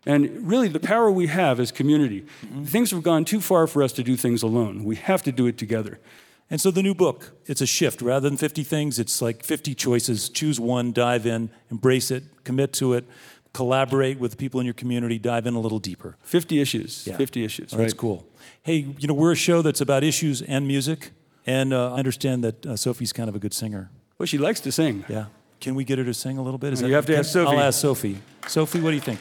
And 0.06 0.48
really, 0.48 0.68
the 0.68 0.80
power 0.80 1.10
we 1.10 1.26
have 1.26 1.60
is 1.60 1.70
community. 1.70 2.24
Things 2.64 2.90
have 2.92 3.02
gone 3.02 3.24
too 3.24 3.40
far 3.40 3.66
for 3.66 3.82
us 3.82 3.92
to 3.92 4.02
do 4.02 4.16
things 4.16 4.42
alone. 4.42 4.84
We 4.84 4.96
have 4.96 5.22
to 5.24 5.32
do 5.32 5.46
it 5.46 5.58
together. 5.58 5.98
And 6.50 6.60
so 6.60 6.70
the 6.70 6.82
new 6.82 6.94
book, 6.94 7.32
it's 7.44 7.60
a 7.60 7.66
shift. 7.66 8.00
Rather 8.00 8.26
than 8.26 8.38
50 8.38 8.64
things, 8.64 8.98
it's 8.98 9.20
like 9.20 9.44
50 9.44 9.74
choices. 9.74 10.30
Choose 10.30 10.58
one, 10.58 10.92
dive 10.92 11.26
in, 11.26 11.50
embrace 11.70 12.10
it, 12.10 12.24
commit 12.44 12.72
to 12.74 12.94
it, 12.94 13.04
collaborate 13.58 14.20
with 14.20 14.38
people 14.38 14.60
in 14.60 14.66
your 14.66 14.78
community, 14.82 15.18
dive 15.18 15.44
in 15.44 15.54
a 15.54 15.58
little 15.58 15.80
deeper. 15.80 16.16
50 16.22 16.60
issues. 16.60 17.08
Yeah. 17.08 17.16
50 17.16 17.44
issues. 17.44 17.70
That's 17.72 17.92
cool. 17.92 18.24
Hey, 18.62 18.86
you 19.00 19.08
know, 19.08 19.14
we're 19.14 19.32
a 19.32 19.42
show 19.48 19.62
that's 19.62 19.80
about 19.80 20.04
issues 20.04 20.42
and 20.42 20.68
music, 20.68 21.10
and 21.44 21.72
uh, 21.72 21.94
I 21.94 21.98
understand 21.98 22.44
that 22.44 22.64
uh, 22.64 22.76
Sophie's 22.76 23.12
kind 23.12 23.28
of 23.28 23.34
a 23.34 23.40
good 23.40 23.52
singer. 23.52 23.90
Well, 24.16 24.26
she 24.26 24.38
likes 24.38 24.60
to 24.60 24.70
sing. 24.70 25.04
Yeah. 25.08 25.24
Can 25.60 25.74
we 25.74 25.82
get 25.82 25.98
her 25.98 26.04
to 26.04 26.14
sing 26.14 26.38
a 26.38 26.42
little 26.42 26.58
bit? 26.58 26.72
Is 26.72 26.82
You 26.82 26.94
have 26.94 27.06
to 27.06 27.18
ask 27.18 27.32
Sophie. 27.32 27.56
I'll 27.56 27.60
ask 27.60 27.80
Sophie. 27.80 28.18
Sophie, 28.46 28.80
what 28.80 28.90
do 28.90 28.94
you 28.94 29.00
think? 29.00 29.20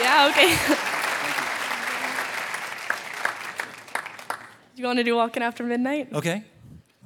Yeah, 0.00 0.28
okay. 0.30 0.50
you 4.76 4.84
want 4.84 4.98
to 4.98 5.04
do 5.04 5.16
Walking 5.16 5.42
After 5.42 5.64
Midnight? 5.64 6.12
Okay. 6.12 6.44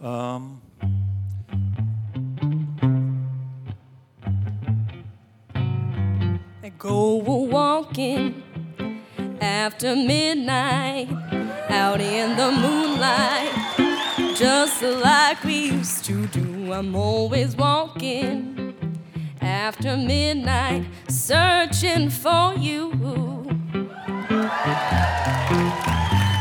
Um, 0.03 0.61
Go 6.79 7.17
walking 7.17 8.43
after 9.41 9.95
midnight 9.95 11.09
out 11.69 12.01
in 12.01 12.37
the 12.37 12.51
moonlight, 12.51 13.53
just 14.37 14.83
like 14.83 15.43
we 15.45 15.71
used 15.71 16.05
to 16.05 16.27
do. 16.29 16.73
I'm 16.73 16.95
always 16.95 17.57
walking 17.57 18.75
after 19.41 19.97
midnight, 19.97 20.87
searching 21.09 22.11
for 22.11 22.55
you. 22.55 22.93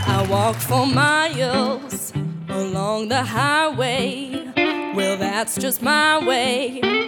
I 0.08 0.28
walk 0.30 0.56
for 0.56 0.86
miles 0.88 2.14
along 2.50 3.10
the 3.10 3.24
highway. 3.24 4.52
Well, 4.96 5.18
that's 5.18 5.56
just 5.58 5.82
my 5.82 6.26
way 6.26 7.02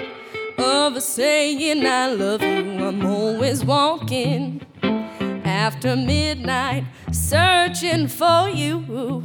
of 0.58 0.95
a 0.95 1.01
saying 1.01 1.86
I 1.86 2.08
love 2.08 2.41
you. 2.41 2.86
I'm 2.86 3.06
always 3.06 3.64
walking 3.64 4.62
after 5.43 5.95
midnight, 5.95 6.86
searching 7.12 8.08
for 8.08 8.49
you. 8.49 9.24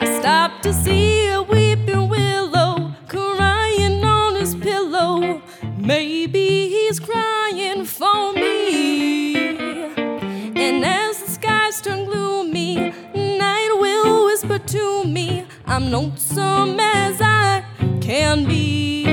I 0.00 0.18
stopped 0.20 0.62
to 0.64 0.72
see 0.72 1.28
a 1.28 1.42
weeping 1.42 2.08
willow 2.08 2.94
crying 3.08 4.04
on 4.04 4.36
his 4.36 4.54
pillow. 4.54 5.42
Maybe 5.78 6.68
he's 6.68 7.00
crying 7.00 7.84
for 7.84 8.32
me. 8.32 9.36
And 10.64 10.84
as 10.84 11.22
the 11.22 11.30
skies 11.30 11.80
turn 11.80 12.04
gloomy, 12.04 12.92
night 13.14 13.76
will 13.80 14.26
whisper 14.26 14.58
to 14.58 15.04
me, 15.04 15.46
I'm 15.66 15.90
lonesome 15.90 16.51
can 18.34 18.46
be. 18.46 19.06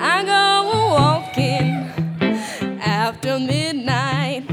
I 0.00 0.24
go 0.24 0.48
walking 0.96 1.68
after 2.80 3.38
midnight 3.38 4.44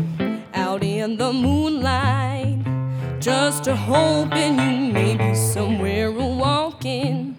out 0.54 0.84
in 0.84 1.16
the 1.16 1.32
moonlight, 1.32 2.60
just 3.22 3.68
a 3.68 3.76
hoping 3.76 4.60
you 4.60 4.92
may 4.92 5.16
be 5.16 5.34
somewhere 5.34 6.12
walking 6.12 7.38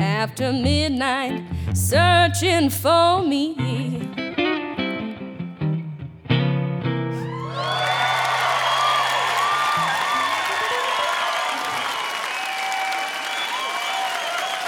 after 0.00 0.52
midnight, 0.52 1.44
searching 1.74 2.68
for 2.68 3.22
me. 3.22 3.85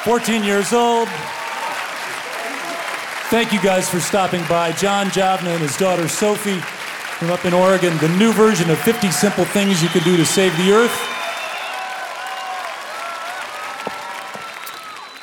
Fourteen 0.09 0.43
years 0.43 0.73
old. 0.73 1.07
Thank 3.29 3.53
you 3.53 3.61
guys 3.61 3.91
for 3.91 4.01
stopping 4.01 4.43
by. 4.49 4.73
John 4.73 5.09
Javna 5.09 5.49
and 5.49 5.61
his 5.61 5.77
daughter 5.77 6.09
Sophie 6.09 6.61
from 7.19 7.29
up 7.29 7.45
in 7.45 7.53
Oregon. 7.53 7.95
The 7.99 8.09
new 8.17 8.33
version 8.33 8.71
of 8.71 8.79
50 8.79 9.11
Simple 9.11 9.45
Things 9.45 9.83
You 9.83 9.91
Can 9.91 10.03
Do 10.05 10.17
to 10.17 10.25
Save 10.25 10.57
the 10.57 10.73
Earth. 10.73 10.99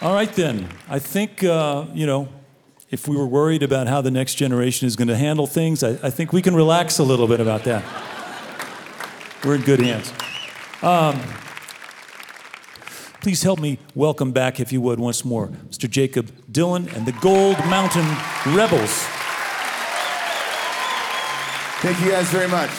All 0.03 0.13
right, 0.13 0.31
then. 0.31 0.69
I 0.87 0.99
think, 0.99 1.43
uh, 1.43 1.85
you 1.95 2.05
know, 2.05 2.29
if 2.91 3.07
we 3.07 3.17
were 3.17 3.25
worried 3.25 3.63
about 3.63 3.87
how 3.87 4.01
the 4.01 4.11
next 4.11 4.35
generation 4.35 4.85
is 4.85 4.95
going 4.95 5.07
to 5.07 5.17
handle 5.17 5.47
things, 5.47 5.81
I, 5.81 5.93
I 6.03 6.11
think 6.11 6.31
we 6.31 6.43
can 6.43 6.53
relax 6.55 6.99
a 6.99 7.03
little 7.03 7.27
bit 7.27 7.39
about 7.39 7.63
that. 7.63 7.83
We're 9.43 9.55
in 9.55 9.61
good 9.61 9.79
hands. 9.79 10.13
Um, 10.83 11.19
please 13.25 13.41
help 13.41 13.59
me 13.59 13.79
welcome 13.95 14.31
back, 14.31 14.59
if 14.59 14.71
you 14.71 14.79
would, 14.79 14.99
once 14.99 15.25
more, 15.25 15.47
Mr. 15.47 15.89
Jakob 15.89 16.29
Dylan 16.51 16.95
and 16.95 17.07
the 17.07 17.11
Gold 17.13 17.57
Mountain 17.65 18.05
Rebels. 18.55 19.03
Thank 21.81 21.99
you 22.01 22.11
guys 22.11 22.29
very 22.29 22.47
much. 22.47 22.69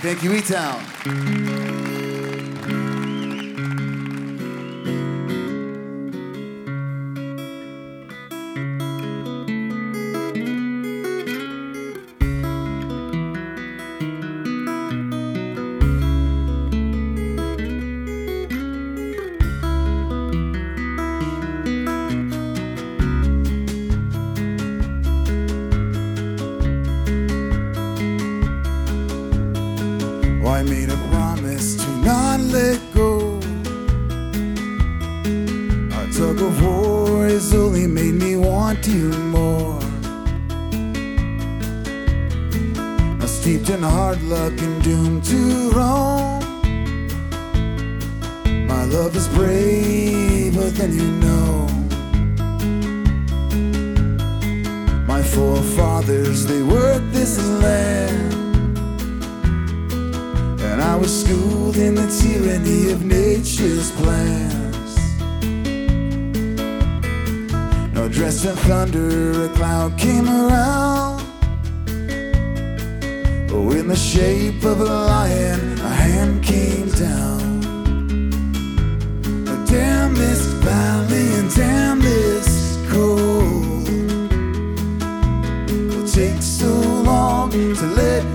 Thank 0.00 0.22
you, 0.22 0.32
E 0.32 0.40
Town. 0.40 1.63
Made 30.64 30.88
a 30.90 30.96
promise 31.10 31.76
to 31.76 31.88
not 31.98 32.40
let 32.40 32.80
go. 32.94 33.34
Our 35.94 36.06
tug 36.12 36.40
of 36.40 36.62
war 36.62 37.24
has 37.26 37.54
only 37.54 37.86
made 37.86 38.14
me 38.14 38.36
want 38.36 38.86
you 38.86 39.10
more. 39.36 39.80
Now 43.18 43.26
steeped 43.26 43.68
in 43.68 43.82
hard 43.82 44.22
luck 44.22 44.52
and 44.58 44.82
doomed 44.82 45.24
to 45.24 45.70
roam. 45.72 46.40
My 48.66 48.84
love 48.84 49.14
is 49.16 49.28
braver 49.28 50.70
than 50.70 50.92
you 50.92 51.10
know. 51.24 51.66
My 55.06 55.22
forefathers, 55.22 56.46
they 56.46 56.62
worked 56.62 57.12
this 57.12 57.38
land. 57.62 58.43
I 60.94 60.96
was 60.96 61.24
schooled 61.24 61.76
in 61.76 61.96
the 61.96 62.06
tyranny 62.06 62.92
of 62.92 63.04
nature's 63.04 63.90
plans. 63.90 64.94
No 67.92 68.08
dressed 68.08 68.44
in 68.44 68.54
thunder, 68.54 69.46
a 69.46 69.48
cloud 69.56 69.98
came 69.98 70.28
around. 70.28 71.20
Oh, 73.50 73.72
in 73.72 73.88
the 73.88 73.96
shape 73.96 74.62
of 74.62 74.80
a 74.82 74.84
lion, 74.84 75.80
a 75.80 75.88
hand 75.88 76.44
came 76.44 76.88
down. 76.90 77.60
Damn 79.66 80.14
this 80.14 80.42
valley 80.62 81.26
and 81.40 81.52
damn 81.56 81.98
this 81.98 82.78
cold. 82.92 83.88
It 85.68 86.12
takes 86.12 86.46
so 86.46 86.72
long 87.02 87.50
to 87.50 87.86
let 87.96 88.33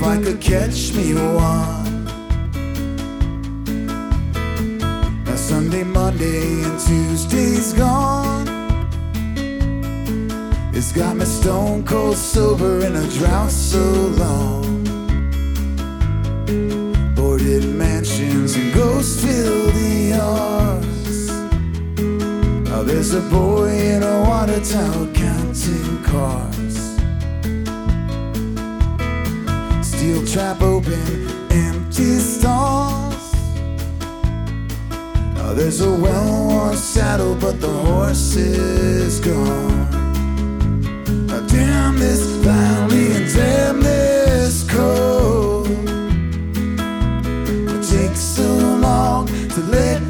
if 0.00 0.06
I 0.06 0.16
could 0.22 0.40
catch 0.40 0.94
me 0.94 1.12
one. 1.12 2.04
Now 5.24 5.36
Sunday, 5.36 5.84
Monday, 5.84 6.62
and 6.64 6.80
Tuesday's 6.80 7.74
gone. 7.74 8.48
It's 10.72 10.92
got 10.92 11.16
me 11.16 11.26
stone 11.26 11.84
cold 11.84 12.16
sober 12.16 12.80
in 12.86 12.96
a 12.96 13.06
drought 13.10 13.50
so 13.50 13.84
long. 14.22 14.84
Boarded 17.14 17.66
mansions 17.66 18.56
and 18.56 18.72
ghosts 18.72 19.20
ghost 19.20 19.20
filled 19.20 19.74
yards. 20.14 21.30
Now 22.70 22.82
there's 22.82 23.12
a 23.12 23.20
boy 23.28 23.68
in 23.68 24.02
a 24.02 24.22
water 24.22 24.60
tower 24.64 25.12
counting 25.12 26.02
cars. 26.04 26.59
Steel 30.00 30.24
trap 30.24 30.62
open, 30.62 31.28
empty 31.50 32.18
stalls. 32.20 33.34
Now 35.34 35.52
there's 35.52 35.82
a 35.82 35.90
well-worn 35.90 36.74
saddle, 36.74 37.34
but 37.34 37.60
the 37.60 37.68
horse 37.68 38.34
is 38.34 39.20
gone. 39.20 39.90
Now 41.26 41.40
damn 41.48 41.98
this 41.98 42.22
valley 42.40 43.12
and 43.12 43.28
damn 43.34 43.82
this 43.82 44.64
cold. 44.70 45.68
It 47.68 47.82
takes 47.86 48.20
so 48.20 48.48
long 48.78 49.26
to 49.26 49.60
let 49.64 50.09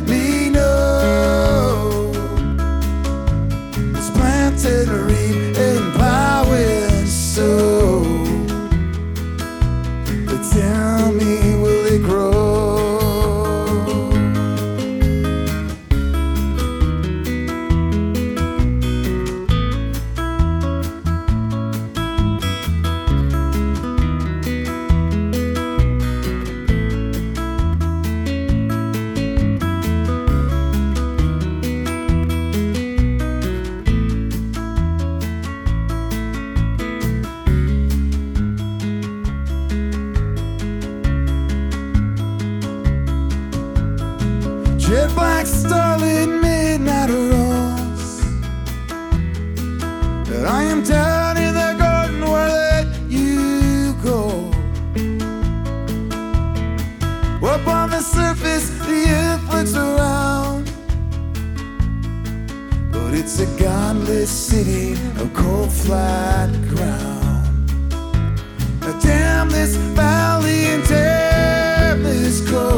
damn 72.41 72.53
cold. 72.53 72.70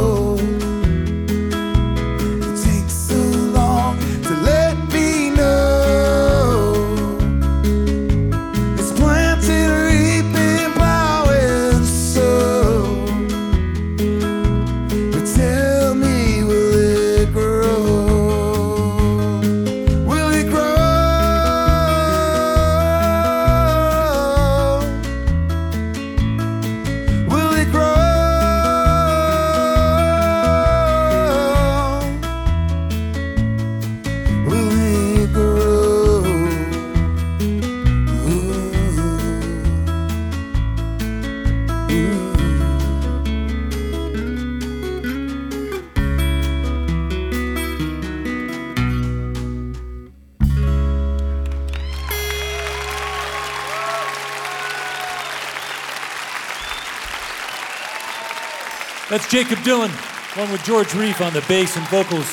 Jakob 59.33 59.61
Dylan, 59.61 60.37
along 60.37 60.53
with 60.53 60.62
George 60.62 60.89
Reiff 60.89 61.26
on 61.26 61.33
the 61.33 61.41
bass 61.49 61.74
and 61.78 61.89
vocals, 61.89 62.26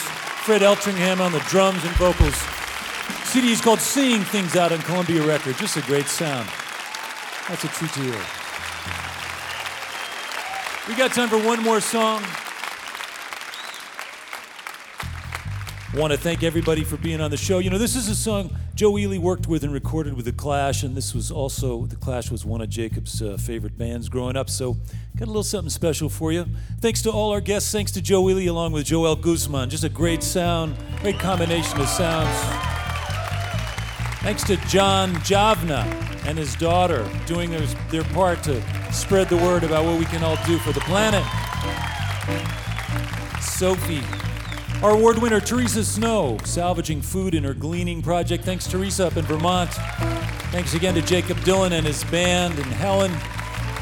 Fred 0.43 0.62
Eltringham 0.62 1.22
on 1.22 1.32
the 1.32 1.39
drums 1.47 1.82
and 1.86 1.93
vocals. 1.95 2.36
CD 3.24 3.54
is 3.54 3.62
called 3.62 3.80
Seeing 3.80 4.20
Things 4.20 4.58
Out 4.58 4.74
on 4.74 4.80
Columbia 4.80 5.26
Records. 5.26 5.58
Just 5.58 5.78
a 5.78 5.82
great 5.84 6.08
sound. 6.08 6.50
That's 7.47 7.64
a 7.64 7.70
treat 7.70 7.93
to 7.93 8.02
hear. 8.02 8.22
We 10.89 10.95
got 10.95 11.14
time 11.14 11.30
for 11.30 11.38
one 11.38 11.64
more 11.64 11.80
song. 11.80 12.22
Want 15.93 16.12
to 16.12 16.20
thank 16.20 16.43
everybody 16.43 16.84
for 16.84 16.97
being 16.97 17.22
on 17.22 17.32
the 17.32 17.38
show. 17.38 17.60
You 17.60 17.70
know, 17.70 17.78
this 17.78 17.95
is 17.95 18.10
a 18.10 18.16
song 18.16 18.54
Joe 18.76 18.97
Ely 18.97 19.18
worked 19.18 19.47
with 19.47 19.64
and 19.64 19.74
recorded 19.74 20.14
with 20.14 20.26
The 20.26 20.32
Clash, 20.32 20.84
and 20.84 20.95
this 20.95 21.14
was 21.14 21.32
also, 21.32 21.86
The 21.86 21.95
Clash 21.95 22.30
was 22.30 22.45
one 22.45 22.62
of 22.62 22.70
Jakob's 22.70 23.22
uh, 23.22 23.38
favorite 23.38 23.78
bands 23.78 24.08
growing 24.08 24.36
up, 24.36 24.50
so 24.50 24.78
got 25.20 25.26
a 25.26 25.32
little 25.32 25.43
something 25.43 25.70
special 25.70 26.07
for 26.07 26.32
you. 26.32 26.45
Thanks 26.80 27.01
to 27.01 27.11
all 27.11 27.32
our 27.32 27.41
guests, 27.41 27.70
thanks 27.74 27.91
to 27.91 28.01
Joe 28.01 28.30
Ely 28.30 28.45
along 28.45 28.72
with 28.72 28.86
Joel 28.86 29.17
Guzman. 29.17 29.70
Just 29.70 29.84
a 29.84 29.89
great 29.89 30.24
sound, 30.24 30.78
great 31.01 31.20
combination 31.20 31.78
of 31.82 31.89
sounds. 31.89 32.30
Thanks 34.22 34.43
to 34.43 34.55
John 34.67 35.11
Javna 35.15 35.84
and 36.26 36.38
his 36.38 36.55
daughter 36.55 37.09
doing 37.26 37.51
their, 37.51 37.65
their 37.91 38.05
part 38.05 38.41
to 38.43 38.63
spread 38.93 39.28
the 39.28 39.36
word 39.36 39.63
about 39.63 39.84
what 39.84 39.99
we 39.99 40.05
can 40.05 40.24
all 40.24 40.38
do 40.45 40.57
for 40.59 40.72
the 40.72 40.80
planet. 40.82 41.26
Sophie. 43.41 44.03
Our 44.82 44.91
award 44.91 45.17
winner, 45.17 45.41
Theresa 45.41 45.84
Snow, 45.84 46.38
salvaging 46.45 47.01
food 47.01 47.36
in 47.36 47.43
her 47.43 47.53
gleaning 47.53 48.01
project. 48.01 48.45
Thanks, 48.45 48.67
Theresa, 48.67 49.07
up 49.07 49.17
in 49.17 49.26
Vermont. 49.26 49.72
Thanks 50.51 50.76
again 50.76 50.93
to 50.93 51.01
Jakob 51.01 51.38
Dylan 51.39 51.72
and 51.72 51.86
his 51.86 52.05
band 52.05 52.57
and 52.57 52.67
Helen, 52.67 53.11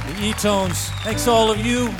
the 0.08 0.26
E-Tones. 0.26 0.90
Thanks 1.04 1.26
to 1.26 1.32
all 1.32 1.52
of 1.52 1.66
you 1.66 1.92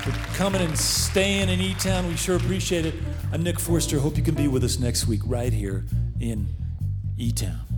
for 0.00 0.10
coming 0.36 0.62
and 0.62 0.78
staying 0.78 1.48
in 1.48 1.60
eTown. 1.60 2.08
We 2.08 2.16
sure 2.16 2.36
appreciate 2.36 2.86
it. 2.86 2.94
I'm 3.32 3.42
Nick 3.42 3.60
Forster. 3.60 3.98
Hope 3.98 4.16
you 4.16 4.22
can 4.22 4.34
be 4.34 4.48
with 4.48 4.64
us 4.64 4.78
next 4.78 5.06
week 5.06 5.20
right 5.24 5.52
here 5.52 5.84
in 6.18 6.48
eTown. 7.18 7.58
Baby 7.60 7.69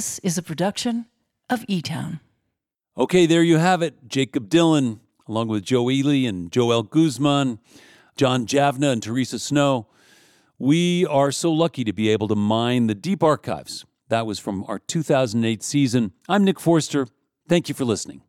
This 0.00 0.18
is 0.20 0.38
a 0.38 0.42
production 0.42 1.04
of 1.50 1.62
E 1.68 1.82
Town. 1.82 2.20
Okay, 2.96 3.26
there 3.26 3.42
you 3.42 3.58
have 3.58 3.82
it. 3.82 4.08
Jakob 4.08 4.48
Dylan, 4.48 5.00
along 5.28 5.48
with 5.48 5.62
Joe 5.62 5.90
Ely 5.90 6.26
and 6.26 6.50
Joel 6.50 6.84
Guzman, 6.84 7.58
John 8.16 8.46
Javna, 8.46 8.92
and 8.94 9.02
Theresa 9.02 9.38
Snow. 9.38 9.88
We 10.58 11.04
are 11.04 11.30
so 11.30 11.52
lucky 11.52 11.84
to 11.84 11.92
be 11.92 12.08
able 12.08 12.28
to 12.28 12.34
mine 12.34 12.86
the 12.86 12.94
deep 12.94 13.22
archives. 13.22 13.84
That 14.08 14.24
was 14.24 14.38
from 14.38 14.64
our 14.68 14.78
2008 14.78 15.62
season. 15.62 16.12
I'm 16.30 16.44
Nick 16.44 16.58
Forster. 16.58 17.06
Thank 17.46 17.68
you 17.68 17.74
for 17.74 17.84
listening. 17.84 18.22